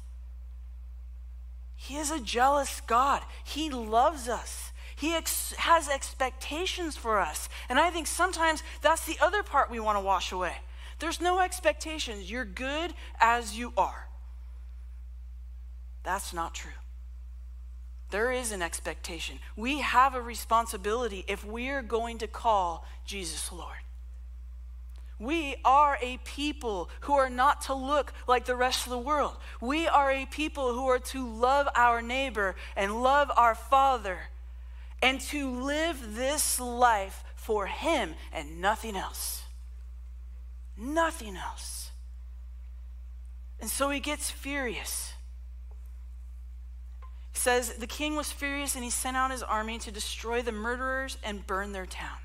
He 1.76 1.96
is 1.96 2.12
a 2.12 2.20
jealous 2.20 2.82
God. 2.86 3.24
He 3.44 3.70
loves 3.70 4.28
us. 4.28 4.69
He 5.00 5.16
ex- 5.16 5.54
has 5.54 5.88
expectations 5.88 6.98
for 6.98 7.20
us. 7.20 7.48
And 7.70 7.80
I 7.80 7.90
think 7.90 8.06
sometimes 8.06 8.64
that's 8.82 9.06
the 9.06 9.18
other 9.22 9.44
part 9.44 9.72
we 9.72 9.80
want 9.80 9.98
to 9.98 10.04
wash 10.04 10.34
away. 10.34 10.52
There's 11.00 11.22
no 11.22 11.40
expectations. 11.40 12.30
You're 12.30 12.44
good 12.44 12.94
as 13.22 13.58
you 13.58 13.72
are. 13.78 14.10
That's 16.04 16.34
not 16.34 16.54
true. 16.54 16.74
There 18.12 18.34
is 18.34 18.52
an 18.52 18.62
expectation. 18.62 19.40
We 19.56 19.80
have 19.80 20.16
a 20.16 20.22
responsibility 20.22 21.24
if 21.30 21.46
we're 21.46 21.82
going 21.82 22.18
to 22.18 22.28
call 22.28 22.86
Jesus 23.06 23.54
Lord. 23.54 23.78
We 25.18 25.56
are 25.64 25.98
a 26.02 26.18
people 26.26 26.90
who 27.02 27.14
are 27.14 27.30
not 27.30 27.62
to 27.64 27.74
look 27.74 28.12
like 28.28 28.44
the 28.44 28.56
rest 28.58 28.86
of 28.86 28.92
the 28.92 29.00
world. 29.00 29.38
We 29.62 29.88
are 29.88 30.12
a 30.12 30.26
people 30.26 30.74
who 30.74 30.88
are 30.88 31.00
to 31.00 31.26
love 31.26 31.70
our 31.74 32.02
neighbor 32.02 32.58
and 32.76 33.02
love 33.02 33.32
our 33.38 33.56
Father 33.56 34.20
and 35.02 35.22
to 35.22 35.50
live 35.50 36.16
this 36.16 36.60
life 36.60 37.24
for 37.36 37.68
Him 37.68 38.16
and 38.32 38.62
nothing 38.62 38.96
else. 38.96 39.44
Nothing 40.78 41.36
else. 41.36 41.92
And 43.60 43.70
so 43.70 43.90
he 43.90 44.00
gets 44.00 44.32
furious. 44.32 45.14
He 47.34 47.40
says, 47.40 47.76
The 47.76 47.88
king 47.88 48.16
was 48.16 48.32
furious 48.32 48.76
and 48.76 48.84
he 48.84 48.90
sent 48.90 49.18
out 49.18 49.32
his 49.32 49.44
army 49.44 49.78
to 49.80 49.92
destroy 49.92 50.42
the 50.42 50.52
murderers 50.52 51.18
and 51.24 51.46
burn 51.46 51.74
their 51.74 51.86
town. 51.86 52.18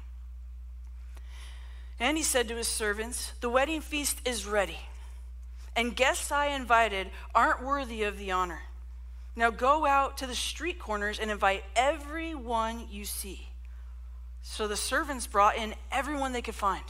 And 1.98 2.16
he 2.16 2.22
said 2.22 2.48
to 2.48 2.56
his 2.56 2.68
servants, 2.68 3.32
The 3.40 3.50
wedding 3.50 3.80
feast 3.80 4.20
is 4.24 4.46
ready, 4.46 4.78
and 5.76 5.96
guests 5.96 6.30
I 6.30 6.46
invited 6.46 7.10
aren't 7.34 7.64
worthy 7.64 8.02
of 8.02 8.18
the 8.18 8.30
honor. 8.30 8.62
Now 9.36 9.50
go 9.50 9.86
out 9.86 10.18
to 10.18 10.26
the 10.26 10.34
street 10.34 10.78
corners 10.78 11.18
and 11.18 11.30
invite 11.30 11.64
everyone 11.74 12.86
you 12.90 13.04
see. 13.04 13.48
So 14.42 14.68
the 14.68 14.76
servants 14.76 15.26
brought 15.26 15.56
in 15.56 15.74
everyone 15.90 16.32
they 16.32 16.42
could 16.42 16.54
find 16.54 16.84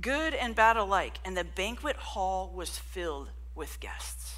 good 0.00 0.34
and 0.34 0.54
bad 0.54 0.76
alike, 0.76 1.18
and 1.24 1.36
the 1.36 1.44
banquet 1.44 1.96
hall 1.96 2.52
was 2.54 2.78
filled 2.78 3.28
with 3.54 3.80
guests. 3.80 4.36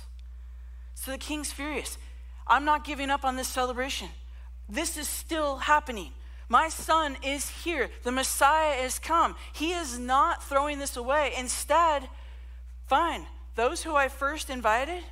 So 0.94 1.10
the 1.10 1.18
king's 1.18 1.52
furious. 1.52 1.98
I'm 2.46 2.64
not 2.64 2.84
giving 2.84 3.10
up 3.10 3.24
on 3.24 3.36
this 3.36 3.48
celebration. 3.48 4.08
This 4.68 4.96
is 4.96 5.08
still 5.08 5.58
happening. 5.58 6.12
My 6.48 6.68
son 6.68 7.16
is 7.22 7.48
here. 7.48 7.90
The 8.02 8.12
Messiah 8.12 8.82
is 8.82 8.98
come. 8.98 9.36
He 9.52 9.72
is 9.72 9.98
not 9.98 10.42
throwing 10.42 10.78
this 10.78 10.96
away. 10.96 11.32
Instead, 11.38 12.08
fine, 12.86 13.26
those 13.54 13.82
who 13.82 13.94
I 13.94 14.08
first 14.08 14.50
invited, 14.50 15.02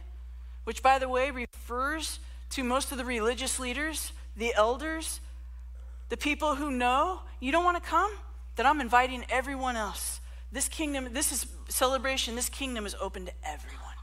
which 0.71 0.85
by 0.85 1.01
the 1.01 1.09
way 1.09 1.33
refers 1.33 2.21
to 2.49 2.63
most 2.63 2.93
of 2.93 2.99
the 2.99 3.05
religious 3.05 3.59
leaders, 3.59 4.13
the 4.37 4.55
elders, 4.55 5.19
the 6.11 6.17
people 6.17 6.55
who 6.55 6.71
know 6.71 7.23
you 7.41 7.51
don't 7.51 7.65
want 7.65 7.83
to 7.83 7.91
come, 7.91 8.13
then 8.55 8.67
I'm 8.67 8.81
inviting 8.81 9.25
everyone 9.31 9.75
else. 9.75 10.21
This 10.53 10.69
kingdom, 10.69 11.09
this 11.13 11.33
is 11.33 11.47
celebration, 11.69 12.37
this 12.37 12.49
kingdom 12.49 12.87
is 12.87 12.95
open 13.01 13.27
to 13.27 13.33
everyone. 13.45 13.97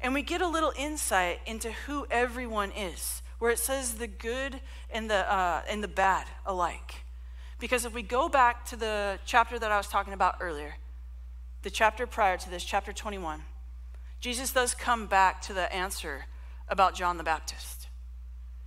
And 0.00 0.14
we 0.14 0.22
get 0.22 0.40
a 0.40 0.48
little 0.48 0.72
insight 0.74 1.40
into 1.44 1.70
who 1.70 2.06
everyone 2.10 2.70
is, 2.70 3.20
where 3.38 3.50
it 3.50 3.58
says 3.58 3.96
the 3.96 4.06
good 4.06 4.58
and 4.90 5.10
the, 5.10 5.30
uh, 5.30 5.60
and 5.68 5.84
the 5.84 5.88
bad 5.88 6.26
alike. 6.46 7.04
Because 7.58 7.84
if 7.84 7.92
we 7.92 8.00
go 8.00 8.30
back 8.30 8.64
to 8.70 8.76
the 8.76 9.18
chapter 9.26 9.58
that 9.58 9.70
I 9.70 9.76
was 9.76 9.88
talking 9.88 10.14
about 10.14 10.36
earlier, 10.40 10.76
the 11.60 11.68
chapter 11.68 12.06
prior 12.06 12.38
to 12.38 12.48
this, 12.48 12.64
chapter 12.64 12.94
21, 12.94 13.42
Jesus 14.26 14.50
does 14.50 14.74
come 14.74 15.06
back 15.06 15.40
to 15.42 15.52
the 15.52 15.72
answer 15.72 16.26
about 16.66 16.96
John 16.96 17.16
the 17.16 17.22
Baptist. 17.22 17.86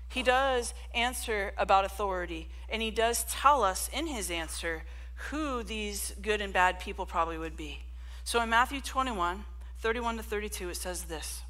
He 0.07 0.24
does 0.24 0.74
answer 0.93 1.51
about 1.57 1.84
authority, 1.84 2.47
and 2.70 2.82
he 2.82 2.91
does 2.91 3.26
tell 3.26 3.62
us 3.62 3.89
in 3.91 4.07
his 4.07 4.32
answer 4.32 4.84
who 5.32 5.62
these 5.62 6.14
good 6.22 6.39
and 6.39 6.53
bad 6.53 6.80
people 6.80 7.05
probably 7.05 7.38
would 7.38 7.57
be. 7.57 7.82
So 8.24 8.41
in 8.41 8.49
Matthew 8.49 8.80
21, 8.80 9.43
31 9.80 10.16
to 10.16 10.24
32, 10.24 10.70
it 10.70 10.78
says 10.78 11.03
this 11.03 11.41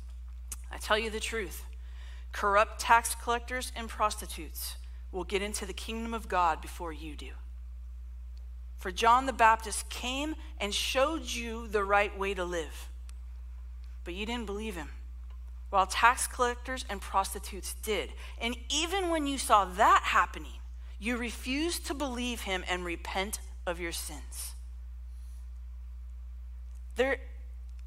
I 0.72 0.80
tell 0.80 0.97
you 0.97 1.12
the 1.12 1.20
truth 1.20 1.64
corrupt 2.32 2.80
tax 2.82 3.14
collectors 3.14 3.72
and 3.76 3.88
prostitutes 3.88 4.78
will 5.12 5.24
get 5.24 5.43
into 5.43 5.68
the 5.68 5.72
kingdom 5.72 6.16
of 6.16 6.28
God 6.28 6.62
before 6.62 6.91
you 6.91 7.16
do. 7.16 7.34
For 8.76 8.91
John 8.91 9.28
the 9.28 9.34
Baptist 9.34 9.88
came 9.91 10.34
and 10.60 10.74
showed 10.74 11.26
you 11.26 11.68
the 11.68 11.84
right 11.84 12.18
way 12.18 12.34
to 12.34 12.43
live, 12.43 12.89
but 14.10 14.16
you 14.16 14.26
didn't 14.26 14.47
believe 14.47 14.76
him, 14.76 14.89
while 15.70 15.86
tax 15.86 16.26
collectors 16.26 16.84
and 16.89 16.99
prostitutes 16.99 17.76
did. 17.84 18.12
And 18.41 18.57
even 18.68 19.12
when 19.12 19.28
you 19.28 19.38
saw 19.38 19.66
that 19.66 20.01
happening, 20.03 20.60
you 20.97 21.16
refused 21.16 21.86
to 21.86 21.93
believe 21.93 22.41
him 22.41 22.64
and 22.68 22.84
repent 22.84 23.39
of 23.68 23.80
your 23.80 23.91
sins. 23.91 24.55
There, 26.95 27.20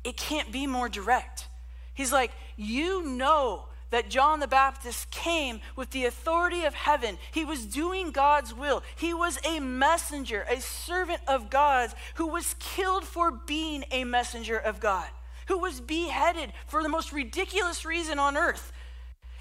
it 0.04 0.16
can't 0.16 0.52
be 0.52 0.64
more 0.64 0.88
direct. 0.88 1.48
He's 1.92 2.12
like, 2.12 2.30
You 2.56 3.04
know 3.04 3.64
that 3.90 4.08
John 4.08 4.38
the 4.38 4.46
Baptist 4.46 5.10
came 5.10 5.60
with 5.74 5.90
the 5.90 6.04
authority 6.04 6.66
of 6.66 6.74
heaven. 6.74 7.18
He 7.32 7.44
was 7.44 7.66
doing 7.66 8.12
God's 8.12 8.54
will. 8.54 8.84
He 8.94 9.12
was 9.12 9.40
a 9.44 9.58
messenger, 9.58 10.46
a 10.48 10.60
servant 10.60 11.22
of 11.26 11.50
God's, 11.50 11.96
who 12.14 12.28
was 12.28 12.54
killed 12.60 13.02
for 13.02 13.32
being 13.32 13.84
a 13.90 14.04
messenger 14.04 14.56
of 14.56 14.78
God, 14.78 15.08
who 15.48 15.58
was 15.58 15.80
beheaded 15.80 16.52
for 16.66 16.82
the 16.82 16.88
most 16.88 17.12
ridiculous 17.12 17.84
reason 17.84 18.18
on 18.18 18.36
earth. 18.36 18.72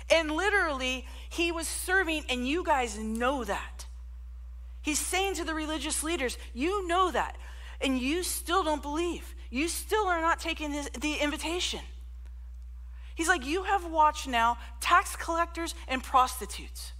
And 0.10 0.32
literally, 0.32 1.06
he 1.30 1.52
was 1.52 1.68
serving, 1.68 2.26
and 2.30 2.47
you 2.47 2.64
guys 2.64 2.97
know 2.97 3.43
that. 3.43 3.86
He's 4.82 4.99
saying 4.99 5.36
to 5.36 5.43
the 5.43 5.54
religious 5.54 6.04
leaders, 6.04 6.38
You 6.54 6.88
know 6.88 7.12
that, 7.12 7.38
and 7.80 7.99
you 7.99 8.24
still 8.24 8.64
don't 8.64 8.82
believe. 8.82 9.36
You 9.49 9.68
still 9.68 10.08
are 10.08 10.22
not 10.22 10.39
taking 10.39 10.72
this, 10.72 10.89
the 10.99 11.16
invitation. 11.16 11.82
He's 13.16 13.28
like, 13.28 13.45
You 13.45 13.64
have 13.64 13.86
watched 13.86 14.28
now 14.28 14.58
tax 14.80 15.16
collectors 15.16 15.76
and 15.88 16.04
prostitutes. 16.04 16.93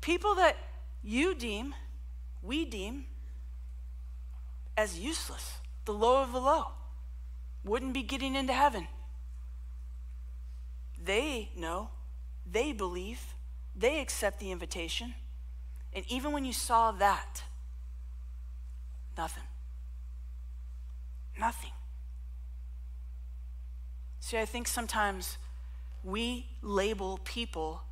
People 0.00 0.34
that 0.36 0.56
you 1.02 1.34
deem, 1.34 1.74
we 2.42 2.64
deem, 2.64 3.04
as 4.76 4.98
useless, 4.98 5.58
the 5.84 5.92
low 5.92 6.22
of 6.22 6.32
the 6.32 6.40
low, 6.40 6.68
wouldn't 7.64 7.94
be 7.94 8.02
getting 8.02 8.34
into 8.34 8.52
heaven. 8.52 8.88
They 11.02 11.50
know, 11.56 11.90
they 12.50 12.72
believe, 12.72 13.34
they 13.76 14.00
accept 14.00 14.40
the 14.40 14.50
invitation. 14.50 15.14
And 15.92 16.04
even 16.08 16.32
when 16.32 16.44
you 16.44 16.52
saw 16.52 16.92
that, 16.92 17.42
nothing. 19.16 19.44
Nothing. 21.38 21.70
See, 24.20 24.38
I 24.38 24.44
think 24.44 24.68
sometimes 24.68 25.38
we 26.04 26.46
label 26.62 27.18
people 27.24 27.82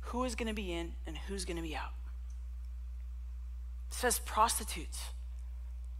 who 0.00 0.24
is 0.24 0.34
going 0.34 0.48
to 0.48 0.54
be 0.54 0.72
in 0.72 0.92
and 1.06 1.16
who's 1.16 1.44
going 1.44 1.56
to 1.56 1.62
be 1.62 1.74
out. 1.74 1.92
It 3.90 3.94
says 3.94 4.18
prostitutes, 4.20 5.10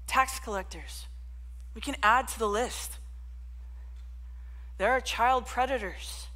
tax 0.07 0.39
collectors. 0.39 1.07
We 1.75 1.81
can 1.81 1.97
add 2.03 2.29
to 2.29 2.39
the 2.39 2.49
list. 2.49 2.99
There 4.79 4.91
are 4.91 5.01
child 5.01 5.47
predators. 5.47 6.27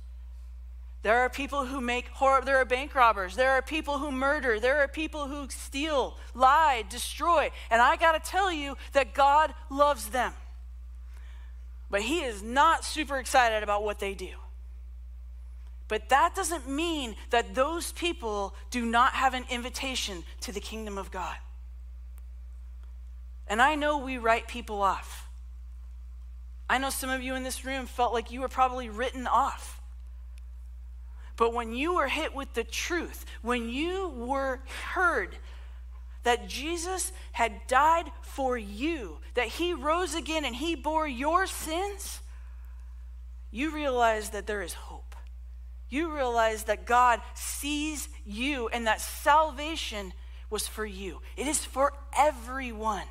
There 1.03 1.21
are 1.21 1.29
people 1.29 1.65
who 1.67 1.81
make 1.81 2.09
horror, 2.09 2.43
there 2.45 2.57
are 2.57 2.65
bank 2.65 2.95
robbers, 2.95 3.37
there 3.37 3.53
are 3.53 3.63
people 3.63 3.99
who 3.99 4.11
murder, 4.11 4.59
there 4.59 4.79
are 4.83 4.89
people 4.89 5.29
who 5.29 5.49
steal, 5.49 6.17
lie, 6.35 6.85
destroy. 6.89 7.51
And 7.71 7.81
I 7.81 7.97
got 7.97 8.23
to 8.23 8.31
tell 8.31 8.53
you 8.53 8.77
that 8.93 9.15
God 9.15 9.55
loves 9.71 10.09
them. 10.09 10.33
But 11.89 12.03
he 12.03 12.21
is 12.21 12.43
not 12.43 12.85
super 12.85 13.17
excited 13.17 13.63
about 13.63 13.85
what 13.85 14.01
they 14.01 14.15
do. 14.15 14.31
But 15.87 16.11
that 16.11 16.35
doesn't 16.35 16.69
mean 16.69 17.17
that 17.31 17.55
those 17.55 17.93
people 17.93 18.55
do 18.71 18.85
not 18.85 19.13
have 19.15 19.35
an 19.35 19.45
invitation 19.49 20.25
to 20.43 20.53
the 20.53 20.61
kingdom 20.61 20.99
of 20.99 21.11
God. 21.11 21.37
And 23.47 23.63
I 23.63 23.77
know 23.77 23.99
we 23.99 24.19
write 24.19 24.49
people 24.49 24.83
off. 24.83 25.28
I 26.69 26.79
know 26.79 26.91
some 26.91 27.11
of 27.11 27.23
you 27.23 27.35
in 27.35 27.43
this 27.43 27.65
room 27.65 27.87
felt 27.87 28.13
like 28.13 28.31
you 28.31 28.41
were 28.41 28.49
probably 28.49 28.89
written 28.89 29.27
off. 29.27 29.81
But 31.37 31.55
when 31.55 31.73
you 31.73 31.95
were 31.95 32.09
hit 32.09 32.35
with 32.35 32.53
the 32.55 32.65
truth, 32.65 33.25
when 33.43 33.69
you 33.69 34.09
were 34.09 34.61
heard 34.93 35.37
that 36.25 36.49
Jesus 36.49 37.13
had 37.33 37.67
died 37.69 38.11
for 38.23 38.59
you, 38.59 39.19
that 39.35 39.47
he 39.47 39.73
rose 39.73 40.15
again 40.15 40.45
and 40.45 40.55
he 40.55 40.75
bore 40.75 41.07
your 41.07 41.47
sins, 41.47 42.21
you 43.51 43.73
realize 43.73 44.31
that 44.31 44.47
there 44.47 44.63
is 44.63 44.75
hope. 44.75 45.15
You 45.89 46.15
realize 46.15 46.65
that 46.65 46.85
God 46.85 47.23
sees 47.35 48.09
you 48.27 48.69
and 48.69 48.87
that 48.87 49.01
salvation 49.01 50.13
was 50.51 50.67
for 50.67 50.85
you. 50.85 51.21
It 51.37 51.47
is 51.47 51.65
for 51.65 51.95
everyone. 52.17 53.07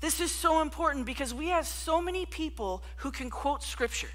This 0.00 0.20
is 0.20 0.32
so 0.32 0.62
important 0.62 1.04
because 1.04 1.34
we 1.34 1.48
have 1.48 1.66
so 1.66 2.00
many 2.00 2.24
people 2.24 2.82
who 2.96 3.10
can 3.10 3.28
quote 3.28 3.62
scripture. 3.62 4.08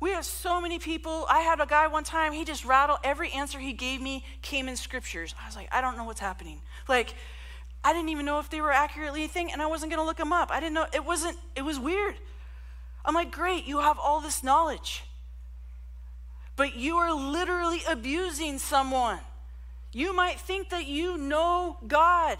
We 0.00 0.12
have 0.12 0.24
so 0.24 0.60
many 0.60 0.78
people. 0.78 1.26
I 1.28 1.40
had 1.40 1.60
a 1.60 1.66
guy 1.66 1.86
one 1.86 2.04
time, 2.04 2.32
he 2.32 2.44
just 2.44 2.64
rattled 2.64 3.00
every 3.04 3.30
answer 3.32 3.58
he 3.58 3.74
gave 3.74 4.00
me 4.00 4.24
came 4.40 4.68
in 4.68 4.76
scriptures. 4.76 5.34
I 5.40 5.46
was 5.46 5.54
like, 5.54 5.68
I 5.70 5.82
don't 5.82 5.98
know 5.98 6.04
what's 6.04 6.20
happening. 6.20 6.62
Like, 6.88 7.14
I 7.84 7.92
didn't 7.92 8.08
even 8.08 8.24
know 8.24 8.38
if 8.38 8.48
they 8.48 8.62
were 8.62 8.72
accurately 8.72 9.24
a 9.24 9.28
thing, 9.28 9.52
and 9.52 9.60
I 9.60 9.66
wasn't 9.66 9.92
gonna 9.92 10.04
look 10.04 10.16
them 10.16 10.32
up. 10.32 10.50
I 10.50 10.60
didn't 10.60 10.74
know 10.74 10.86
it 10.92 11.04
wasn't, 11.04 11.36
it 11.54 11.62
was 11.62 11.78
weird. 11.78 12.14
I'm 13.04 13.14
like, 13.14 13.30
great, 13.30 13.66
you 13.66 13.80
have 13.80 13.98
all 13.98 14.20
this 14.20 14.42
knowledge. 14.42 15.04
But 16.56 16.76
you 16.76 16.96
are 16.96 17.12
literally 17.12 17.80
abusing 17.88 18.58
someone. 18.58 19.20
You 19.92 20.14
might 20.14 20.38
think 20.38 20.70
that 20.70 20.86
you 20.86 21.16
know 21.16 21.78
God, 21.86 22.38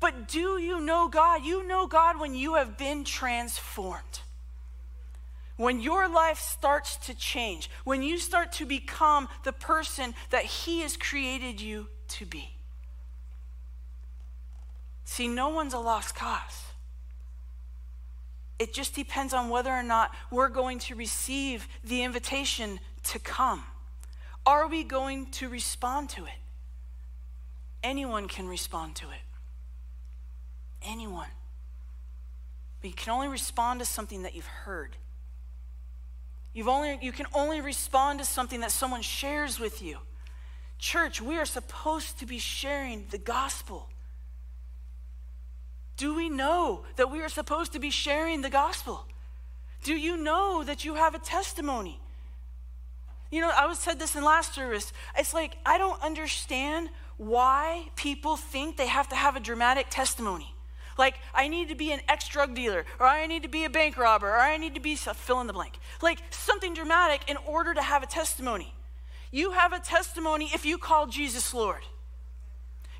but 0.00 0.28
do 0.28 0.58
you 0.58 0.80
know 0.80 1.08
God? 1.08 1.44
You 1.44 1.66
know 1.66 1.86
God 1.86 2.18
when 2.18 2.34
you 2.34 2.54
have 2.54 2.78
been 2.78 3.04
transformed. 3.04 4.20
When 5.56 5.80
your 5.80 6.08
life 6.08 6.38
starts 6.38 6.96
to 7.06 7.14
change, 7.14 7.70
when 7.84 8.02
you 8.02 8.18
start 8.18 8.52
to 8.52 8.64
become 8.64 9.28
the 9.44 9.52
person 9.52 10.14
that 10.30 10.44
He 10.44 10.80
has 10.80 10.96
created 10.96 11.60
you 11.60 11.88
to 12.08 12.24
be. 12.24 12.48
See, 15.04 15.28
no 15.28 15.50
one's 15.50 15.74
a 15.74 15.78
lost 15.78 16.14
cause. 16.14 16.64
It 18.58 18.72
just 18.72 18.94
depends 18.94 19.34
on 19.34 19.50
whether 19.50 19.70
or 19.70 19.82
not 19.82 20.14
we're 20.30 20.48
going 20.48 20.78
to 20.80 20.94
receive 20.94 21.66
the 21.84 22.02
invitation 22.02 22.78
to 23.04 23.18
come. 23.18 23.64
Are 24.46 24.66
we 24.68 24.84
going 24.84 25.26
to 25.32 25.48
respond 25.48 26.10
to 26.10 26.24
it? 26.24 26.38
Anyone 27.82 28.28
can 28.28 28.46
respond 28.46 28.96
to 28.96 29.10
it. 29.10 29.20
Anyone. 30.82 31.28
But 32.80 32.88
you 32.88 32.96
can 32.96 33.12
only 33.12 33.28
respond 33.28 33.80
to 33.80 33.86
something 33.86 34.22
that 34.22 34.34
you've 34.34 34.46
heard. 34.46 34.96
You've 36.52 36.68
only, 36.68 36.98
you 37.00 37.12
can 37.12 37.26
only 37.32 37.60
respond 37.60 38.18
to 38.18 38.24
something 38.24 38.60
that 38.60 38.72
someone 38.72 39.02
shares 39.02 39.60
with 39.60 39.82
you. 39.82 39.98
Church, 40.78 41.20
we 41.20 41.36
are 41.36 41.44
supposed 41.44 42.18
to 42.20 42.26
be 42.26 42.38
sharing 42.38 43.06
the 43.10 43.18
gospel. 43.18 43.88
Do 45.96 46.14
we 46.14 46.30
know 46.30 46.84
that 46.96 47.10
we 47.10 47.20
are 47.20 47.28
supposed 47.28 47.72
to 47.74 47.78
be 47.78 47.90
sharing 47.90 48.40
the 48.40 48.48
gospel? 48.50 49.06
Do 49.84 49.94
you 49.94 50.16
know 50.16 50.64
that 50.64 50.84
you 50.84 50.94
have 50.94 51.14
a 51.14 51.18
testimony? 51.18 52.00
You 53.30 53.42
know, 53.42 53.50
I 53.54 53.66
was 53.66 53.78
said 53.78 53.98
this 53.98 54.16
in 54.16 54.24
last 54.24 54.54
service. 54.54 54.92
It's 55.16 55.34
like 55.34 55.56
I 55.64 55.78
don't 55.78 56.02
understand 56.02 56.88
why 57.16 57.90
people 57.96 58.36
think 58.36 58.76
they 58.76 58.86
have 58.86 59.08
to 59.10 59.14
have 59.14 59.36
a 59.36 59.40
dramatic 59.40 59.86
testimony. 59.90 60.54
Like, 61.00 61.14
I 61.34 61.48
need 61.48 61.70
to 61.70 61.74
be 61.74 61.92
an 61.92 62.00
ex 62.10 62.28
drug 62.28 62.54
dealer, 62.54 62.84
or 62.98 63.06
I 63.06 63.26
need 63.26 63.42
to 63.44 63.48
be 63.48 63.64
a 63.64 63.70
bank 63.70 63.96
robber, 63.96 64.28
or 64.28 64.38
I 64.38 64.58
need 64.58 64.74
to 64.74 64.80
be 64.80 64.96
fill 64.96 65.40
in 65.40 65.46
the 65.46 65.54
blank. 65.54 65.78
Like, 66.02 66.18
something 66.28 66.74
dramatic 66.74 67.22
in 67.26 67.38
order 67.38 67.72
to 67.72 67.80
have 67.80 68.02
a 68.02 68.06
testimony. 68.06 68.74
You 69.32 69.52
have 69.52 69.72
a 69.72 69.80
testimony 69.80 70.50
if 70.52 70.66
you 70.66 70.76
call 70.76 71.06
Jesus 71.06 71.54
Lord. 71.54 71.80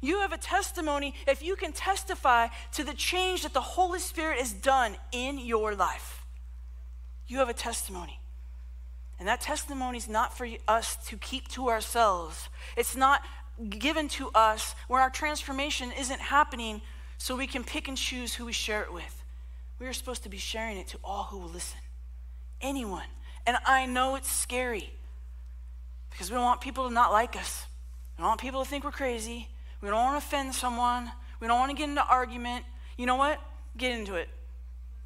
You 0.01 0.21
have 0.21 0.33
a 0.33 0.39
testimony 0.39 1.15
if 1.29 1.43
you 1.43 1.57
can 1.57 1.73
testify 1.73 2.49
to 2.73 2.85
the 2.85 2.95
change 2.95 3.43
that 3.43 3.53
the 3.53 3.61
Holy 3.61 4.01
Spirit 4.01 4.39
has 4.39 4.55
done 4.55 4.97
in 5.13 5.39
your 5.39 5.75
life. 5.75 6.25
You 7.27 7.37
have 7.41 7.51
a 7.51 7.55
testimony. 7.69 8.19
And 9.19 9.29
that 9.29 9.43
testimony 9.43 9.99
is 9.99 10.09
not 10.09 10.39
for 10.39 10.49
us 10.67 10.97
to 11.09 11.19
keep 11.19 11.49
to 11.49 11.69
ourselves. 11.69 12.49
It's 12.79 12.97
not 12.97 13.21
given 13.69 14.09
to 14.09 14.31
us 14.35 14.75
where 14.89 15.03
our 15.03 15.11
transformation 15.11 15.93
isn't 15.93 16.21
happening 16.21 16.81
so 17.21 17.37
we 17.37 17.47
can 17.47 17.63
pick 17.63 17.87
and 17.87 17.99
choose 17.99 18.35
who 18.35 18.47
we 18.47 18.53
share 18.53 18.81
it 18.83 18.91
with. 18.91 19.23
We 19.79 19.87
are 19.87 19.93
supposed 19.93 20.23
to 20.23 20.31
be 20.31 20.39
sharing 20.39 20.79
it 20.79 20.89
to 20.89 20.99
all 21.05 21.25
who 21.25 21.37
will 21.37 21.51
listen. 21.51 21.79
Anyone. 22.63 23.05
And 23.47 23.59
I 23.67 23.85
know 23.85 24.17
it's 24.17 24.33
scary 24.33 24.91
because 26.11 26.31
we 26.31 26.37
don't 26.37 26.45
want 26.47 26.63
people 26.63 26.89
to 26.89 26.95
not 26.95 27.13
like 27.13 27.37
us. 27.37 27.67
We 28.17 28.23
don't 28.23 28.29
want 28.29 28.41
people 28.41 28.65
to 28.65 28.69
think 28.69 28.85
we're 28.85 28.91
crazy. 28.91 29.49
We 29.83 29.91
don't 29.91 29.99
want 29.99 30.15
to 30.15 30.27
offend 30.27 30.55
someone. 30.55 31.13
We 31.41 31.47
don't 31.47 31.59
want 31.59 31.71
to 31.71 31.77
get 31.77 31.91
into 31.91 32.03
argument. 32.03 32.65
You 32.97 33.05
know 33.05 33.17
what? 33.17 33.39
Get 33.77 33.93
into 33.93 34.15
it. 34.15 34.31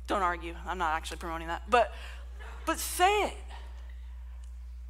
Don't 0.07 0.23
argue. 0.23 0.55
I'm 0.69 0.79
not 0.79 0.95
actually 0.95 1.17
promoting 1.17 1.49
that. 1.49 1.63
But 1.69 1.93
but 2.65 2.79
say 2.79 3.25
it. 3.25 3.37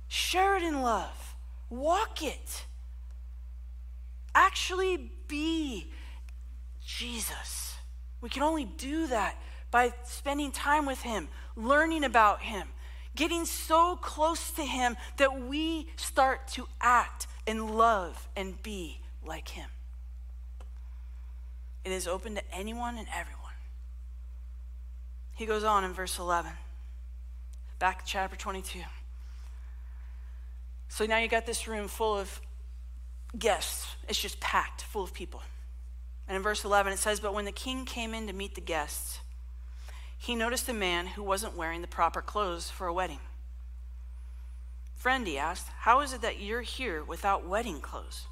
Share 0.09 0.59
it 0.59 0.62
in 0.62 0.83
love. 0.83 1.35
Walk 1.70 2.22
it. 2.22 2.66
Actually 4.35 5.11
be 5.27 5.91
Jesus. 6.85 7.76
We 8.20 8.28
can 8.28 8.43
only 8.43 8.64
do 8.64 9.07
that 9.09 9.37
by 9.70 9.93
spending 10.05 10.53
time 10.53 10.87
with 10.87 11.03
him, 11.03 11.28
learning 11.57 12.05
about 12.05 12.43
him, 12.43 12.68
getting 13.16 13.45
so 13.45 13.97
close 13.97 14.51
to 14.53 14.62
him 14.62 14.97
that 15.16 15.43
we 15.43 15.89
start 15.97 16.49
to 16.49 16.66
act 16.80 17.26
and 17.47 17.70
love 17.70 18.28
and 18.37 18.62
be 18.62 19.01
like 19.26 19.49
him. 19.49 19.68
It 21.85 21.93
is 21.93 22.07
open 22.07 22.35
to 22.37 22.55
anyone 22.55 22.97
and 22.97 23.07
everyone. 23.14 23.41
He 25.35 25.47
goes 25.47 25.64
on 25.64 25.85
in 25.85 25.93
verse 25.93 26.18
11, 26.18 26.53
back 27.78 28.05
to 28.05 28.11
chapter 28.11 28.37
22. 28.37 28.80
So 30.89 31.07
now 31.07 31.18
you 31.18 31.28
got 31.28 31.45
this 31.45 31.66
room 31.66 31.89
full 31.89 32.16
of 32.16 32.41
guests. 33.37 33.87
It's 34.09 34.20
just 34.20 34.39
packed, 34.41 34.82
full 34.82 35.03
of 35.03 35.12
people. 35.12 35.43
And 36.27 36.37
in 36.37 36.43
verse 36.43 36.64
11, 36.64 36.93
it 36.93 36.99
says, 36.99 37.20
But 37.20 37.35
when 37.35 37.45
the 37.45 37.53
king 37.53 37.85
came 37.85 38.14
in 38.14 38.27
to 38.27 38.33
meet 38.33 38.55
the 38.55 38.61
guests, 38.61 39.20
he 40.16 40.35
noticed 40.35 40.68
a 40.68 40.72
man 40.72 41.07
who 41.09 41.22
wasn't 41.22 41.57
wearing 41.57 41.83
the 41.83 41.87
proper 41.87 42.22
clothes 42.22 42.70
for 42.70 42.87
a 42.87 42.95
wedding. 42.95 43.20
Friend, 44.97 45.27
he 45.27 45.37
asked, 45.37 45.68
How 45.81 46.01
is 46.01 46.14
it 46.14 46.22
that 46.22 46.41
you're 46.41 46.62
here 46.62 47.05
without 47.05 47.47
wedding 47.47 47.81
clothes? 47.81 48.27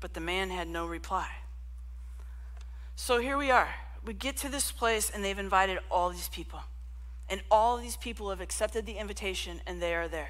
But 0.00 0.12
the 0.12 0.20
man 0.20 0.50
had 0.50 0.68
no 0.68 0.86
reply. 0.86 1.28
So 2.94 3.18
here 3.20 3.38
we 3.38 3.50
are. 3.50 3.74
We 4.04 4.12
get 4.12 4.36
to 4.38 4.50
this 4.50 4.70
place, 4.70 5.08
and 5.08 5.24
they've 5.24 5.38
invited 5.38 5.78
all 5.90 6.10
these 6.10 6.28
people. 6.28 6.60
And 7.30 7.40
all 7.50 7.78
these 7.78 7.96
people 7.96 8.28
have 8.28 8.42
accepted 8.42 8.84
the 8.84 8.98
invitation, 8.98 9.62
and 9.66 9.80
they 9.80 9.94
are 9.94 10.08
there. 10.08 10.28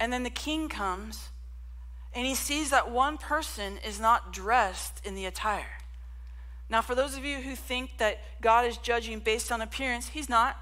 And 0.00 0.12
then 0.12 0.24
the 0.24 0.30
king 0.30 0.68
comes, 0.68 1.28
and 2.14 2.26
he 2.26 2.34
sees 2.34 2.70
that 2.70 2.90
one 2.90 3.18
person 3.18 3.78
is 3.86 4.00
not 4.00 4.32
dressed 4.32 5.04
in 5.04 5.14
the 5.14 5.26
attire. 5.26 5.78
Now, 6.70 6.82
for 6.82 6.94
those 6.94 7.16
of 7.16 7.24
you 7.24 7.38
who 7.38 7.54
think 7.54 7.98
that 7.98 8.18
God 8.40 8.66
is 8.66 8.76
judging 8.76 9.20
based 9.20 9.50
on 9.50 9.60
appearance, 9.60 10.08
he's 10.08 10.28
not. 10.28 10.56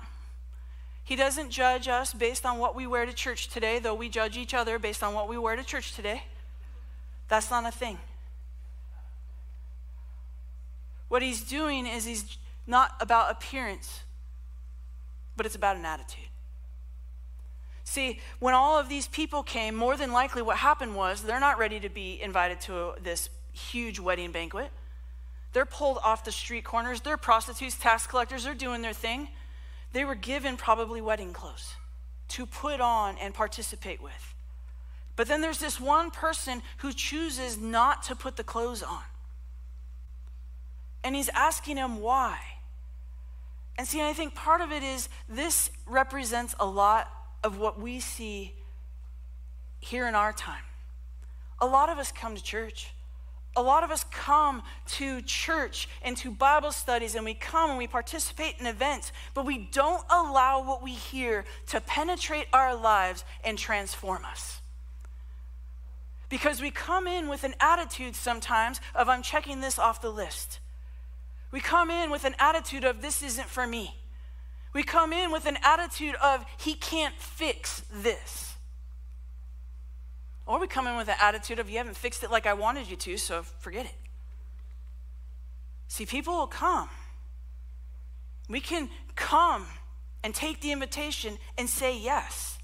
He 1.03 1.16
doesn't 1.16 1.51
judge 1.51 1.88
us 1.88 2.12
based 2.12 2.44
on 2.44 2.59
what 2.59 2.74
we 2.74 2.86
wear 2.86 3.07
to 3.07 3.12
church 3.12 3.49
today, 3.49 3.78
though 3.78 3.94
we 3.94 4.09
judge 4.09 4.36
each 4.36 4.55
other 4.55 4.78
based 4.78 5.03
on 5.03 5.14
what 5.14 5.28
we 5.28 5.38
wear 5.38 5.57
to 5.57 5.64
church 5.64 5.94
today. 5.94 6.24
That's 7.28 7.51
not 7.51 7.64
a 7.64 7.70
thing. 7.70 7.99
What 11.09 11.22
he's 11.22 11.42
doing 11.42 11.86
is 11.86 12.05
he's 12.05 12.38
not 12.66 12.97
about 13.01 13.30
appearance, 13.30 14.01
but 15.36 15.47
it's 15.47 15.55
about 15.55 15.76
an 15.76 15.84
attitude. 15.84 16.25
See, 17.87 18.18
when 18.41 18.53
all 18.53 18.78
of 18.78 18.89
these 18.89 19.07
people 19.07 19.45
came, 19.45 19.76
more 19.76 19.97
than 19.97 20.12
likely 20.12 20.43
what 20.43 20.57
happened 20.57 20.97
was 20.97 21.22
they're 21.22 21.41
not 21.41 21.57
ready 21.57 21.78
to 21.80 21.89
be 21.89 22.20
invited 22.20 22.61
to 22.62 22.95
this 23.01 23.30
huge 23.53 24.01
wedding 24.01 24.32
banquet. 24.32 24.70
They're 25.53 25.64
pulled 25.64 25.99
off 26.05 26.24
the 26.24 26.32
street 26.32 26.64
corners. 26.64 27.01
They're 27.01 27.16
prostitutes, 27.16 27.78
tax 27.78 28.07
collectors. 28.07 28.43
They're 28.43 28.55
doing 28.55 28.82
their 28.82 28.93
thing. 28.93 29.28
They 29.93 30.05
were 30.05 30.16
given 30.16 30.57
probably 30.57 31.01
wedding 31.01 31.32
clothes 31.32 31.76
to 32.30 32.45
put 32.45 32.80
on 32.80 33.16
and 33.18 33.32
participate 33.32 34.03
with. 34.03 34.34
But 35.14 35.28
then 35.28 35.41
there's 35.41 35.61
this 35.61 35.80
one 35.80 36.11
person 36.11 36.62
who 36.78 36.93
chooses 36.93 37.57
not 37.57 38.03
to 38.03 38.16
put 38.16 38.37
the 38.37 38.45
clothes 38.45 38.82
on. 38.82 39.05
And 41.05 41.14
he's 41.14 41.30
asking 41.30 41.76
him 41.76 42.01
why. 42.01 42.39
And 43.78 43.87
see, 43.87 44.03
I 44.03 44.12
think 44.12 44.34
part 44.34 44.61
of 44.61 44.72
it 44.72 44.82
is 44.82 45.09
this 45.28 45.70
represents 45.87 46.57
a 46.59 46.66
lot 46.66 47.12
of 47.47 47.61
what 47.61 47.80
we 47.80 48.01
see 48.01 48.53
here 49.78 50.09
in 50.09 50.16
our 50.16 50.32
time. 50.32 50.64
A 51.61 51.66
lot 51.66 51.88
of 51.88 51.97
us 51.97 52.11
come 52.11 52.34
to 52.34 52.42
church. 52.42 52.92
A 53.55 53.62
lot 53.62 53.84
of 53.84 53.92
us 53.92 54.05
come 54.11 54.64
to 54.88 55.22
church 55.22 55.88
and 56.03 56.16
to 56.16 56.32
Bible 56.32 56.72
studies, 56.72 57.14
and 57.14 57.24
we 57.24 57.34
come 57.34 57.70
and 57.70 57.78
we 57.78 57.86
participate 57.86 58.57
in 58.59 58.66
events, 58.66 59.12
but 59.32 59.47
we 59.47 59.68
don't 59.70 60.05
allow 60.11 60.61
what 60.66 60.82
we 60.82 60.90
hear 60.90 61.44
to 61.68 61.80
penetrate 61.80 62.49
our 62.53 62.74
lives 62.74 63.24
and 63.44 63.57
transform 63.57 64.24
us. 64.24 64.61
Because 66.28 66.61
we 66.61 66.72
come 66.72 67.07
in 67.07 67.28
with 67.28 67.44
an 67.44 67.55
attitude 67.61 68.16
sometimes 68.16 68.80
of, 68.92 69.09
I'm 69.09 69.22
checking 69.22 69.61
this 69.61 69.78
off 69.78 70.03
the 70.03 70.11
list. 70.11 70.59
We 71.53 71.61
come 71.61 71.92
in 71.92 72.11
with 72.11 72.24
an 72.24 72.34
attitude 72.40 72.82
of, 72.82 73.03
this 73.03 73.22
isn't 73.22 73.49
for 73.49 73.68
me. 73.68 73.94
We 74.76 74.82
come 74.82 75.14
in 75.14 75.32
with 75.32 75.46
an 75.46 75.56
attitude 75.62 76.16
of, 76.16 76.44
he 76.58 76.74
can't 76.74 77.14
fix 77.14 77.82
this. 77.90 78.56
Or 80.44 80.60
we 80.60 80.66
come 80.66 80.86
in 80.86 80.98
with 80.98 81.08
an 81.08 81.14
attitude 81.18 81.58
of, 81.58 81.70
you 81.70 81.78
haven't 81.78 81.96
fixed 81.96 82.22
it 82.22 82.30
like 82.30 82.44
I 82.44 82.52
wanted 82.52 82.86
you 82.90 82.96
to, 82.96 83.16
so 83.16 83.42
forget 83.58 83.86
it. 83.86 83.94
See, 85.88 86.04
people 86.04 86.34
will 86.34 86.46
come. 86.46 86.90
We 88.50 88.60
can 88.60 88.90
come 89.14 89.64
and 90.22 90.34
take 90.34 90.60
the 90.60 90.72
invitation 90.72 91.38
and 91.56 91.70
say 91.70 91.98
yes. 91.98 92.58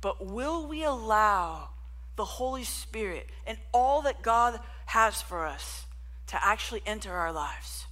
But 0.00 0.26
will 0.26 0.66
we 0.66 0.82
allow 0.82 1.68
the 2.16 2.24
Holy 2.24 2.64
Spirit 2.64 3.28
and 3.46 3.56
all 3.72 4.02
that 4.02 4.20
God 4.20 4.58
has 4.86 5.22
for 5.22 5.46
us 5.46 5.84
to 6.26 6.44
actually 6.44 6.82
enter 6.86 7.12
our 7.12 7.30
lives? 7.30 7.86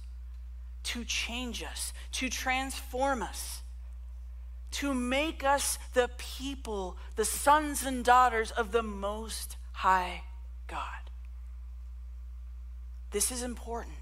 To 0.83 1.03
change 1.03 1.63
us, 1.63 1.93
to 2.13 2.29
transform 2.29 3.21
us, 3.21 3.61
to 4.71 4.93
make 4.93 5.43
us 5.43 5.79
the 5.93 6.09
people, 6.17 6.97
the 7.15 7.25
sons 7.25 7.85
and 7.85 8.03
daughters 8.03 8.51
of 8.51 8.71
the 8.71 8.83
Most 8.83 9.57
High 9.73 10.23
God. 10.67 10.83
This 13.11 13.31
is 13.31 13.43
important 13.43 13.95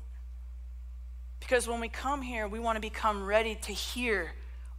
because 1.40 1.68
when 1.68 1.80
we 1.80 1.88
come 1.88 2.22
here, 2.22 2.48
we 2.48 2.60
want 2.60 2.76
to 2.76 2.82
become 2.82 3.26
ready 3.26 3.56
to 3.56 3.72
hear 3.72 4.34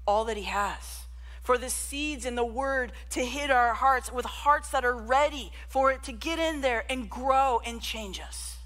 all 0.07 0.27
that 0.27 0.37
He 0.37 0.45
has. 0.45 1.05
For 1.43 1.57
the 1.57 1.71
seeds 1.71 2.27
and 2.27 2.37
the 2.37 2.45
word 2.45 2.93
to 3.11 3.25
hit 3.25 3.51
our 3.51 3.73
hearts 3.73 4.13
with 4.13 4.27
hearts 4.27 4.69
that 4.73 4.85
are 4.85 4.95
ready 4.95 5.51
for 5.67 5.91
it 5.91 6.03
to 6.03 6.13
get 6.13 6.39
in 6.39 6.61
there 6.61 6.85
and 6.91 7.09
grow 7.09 7.63
and 7.65 7.81
change 7.81 8.21
us. 8.21 8.58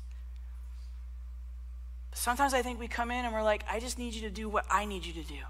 Sometimes 2.13 2.55
I 2.55 2.63
think 2.63 2.79
we 2.79 2.89
come 2.89 3.11
in 3.11 3.25
and 3.25 3.33
we're 3.33 3.43
like, 3.43 3.65
I 3.71 3.81
just 3.81 3.99
need 3.99 4.15
you 4.15 4.23
to 4.23 4.31
do 4.31 4.49
what 4.49 4.67
I 4.71 4.85
need 4.85 5.05
you 5.05 5.13
to 5.15 5.23
do. 5.23 5.41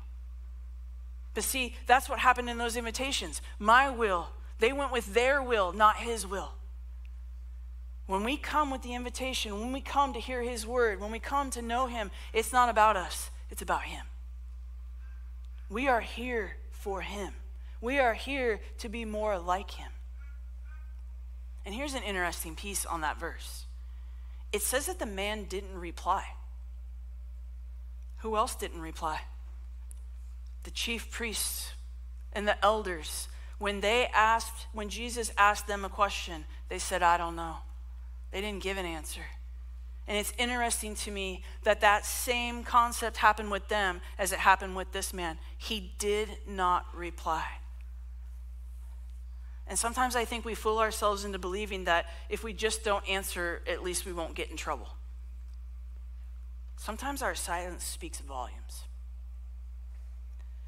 But 1.34 1.44
see, 1.44 1.74
that's 1.86 2.08
what 2.08 2.18
happened 2.18 2.48
in 2.48 2.58
those 2.58 2.76
invitations. 2.76 3.40
My 3.58 3.90
will, 3.90 4.28
they 4.58 4.72
went 4.72 4.92
with 4.92 5.14
their 5.14 5.42
will, 5.42 5.72
not 5.72 5.96
his 5.96 6.26
will. 6.26 6.52
When 8.06 8.24
we 8.24 8.36
come 8.36 8.70
with 8.70 8.82
the 8.82 8.94
invitation, 8.94 9.58
when 9.60 9.72
we 9.72 9.80
come 9.80 10.12
to 10.12 10.20
hear 10.20 10.42
his 10.42 10.66
word, 10.66 11.00
when 11.00 11.10
we 11.10 11.18
come 11.18 11.50
to 11.50 11.62
know 11.62 11.86
him, 11.86 12.10
it's 12.32 12.52
not 12.52 12.68
about 12.68 12.96
us, 12.96 13.30
it's 13.50 13.62
about 13.62 13.82
him. 13.82 14.04
We 15.70 15.88
are 15.88 16.00
here 16.00 16.56
for 16.70 17.00
him. 17.00 17.32
We 17.80 17.98
are 17.98 18.14
here 18.14 18.60
to 18.78 18.88
be 18.88 19.04
more 19.04 19.38
like 19.38 19.72
him. 19.72 19.90
And 21.64 21.74
here's 21.74 21.94
an 21.94 22.02
interesting 22.02 22.54
piece 22.54 22.84
on 22.84 23.00
that 23.00 23.18
verse 23.18 23.66
it 24.52 24.60
says 24.60 24.86
that 24.86 24.98
the 24.98 25.06
man 25.06 25.44
didn't 25.44 25.78
reply. 25.78 26.24
Who 28.22 28.36
else 28.36 28.54
didn't 28.54 28.80
reply? 28.80 29.20
The 30.62 30.70
chief 30.70 31.10
priests 31.10 31.72
and 32.32 32.46
the 32.46 32.64
elders. 32.64 33.28
When 33.58 33.80
they 33.80 34.06
asked, 34.14 34.66
when 34.72 34.88
Jesus 34.88 35.32
asked 35.36 35.66
them 35.66 35.84
a 35.84 35.88
question, 35.88 36.44
they 36.68 36.78
said, 36.78 37.02
I 37.02 37.16
don't 37.16 37.36
know. 37.36 37.56
They 38.30 38.40
didn't 38.40 38.62
give 38.62 38.78
an 38.78 38.86
answer. 38.86 39.22
And 40.06 40.16
it's 40.16 40.32
interesting 40.38 40.94
to 40.96 41.10
me 41.10 41.42
that 41.64 41.80
that 41.80 42.06
same 42.06 42.64
concept 42.64 43.16
happened 43.16 43.50
with 43.50 43.68
them 43.68 44.00
as 44.18 44.32
it 44.32 44.38
happened 44.38 44.76
with 44.76 44.92
this 44.92 45.12
man. 45.12 45.38
He 45.58 45.92
did 45.98 46.28
not 46.46 46.86
reply. 46.94 47.44
And 49.66 49.78
sometimes 49.78 50.16
I 50.16 50.24
think 50.24 50.44
we 50.44 50.54
fool 50.54 50.78
ourselves 50.78 51.24
into 51.24 51.38
believing 51.38 51.84
that 51.84 52.06
if 52.28 52.44
we 52.44 52.52
just 52.52 52.84
don't 52.84 53.08
answer, 53.08 53.62
at 53.66 53.82
least 53.82 54.06
we 54.06 54.12
won't 54.12 54.34
get 54.34 54.50
in 54.50 54.56
trouble. 54.56 54.88
Sometimes 56.82 57.22
our 57.22 57.36
silence 57.36 57.84
speaks 57.84 58.18
volumes. 58.18 58.82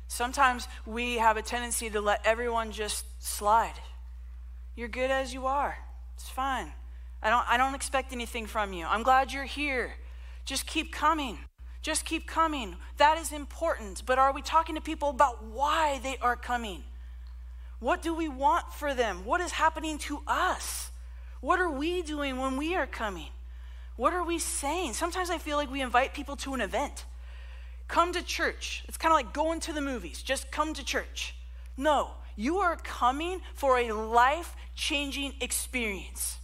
Sometimes 0.07 0.69
we 0.87 1.17
have 1.17 1.37
a 1.37 1.43
tendency 1.43 1.91
to 1.91 2.01
let 2.01 2.25
everyone 2.25 2.71
just 2.71 3.05
slide. 3.21 3.75
You're 4.77 4.87
good 4.87 5.11
as 5.11 5.35
you 5.35 5.49
are. 5.49 5.77
It's 6.15 6.29
fine. 6.29 6.73
I 7.21 7.31
don't, 7.31 7.45
I 7.49 7.57
don't 7.57 7.75
expect 7.75 8.12
anything 8.12 8.47
from 8.47 8.73
you. 8.73 8.87
I'm 8.87 9.03
glad 9.03 9.33
you're 9.33 9.43
here. 9.43 9.95
Just 10.45 10.69
keep 10.69 10.93
coming. 10.93 11.37
Just 11.83 12.05
keep 12.05 12.29
coming. 12.29 12.77
That 12.99 13.19
is 13.19 13.33
important. 13.33 14.05
But 14.07 14.21
are 14.21 14.33
we 14.33 14.41
talking 14.41 14.77
to 14.77 14.81
people 14.81 15.09
about 15.09 15.43
why 15.43 15.99
they 16.01 16.17
are 16.19 16.37
coming? 16.37 16.85
What 17.81 18.03
do 18.03 18.15
we 18.15 18.29
want 18.29 18.73
for 18.73 18.95
them? 18.95 19.25
What 19.25 19.41
is 19.41 19.51
happening 19.51 19.99
to 20.07 20.23
us? 20.29 20.93
What 21.41 21.59
are 21.59 21.71
we 21.71 22.03
doing 22.03 22.39
when 22.39 22.57
we 22.57 22.77
are 22.77 22.87
coming? 22.87 23.31
What 23.97 24.12
are 24.12 24.24
we 24.24 24.38
saying? 24.38 24.95
Sometimes 24.95 25.30
I 25.30 25.38
feel 25.38 25.57
like 25.57 25.70
we 25.70 25.80
invite 25.80 26.14
people 26.14 26.36
to 26.36 26.55
an 26.55 26.61
event. 26.61 27.05
Come 27.86 28.12
to 28.12 28.22
church. 28.22 28.84
It's 28.88 28.97
kind 28.97 29.12
of 29.12 29.16
like 29.16 29.32
going 29.32 29.61
to 29.61 29.72
the 29.72 29.80
movies. 29.80 30.22
Just 30.22 30.51
come 30.51 30.74
to 30.74 30.84
church. 30.84 31.34
No, 31.76 32.11
you 32.36 32.59
are 32.59 32.76
coming 32.76 33.40
for 33.55 33.78
a 33.78 33.92
life 33.92 34.57
changing 34.74 35.34
experience. 35.40 36.38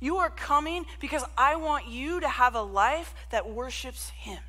You 0.00 0.16
are 0.16 0.30
coming 0.30 0.84
because 1.00 1.24
I 1.38 1.56
want 1.56 1.88
you 1.88 2.20
to 2.20 2.28
have 2.28 2.54
a 2.54 2.62
life 2.62 3.14
that 3.30 3.48
worships 3.48 4.10
Him. 4.10 4.40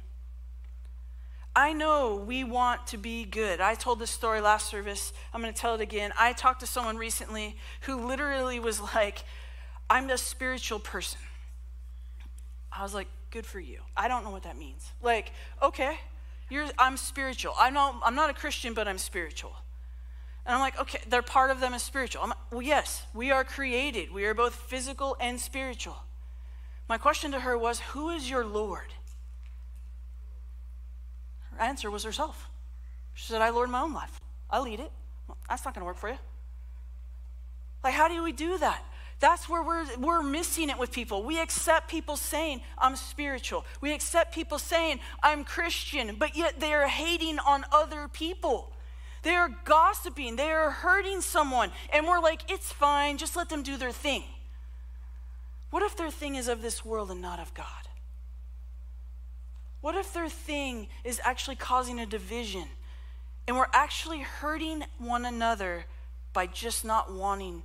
I 1.55 1.73
know 1.73 2.15
we 2.15 2.43
want 2.43 2.87
to 2.87 2.97
be 2.97 3.25
good. 3.25 3.61
I 3.61 3.75
told 3.75 3.99
this 3.99 4.09
story 4.09 4.41
last 4.41 4.67
service. 4.67 5.13
I'm 5.31 5.41
going 5.41 5.53
to 5.53 5.59
tell 5.59 5.75
it 5.75 5.81
again. 5.81 6.11
I 6.17 6.33
talked 6.33 6.61
to 6.61 6.67
someone 6.67 6.97
recently 6.97 7.55
who 7.81 8.07
literally 8.07 8.59
was 8.59 8.81
like, 8.81 9.23
I'm 9.87 10.09
a 10.09 10.17
spiritual 10.17 10.79
person. 10.79 11.19
I 12.75 12.83
was 12.83 12.93
like, 12.93 13.07
good 13.31 13.45
for 13.45 13.59
you. 13.59 13.79
I 13.95 14.07
don't 14.07 14.23
know 14.23 14.31
what 14.31 14.43
that 14.43 14.57
means. 14.57 14.91
Like, 15.01 15.31
okay, 15.61 15.97
you're, 16.49 16.67
I'm 16.77 16.97
spiritual. 16.97 17.53
I 17.59 17.69
know 17.69 17.95
I'm 18.03 18.15
not 18.15 18.29
a 18.29 18.33
Christian, 18.33 18.73
but 18.73 18.87
I'm 18.87 18.97
spiritual. 18.97 19.53
And 20.45 20.55
I'm 20.55 20.59
like, 20.59 20.79
okay, 20.79 20.99
they're 21.07 21.21
part 21.21 21.51
of 21.51 21.59
them 21.59 21.73
is 21.73 21.81
spiritual. 21.81 22.23
I'm, 22.23 22.33
well, 22.51 22.61
yes, 22.61 23.05
we 23.13 23.31
are 23.31 23.43
created. 23.43 24.11
We 24.11 24.25
are 24.25 24.33
both 24.33 24.55
physical 24.55 25.15
and 25.19 25.39
spiritual. 25.39 25.97
My 26.89 26.97
question 26.97 27.31
to 27.31 27.39
her 27.39 27.57
was, 27.57 27.79
who 27.79 28.09
is 28.09 28.29
your 28.29 28.45
Lord? 28.45 28.93
Her 31.51 31.61
answer 31.63 31.89
was 31.89 32.03
herself. 32.03 32.49
She 33.13 33.31
said, 33.31 33.41
I 33.41 33.49
lord 33.51 33.69
my 33.69 33.81
own 33.81 33.93
life. 33.93 34.19
I 34.49 34.59
lead 34.59 34.79
it. 34.79 34.91
Well, 35.27 35.37
that's 35.47 35.63
not 35.63 35.73
going 35.73 35.81
to 35.81 35.85
work 35.85 35.97
for 35.97 36.09
you. 36.09 36.17
Like, 37.83 37.93
how 37.93 38.07
do 38.07 38.21
we 38.23 38.31
do 38.31 38.57
that? 38.57 38.83
That's 39.23 39.47
where 39.47 39.63
we're, 39.63 39.85
we're 39.99 40.21
missing 40.21 40.69
it 40.69 40.77
with 40.77 40.91
people. 40.91 41.23
We 41.23 41.39
accept 41.39 41.89
people 41.89 42.17
saying, 42.17 42.59
I'm 42.77 42.97
spiritual. 42.97 43.63
We 43.79 43.93
accept 43.93 44.35
people 44.35 44.59
saying, 44.59 44.99
I'm 45.23 45.45
Christian, 45.45 46.17
but 46.19 46.35
yet 46.35 46.59
they 46.59 46.73
are 46.73 46.89
hating 46.89 47.39
on 47.39 47.63
other 47.71 48.09
people. 48.09 48.73
They 49.21 49.33
are 49.33 49.47
gossiping. 49.63 50.35
They 50.35 50.51
are 50.51 50.71
hurting 50.71 51.21
someone. 51.21 51.71
And 51.93 52.05
we're 52.05 52.19
like, 52.19 52.51
it's 52.51 52.73
fine. 52.73 53.17
Just 53.17 53.37
let 53.37 53.47
them 53.47 53.63
do 53.63 53.77
their 53.77 53.93
thing. 53.93 54.25
What 55.69 55.83
if 55.83 55.95
their 55.95 56.11
thing 56.11 56.35
is 56.35 56.49
of 56.49 56.61
this 56.61 56.83
world 56.83 57.09
and 57.09 57.21
not 57.21 57.39
of 57.39 57.53
God? 57.53 57.87
What 59.79 59.95
if 59.95 60.11
their 60.11 60.27
thing 60.27 60.89
is 61.05 61.21
actually 61.23 61.55
causing 61.55 61.97
a 61.97 62.05
division 62.05 62.65
and 63.47 63.55
we're 63.55 63.67
actually 63.71 64.19
hurting 64.19 64.83
one 64.97 65.23
another 65.23 65.85
by 66.33 66.45
just 66.45 66.83
not 66.83 67.13
wanting 67.13 67.63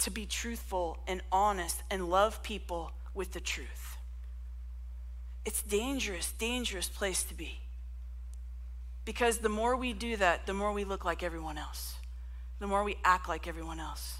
to 0.00 0.10
be 0.10 0.26
truthful 0.26 0.98
and 1.06 1.22
honest 1.30 1.82
and 1.90 2.08
love 2.08 2.42
people 2.42 2.92
with 3.14 3.32
the 3.32 3.40
truth? 3.40 3.98
It's 5.44 5.62
dangerous, 5.62 6.32
dangerous 6.32 6.88
place 6.88 7.22
to 7.24 7.34
be. 7.34 7.60
Because 9.04 9.38
the 9.38 9.48
more 9.48 9.76
we 9.76 9.92
do 9.92 10.16
that, 10.16 10.46
the 10.46 10.54
more 10.54 10.72
we 10.72 10.84
look 10.84 11.04
like 11.04 11.22
everyone 11.22 11.58
else, 11.58 11.94
the 12.58 12.66
more 12.66 12.84
we 12.84 12.96
act 13.04 13.28
like 13.28 13.48
everyone 13.48 13.80
else, 13.80 14.18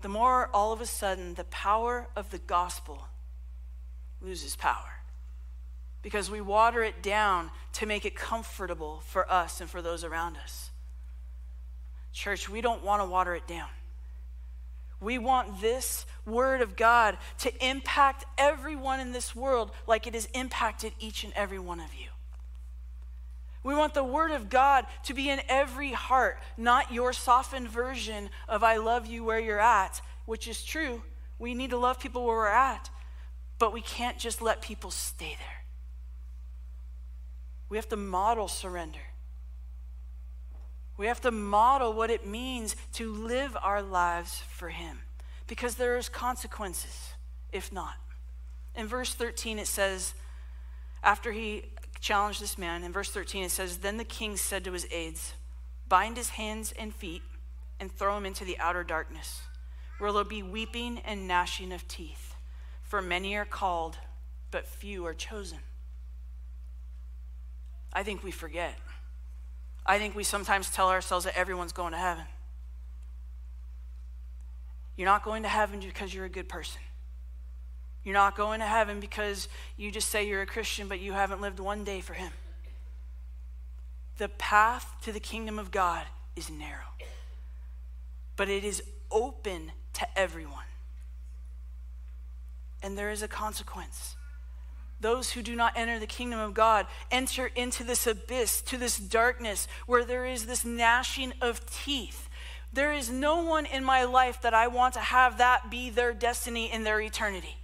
the 0.00 0.08
more 0.08 0.48
all 0.54 0.72
of 0.72 0.80
a 0.80 0.86
sudden 0.86 1.34
the 1.34 1.44
power 1.44 2.08
of 2.16 2.30
the 2.30 2.38
gospel 2.38 3.06
loses 4.20 4.56
power 4.56 5.02
because 6.02 6.30
we 6.30 6.40
water 6.40 6.82
it 6.82 7.02
down 7.02 7.50
to 7.72 7.86
make 7.86 8.04
it 8.04 8.14
comfortable 8.14 9.02
for 9.06 9.30
us 9.30 9.60
and 9.60 9.70
for 9.70 9.80
those 9.80 10.04
around 10.04 10.36
us. 10.36 10.70
Church, 12.12 12.48
we 12.48 12.60
don't 12.60 12.82
want 12.84 13.00
to 13.00 13.08
water 13.08 13.34
it 13.34 13.46
down. 13.46 13.68
We 15.02 15.18
want 15.18 15.60
this 15.60 16.06
word 16.24 16.60
of 16.60 16.76
God 16.76 17.18
to 17.38 17.66
impact 17.66 18.24
everyone 18.38 19.00
in 19.00 19.12
this 19.12 19.34
world 19.34 19.72
like 19.88 20.06
it 20.06 20.14
has 20.14 20.28
impacted 20.32 20.92
each 21.00 21.24
and 21.24 21.32
every 21.34 21.58
one 21.58 21.80
of 21.80 21.92
you. 21.92 22.06
We 23.64 23.74
want 23.74 23.94
the 23.94 24.04
word 24.04 24.30
of 24.30 24.48
God 24.48 24.86
to 25.04 25.14
be 25.14 25.28
in 25.28 25.40
every 25.48 25.92
heart, 25.92 26.38
not 26.56 26.92
your 26.92 27.12
softened 27.12 27.68
version 27.68 28.30
of 28.48 28.62
I 28.62 28.76
love 28.76 29.06
you 29.06 29.24
where 29.24 29.40
you're 29.40 29.60
at, 29.60 30.00
which 30.24 30.46
is 30.46 30.64
true. 30.64 31.02
We 31.38 31.54
need 31.54 31.70
to 31.70 31.78
love 31.78 31.98
people 31.98 32.24
where 32.24 32.36
we're 32.36 32.46
at, 32.46 32.88
but 33.58 33.72
we 33.72 33.80
can't 33.80 34.18
just 34.18 34.40
let 34.40 34.62
people 34.62 34.92
stay 34.92 35.36
there. 35.38 35.64
We 37.68 37.76
have 37.76 37.88
to 37.88 37.96
model 37.96 38.46
surrender. 38.46 39.00
We 41.02 41.08
have 41.08 41.20
to 41.22 41.32
model 41.32 41.94
what 41.94 42.10
it 42.10 42.28
means 42.28 42.76
to 42.92 43.12
live 43.12 43.56
our 43.60 43.82
lives 43.82 44.38
for 44.38 44.68
Him 44.68 45.00
because 45.48 45.74
there 45.74 45.98
is 45.98 46.08
consequences 46.08 47.14
if 47.50 47.72
not. 47.72 47.94
In 48.76 48.86
verse 48.86 49.12
13, 49.12 49.58
it 49.58 49.66
says, 49.66 50.14
after 51.02 51.32
he 51.32 51.64
challenged 51.98 52.40
this 52.40 52.56
man, 52.56 52.84
in 52.84 52.92
verse 52.92 53.10
13, 53.10 53.42
it 53.42 53.50
says, 53.50 53.78
Then 53.78 53.96
the 53.96 54.04
king 54.04 54.36
said 54.36 54.62
to 54.62 54.70
his 54.70 54.86
aides, 54.92 55.34
Bind 55.88 56.16
his 56.16 56.28
hands 56.28 56.72
and 56.78 56.94
feet 56.94 57.22
and 57.80 57.90
throw 57.90 58.16
him 58.16 58.24
into 58.24 58.44
the 58.44 58.60
outer 58.60 58.84
darkness, 58.84 59.40
where 59.98 60.12
there'll 60.12 60.24
be 60.28 60.44
weeping 60.44 61.00
and 61.04 61.26
gnashing 61.26 61.72
of 61.72 61.88
teeth. 61.88 62.36
For 62.84 63.02
many 63.02 63.34
are 63.34 63.44
called, 63.44 63.98
but 64.52 64.68
few 64.68 65.04
are 65.06 65.14
chosen. 65.14 65.58
I 67.92 68.04
think 68.04 68.22
we 68.22 68.30
forget. 68.30 68.78
I 69.84 69.98
think 69.98 70.14
we 70.14 70.24
sometimes 70.24 70.70
tell 70.70 70.88
ourselves 70.88 71.24
that 71.24 71.36
everyone's 71.36 71.72
going 71.72 71.92
to 71.92 71.98
heaven. 71.98 72.24
You're 74.96 75.08
not 75.08 75.24
going 75.24 75.42
to 75.42 75.48
heaven 75.48 75.80
because 75.80 76.14
you're 76.14 76.24
a 76.24 76.30
good 76.30 76.48
person. 76.48 76.80
You're 78.04 78.14
not 78.14 78.36
going 78.36 78.60
to 78.60 78.66
heaven 78.66 79.00
because 79.00 79.48
you 79.76 79.90
just 79.90 80.08
say 80.08 80.26
you're 80.26 80.42
a 80.42 80.46
Christian, 80.46 80.88
but 80.88 81.00
you 81.00 81.12
haven't 81.12 81.40
lived 81.40 81.60
one 81.60 81.84
day 81.84 82.00
for 82.00 82.14
Him. 82.14 82.32
The 84.18 84.28
path 84.28 84.92
to 85.02 85.12
the 85.12 85.20
kingdom 85.20 85.58
of 85.58 85.70
God 85.70 86.04
is 86.36 86.50
narrow, 86.50 86.92
but 88.36 88.48
it 88.48 88.64
is 88.64 88.82
open 89.10 89.72
to 89.94 90.18
everyone. 90.18 90.64
And 92.82 92.98
there 92.98 93.10
is 93.10 93.22
a 93.22 93.28
consequence 93.28 94.16
those 95.02 95.32
who 95.32 95.42
do 95.42 95.54
not 95.54 95.76
enter 95.76 95.98
the 95.98 96.06
kingdom 96.06 96.40
of 96.40 96.54
God 96.54 96.86
enter 97.10 97.50
into 97.54 97.84
this 97.84 98.06
abyss, 98.06 98.62
to 98.62 98.78
this 98.78 98.98
darkness 98.98 99.68
where 99.86 100.04
there 100.04 100.24
is 100.24 100.46
this 100.46 100.64
gnashing 100.64 101.32
of 101.40 101.60
teeth. 101.70 102.28
There 102.72 102.92
is 102.92 103.10
no 103.10 103.42
one 103.44 103.66
in 103.66 103.84
my 103.84 104.04
life 104.04 104.40
that 104.42 104.54
I 104.54 104.68
want 104.68 104.94
to 104.94 105.00
have 105.00 105.38
that 105.38 105.70
be 105.70 105.90
their 105.90 106.14
destiny 106.14 106.72
in 106.72 106.84
their 106.84 107.00
eternity. 107.00 107.56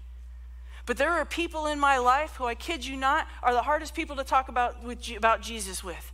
But 0.84 0.96
there 0.96 1.12
are 1.12 1.24
people 1.24 1.66
in 1.66 1.78
my 1.78 1.98
life 1.98 2.36
who, 2.36 2.46
I 2.46 2.54
kid 2.54 2.84
you 2.84 2.96
not, 2.96 3.26
are 3.42 3.52
the 3.52 3.62
hardest 3.62 3.94
people 3.94 4.16
to 4.16 4.24
talk 4.24 4.48
about, 4.48 4.82
with, 4.82 5.10
about 5.16 5.40
Jesus 5.42 5.84
with. 5.84 6.12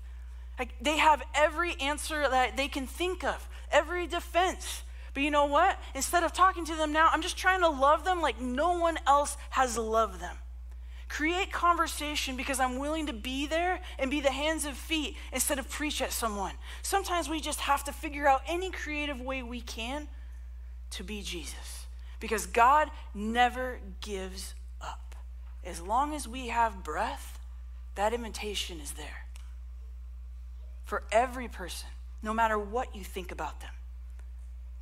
Like, 0.59 0.71
they 0.81 0.99
have 0.99 1.23
every 1.35 1.75
answer 1.81 2.29
that 2.29 2.57
they 2.57 2.69
can 2.69 2.87
think 2.87 3.25
of, 3.25 3.49
every 3.73 4.07
defense. 4.07 4.83
But 5.13 5.23
you 5.23 5.31
know 5.31 5.47
what? 5.47 5.79
Instead 5.95 6.25
of 6.25 6.33
talking 6.33 6.65
to 6.67 6.75
them 6.75 6.93
now, 6.93 7.09
I'm 7.13 7.23
just 7.23 7.37
trying 7.37 7.61
to 7.61 7.69
love 7.69 8.05
them 8.05 8.21
like 8.21 8.41
no 8.41 8.79
one 8.79 8.99
else 9.07 9.37
has 9.51 9.79
loved 9.79 10.21
them. 10.21 10.37
Create 11.15 11.53
conversation 11.53 12.37
because 12.37 12.59
I'm 12.59 12.81
willing 12.81 13.07
to 13.07 13.13
be 13.13 13.47
there 13.47 13.79
and 14.01 14.11
be 14.11 14.21
the 14.21 14.33
hands 14.33 14.65
and 14.65 14.77
feet 14.77 15.17
instead 15.33 15.61
of 15.61 15.71
preach 15.71 16.03
at 16.03 16.11
someone. 16.11 16.55
Sometimes 16.83 17.29
we 17.29 17.41
just 17.41 17.61
have 17.61 17.85
to 17.85 17.93
figure 17.93 18.27
out 18.27 18.43
any 18.49 18.73
creative 18.73 19.21
way 19.21 19.41
we 19.41 19.61
can 19.61 20.09
to 20.91 21.05
be 21.05 21.23
Jesus 21.23 21.87
because 22.19 22.47
God 22.47 22.91
never 23.15 23.79
gives 24.01 24.57
up. 24.81 25.15
As 25.63 25.81
long 25.81 26.17
as 26.17 26.27
we 26.27 26.49
have 26.49 26.83
breath, 26.83 27.39
that 27.95 28.13
invitation 28.13 28.81
is 28.81 28.91
there 28.95 29.27
for 30.83 31.05
every 31.13 31.47
person, 31.47 31.91
no 32.25 32.35
matter 32.35 32.59
what 32.59 32.97
you 32.97 33.05
think 33.05 33.31
about 33.31 33.61
them. 33.61 33.71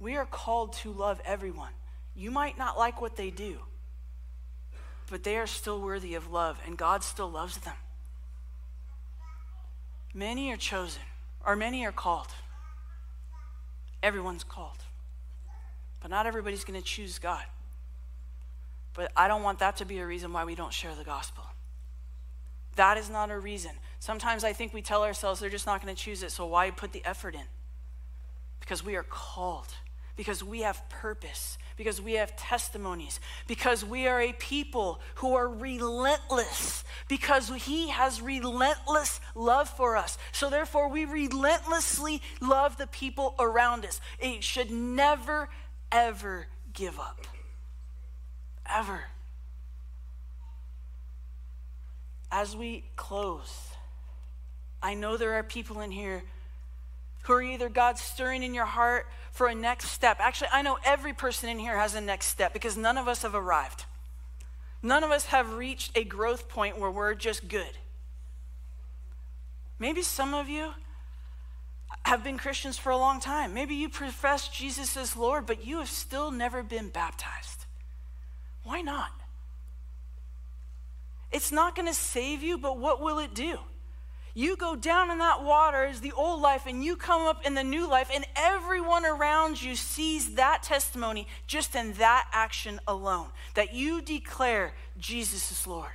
We 0.00 0.16
are 0.16 0.24
called 0.24 0.72
to 0.78 0.92
love 0.92 1.20
everyone. 1.26 1.74
You 2.16 2.30
might 2.30 2.56
not 2.56 2.78
like 2.78 3.02
what 3.02 3.16
they 3.16 3.28
do 3.28 3.58
but 5.12 5.24
they 5.24 5.36
are 5.36 5.46
still 5.46 5.78
worthy 5.78 6.14
of 6.14 6.32
love, 6.32 6.58
and 6.64 6.74
God 6.74 7.04
still 7.04 7.30
loves 7.30 7.58
them. 7.58 7.74
Many 10.14 10.50
are 10.50 10.56
chosen, 10.56 11.02
or 11.44 11.54
many 11.54 11.84
are 11.84 11.92
called. 11.92 12.28
Everyone's 14.02 14.42
called. 14.42 14.78
But 16.00 16.10
not 16.10 16.24
everybody's 16.24 16.64
going 16.64 16.80
to 16.80 16.84
choose 16.84 17.18
God. 17.18 17.44
But 18.94 19.12
I 19.14 19.28
don't 19.28 19.42
want 19.42 19.58
that 19.58 19.76
to 19.76 19.84
be 19.84 19.98
a 19.98 20.06
reason 20.06 20.32
why 20.32 20.46
we 20.46 20.54
don't 20.54 20.72
share 20.72 20.94
the 20.94 21.04
gospel. 21.04 21.44
That 22.76 22.96
is 22.96 23.10
not 23.10 23.30
a 23.30 23.38
reason. 23.38 23.72
Sometimes 23.98 24.44
I 24.44 24.54
think 24.54 24.72
we 24.72 24.80
tell 24.80 25.04
ourselves 25.04 25.40
they're 25.40 25.50
just 25.50 25.66
not 25.66 25.82
going 25.82 25.94
to 25.94 26.02
choose 26.02 26.22
it, 26.22 26.30
so 26.30 26.46
why 26.46 26.70
put 26.70 26.92
the 26.92 27.04
effort 27.04 27.34
in? 27.34 27.44
Because 28.60 28.82
we 28.82 28.96
are 28.96 29.02
called 29.02 29.74
because 30.16 30.44
we 30.44 30.60
have 30.60 30.88
purpose, 30.88 31.58
because 31.82 32.00
we 32.00 32.12
have 32.12 32.36
testimonies, 32.36 33.18
because 33.48 33.84
we 33.84 34.06
are 34.06 34.20
a 34.20 34.32
people 34.34 35.00
who 35.16 35.34
are 35.34 35.48
relentless, 35.48 36.84
because 37.08 37.48
He 37.48 37.88
has 37.88 38.20
relentless 38.22 39.20
love 39.34 39.68
for 39.68 39.96
us. 39.96 40.16
So, 40.30 40.48
therefore, 40.48 40.88
we 40.88 41.06
relentlessly 41.06 42.22
love 42.40 42.78
the 42.78 42.86
people 42.86 43.34
around 43.40 43.84
us. 43.84 44.00
It 44.20 44.44
should 44.44 44.70
never, 44.70 45.48
ever 45.90 46.46
give 46.72 47.00
up. 47.00 47.26
ever. 48.64 49.00
As 52.30 52.56
we 52.56 52.84
close, 52.94 53.52
I 54.80 54.94
know 54.94 55.16
there 55.16 55.34
are 55.34 55.42
people 55.42 55.80
in 55.80 55.90
here 55.90 56.22
who 57.24 57.32
are 57.32 57.42
either 57.42 57.68
God 57.68 57.98
stirring 57.98 58.44
in 58.44 58.54
your 58.54 58.66
heart 58.66 59.06
for 59.32 59.48
a 59.48 59.54
next 59.54 59.88
step. 59.88 60.18
Actually, 60.20 60.50
I 60.52 60.62
know 60.62 60.78
every 60.84 61.12
person 61.12 61.48
in 61.48 61.58
here 61.58 61.76
has 61.76 61.94
a 61.94 62.00
next 62.00 62.26
step 62.26 62.52
because 62.52 62.76
none 62.76 62.98
of 62.98 63.08
us 63.08 63.22
have 63.22 63.34
arrived. 63.34 63.86
None 64.82 65.02
of 65.02 65.10
us 65.10 65.26
have 65.26 65.54
reached 65.54 65.96
a 65.96 66.04
growth 66.04 66.48
point 66.48 66.78
where 66.78 66.90
we're 66.90 67.14
just 67.14 67.48
good. 67.48 67.78
Maybe 69.78 70.02
some 70.02 70.34
of 70.34 70.48
you 70.48 70.72
have 72.04 72.22
been 72.22 72.36
Christians 72.36 72.78
for 72.78 72.90
a 72.90 72.96
long 72.96 73.20
time. 73.20 73.54
Maybe 73.54 73.74
you 73.74 73.88
profess 73.88 74.48
Jesus 74.48 74.96
as 74.96 75.16
Lord, 75.16 75.46
but 75.46 75.64
you 75.64 75.78
have 75.78 75.88
still 75.88 76.30
never 76.30 76.62
been 76.62 76.88
baptized. 76.88 77.64
Why 78.64 78.82
not? 78.82 79.10
It's 81.30 81.50
not 81.50 81.74
going 81.74 81.88
to 81.88 81.94
save 81.94 82.42
you, 82.42 82.58
but 82.58 82.78
what 82.78 83.00
will 83.00 83.18
it 83.18 83.34
do? 83.34 83.58
You 84.34 84.56
go 84.56 84.74
down 84.76 85.10
in 85.10 85.18
that 85.18 85.42
water 85.42 85.84
as 85.84 86.00
the 86.00 86.12
old 86.12 86.40
life, 86.40 86.66
and 86.66 86.82
you 86.82 86.96
come 86.96 87.26
up 87.26 87.44
in 87.44 87.54
the 87.54 87.62
new 87.62 87.88
life, 87.88 88.10
and 88.12 88.24
everyone 88.34 89.04
around 89.04 89.60
you 89.60 89.76
sees 89.76 90.34
that 90.34 90.62
testimony 90.62 91.26
just 91.46 91.74
in 91.74 91.92
that 91.94 92.28
action 92.32 92.80
alone 92.86 93.28
that 93.54 93.74
you 93.74 94.00
declare 94.00 94.72
Jesus 94.98 95.52
is 95.52 95.66
Lord. 95.66 95.92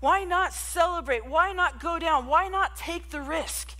Why 0.00 0.24
not 0.24 0.52
celebrate? 0.52 1.26
Why 1.26 1.52
not 1.52 1.80
go 1.80 1.98
down? 1.98 2.26
Why 2.26 2.48
not 2.48 2.76
take 2.76 3.10
the 3.10 3.22
risk? 3.22 3.74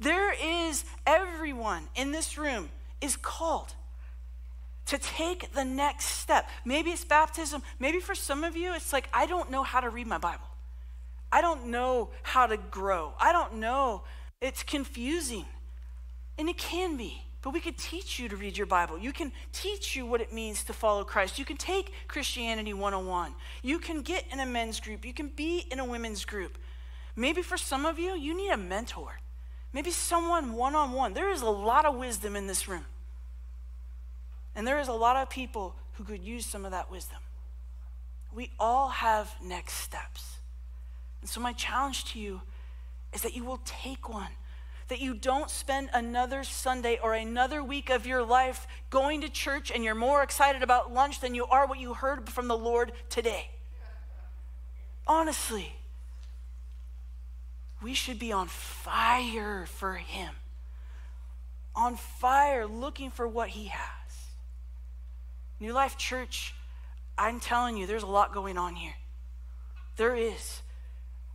There 0.00 0.32
is 0.32 0.84
everyone 1.06 1.88
in 1.94 2.10
this 2.10 2.36
room 2.36 2.70
is 3.00 3.16
called 3.16 3.74
to 4.86 4.98
take 4.98 5.52
the 5.52 5.64
next 5.64 6.06
step. 6.06 6.48
Maybe 6.64 6.90
it's 6.90 7.04
baptism. 7.04 7.62
Maybe 7.78 8.00
for 8.00 8.14
some 8.14 8.44
of 8.44 8.56
you, 8.56 8.74
it's 8.74 8.92
like, 8.92 9.08
I 9.14 9.26
don't 9.26 9.50
know 9.50 9.62
how 9.62 9.80
to 9.80 9.88
read 9.88 10.06
my 10.06 10.18
Bible. 10.18 10.44
I 11.34 11.40
don't 11.40 11.66
know 11.66 12.10
how 12.22 12.46
to 12.46 12.56
grow. 12.56 13.12
I 13.20 13.32
don't 13.32 13.54
know. 13.54 14.04
It's 14.40 14.62
confusing. 14.62 15.44
And 16.38 16.48
it 16.48 16.56
can 16.56 16.96
be. 16.96 17.24
But 17.42 17.52
we 17.52 17.58
could 17.58 17.76
teach 17.76 18.20
you 18.20 18.28
to 18.28 18.36
read 18.36 18.56
your 18.56 18.68
Bible. 18.68 18.96
You 18.96 19.12
can 19.12 19.32
teach 19.52 19.96
you 19.96 20.06
what 20.06 20.20
it 20.20 20.32
means 20.32 20.62
to 20.62 20.72
follow 20.72 21.02
Christ. 21.02 21.36
You 21.36 21.44
can 21.44 21.56
take 21.56 21.92
Christianity 22.06 22.72
101. 22.72 23.34
You 23.64 23.80
can 23.80 24.02
get 24.02 24.24
in 24.30 24.38
a 24.38 24.46
men's 24.46 24.78
group. 24.78 25.04
You 25.04 25.12
can 25.12 25.26
be 25.26 25.66
in 25.72 25.80
a 25.80 25.84
women's 25.84 26.24
group. 26.24 26.56
Maybe 27.16 27.42
for 27.42 27.56
some 27.56 27.84
of 27.84 27.98
you, 27.98 28.12
you 28.14 28.36
need 28.36 28.50
a 28.50 28.56
mentor. 28.56 29.18
Maybe 29.72 29.90
someone 29.90 30.52
one 30.52 30.76
on 30.76 30.92
one. 30.92 31.14
There 31.14 31.32
is 31.32 31.42
a 31.42 31.50
lot 31.50 31.84
of 31.84 31.96
wisdom 31.96 32.36
in 32.36 32.46
this 32.46 32.68
room. 32.68 32.86
And 34.54 34.68
there 34.68 34.78
is 34.78 34.86
a 34.86 34.92
lot 34.92 35.16
of 35.16 35.28
people 35.28 35.74
who 35.94 36.04
could 36.04 36.22
use 36.22 36.46
some 36.46 36.64
of 36.64 36.70
that 36.70 36.92
wisdom. 36.92 37.18
We 38.32 38.52
all 38.56 38.90
have 38.90 39.34
next 39.42 39.74
steps. 39.74 40.36
And 41.24 41.30
so, 41.30 41.40
my 41.40 41.54
challenge 41.54 42.12
to 42.12 42.18
you 42.18 42.42
is 43.14 43.22
that 43.22 43.34
you 43.34 43.46
will 43.46 43.62
take 43.64 44.10
one. 44.10 44.28
That 44.88 45.00
you 45.00 45.14
don't 45.14 45.48
spend 45.48 45.88
another 45.94 46.44
Sunday 46.44 46.98
or 47.02 47.14
another 47.14 47.64
week 47.64 47.88
of 47.88 48.04
your 48.04 48.22
life 48.22 48.66
going 48.90 49.22
to 49.22 49.30
church 49.30 49.70
and 49.70 49.82
you're 49.82 49.94
more 49.94 50.22
excited 50.22 50.62
about 50.62 50.92
lunch 50.92 51.20
than 51.20 51.34
you 51.34 51.46
are 51.46 51.66
what 51.66 51.80
you 51.80 51.94
heard 51.94 52.28
from 52.28 52.46
the 52.46 52.58
Lord 52.58 52.92
today. 53.08 53.48
Honestly, 55.06 55.74
we 57.82 57.94
should 57.94 58.18
be 58.18 58.30
on 58.30 58.46
fire 58.46 59.64
for 59.64 59.94
Him, 59.94 60.34
on 61.74 61.96
fire 61.96 62.66
looking 62.66 63.10
for 63.10 63.26
what 63.26 63.48
He 63.48 63.68
has. 63.68 64.26
New 65.58 65.72
Life 65.72 65.96
Church, 65.96 66.54
I'm 67.16 67.40
telling 67.40 67.78
you, 67.78 67.86
there's 67.86 68.02
a 68.02 68.06
lot 68.06 68.34
going 68.34 68.58
on 68.58 68.74
here. 68.74 68.96
There 69.96 70.14
is. 70.14 70.60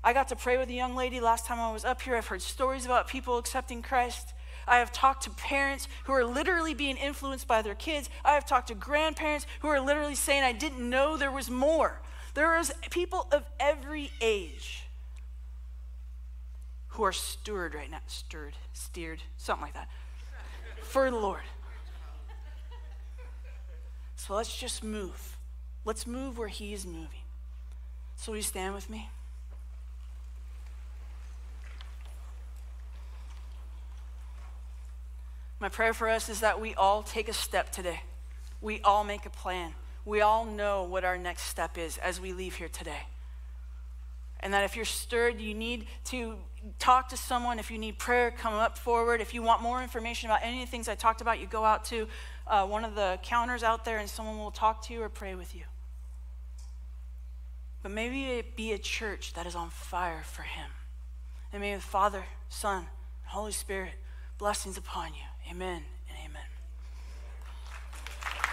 I 0.03 0.13
got 0.13 0.29
to 0.29 0.35
pray 0.35 0.57
with 0.57 0.69
a 0.69 0.73
young 0.73 0.95
lady 0.95 1.19
last 1.19 1.45
time 1.45 1.59
I 1.59 1.71
was 1.71 1.83
up 1.83 2.01
here. 2.01 2.15
I've 2.15 2.27
heard 2.27 2.41
stories 2.41 2.85
about 2.85 3.07
people 3.07 3.37
accepting 3.37 3.81
Christ. 3.81 4.33
I 4.67 4.77
have 4.77 4.91
talked 4.91 5.23
to 5.23 5.31
parents 5.31 5.87
who 6.05 6.13
are 6.13 6.23
literally 6.23 6.73
being 6.73 6.95
influenced 6.95 7.47
by 7.47 7.61
their 7.61 7.75
kids. 7.75 8.09
I 8.23 8.33
have 8.33 8.45
talked 8.45 8.69
to 8.69 8.75
grandparents 8.75 9.45
who 9.61 9.67
are 9.67 9.79
literally 9.79 10.15
saying, 10.15 10.43
I 10.43 10.53
didn't 10.53 10.87
know 10.89 11.17
there 11.17 11.31
was 11.31 11.49
more. 11.49 11.99
There 12.33 12.57
is 12.57 12.71
people 12.91 13.27
of 13.31 13.43
every 13.59 14.11
age 14.21 14.83
who 16.89 17.03
are 17.03 17.11
steward 17.11 17.73
right 17.73 17.89
now, 17.89 17.99
stirred, 18.07 18.53
steered, 18.73 19.23
something 19.37 19.63
like 19.63 19.73
that, 19.73 19.89
for 20.81 21.09
the 21.09 21.17
Lord. 21.17 21.41
So 24.15 24.35
let's 24.35 24.55
just 24.55 24.83
move. 24.83 25.37
Let's 25.83 26.05
move 26.05 26.37
where 26.37 26.47
He 26.47 26.73
is 26.73 26.85
moving. 26.85 27.23
So 28.15 28.31
will 28.31 28.37
you 28.37 28.43
stand 28.43 28.75
with 28.75 28.89
me? 28.89 29.09
My 35.59 35.69
prayer 35.69 35.93
for 35.93 36.07
us 36.07 36.29
is 36.29 36.39
that 36.39 36.61
we 36.61 36.73
all 36.75 37.03
take 37.03 37.27
a 37.27 37.33
step 37.33 37.71
today. 37.71 38.01
We 38.61 38.81
all 38.81 39.03
make 39.03 39.25
a 39.25 39.29
plan. 39.29 39.73
We 40.05 40.21
all 40.21 40.45
know 40.45 40.83
what 40.83 41.03
our 41.03 41.17
next 41.17 41.43
step 41.43 41.77
is 41.77 41.97
as 41.97 42.19
we 42.19 42.33
leave 42.33 42.55
here 42.55 42.69
today. 42.69 43.01
And 44.39 44.53
that 44.53 44.63
if 44.63 44.77
you're 44.77 44.85
stirred, 44.85 45.41
you 45.41 45.53
need 45.53 45.87
to 46.05 46.37
talk 46.79 47.09
to 47.09 47.17
someone. 47.17 47.59
If 47.59 47.69
you 47.69 47.77
need 47.77 47.97
prayer, 47.97 48.31
come 48.31 48.53
up 48.53 48.77
forward. 48.77 49.19
If 49.19 49.33
you 49.33 49.41
want 49.41 49.61
more 49.61 49.83
information 49.83 50.29
about 50.29 50.39
any 50.43 50.63
of 50.63 50.67
the 50.67 50.71
things 50.71 50.87
I 50.87 50.95
talked 50.95 51.19
about, 51.19 51.39
you 51.39 51.47
go 51.47 51.65
out 51.65 51.83
to 51.85 52.07
uh, 52.47 52.65
one 52.65 52.85
of 52.85 52.95
the 52.95 53.19
counters 53.21 53.63
out 53.63 53.83
there 53.83 53.97
and 53.97 54.09
someone 54.09 54.37
will 54.37 54.51
talk 54.51 54.81
to 54.87 54.93
you 54.93 55.03
or 55.03 55.09
pray 55.09 55.35
with 55.35 55.53
you. 55.53 55.63
But 57.83 57.91
maybe 57.91 58.25
it 58.25 58.55
be 58.55 58.71
a 58.71 58.77
church 58.77 59.33
that 59.33 59.45
is 59.45 59.55
on 59.55 59.69
fire 59.69 60.23
for 60.23 60.43
Him. 60.43 60.71
And 61.51 61.61
may 61.61 61.75
the 61.75 61.81
Father, 61.81 62.25
Son, 62.49 62.87
Holy 63.25 63.51
Spirit 63.51 63.93
blessings 64.37 64.77
upon 64.77 65.13
you. 65.13 65.28
Amen 65.49 65.98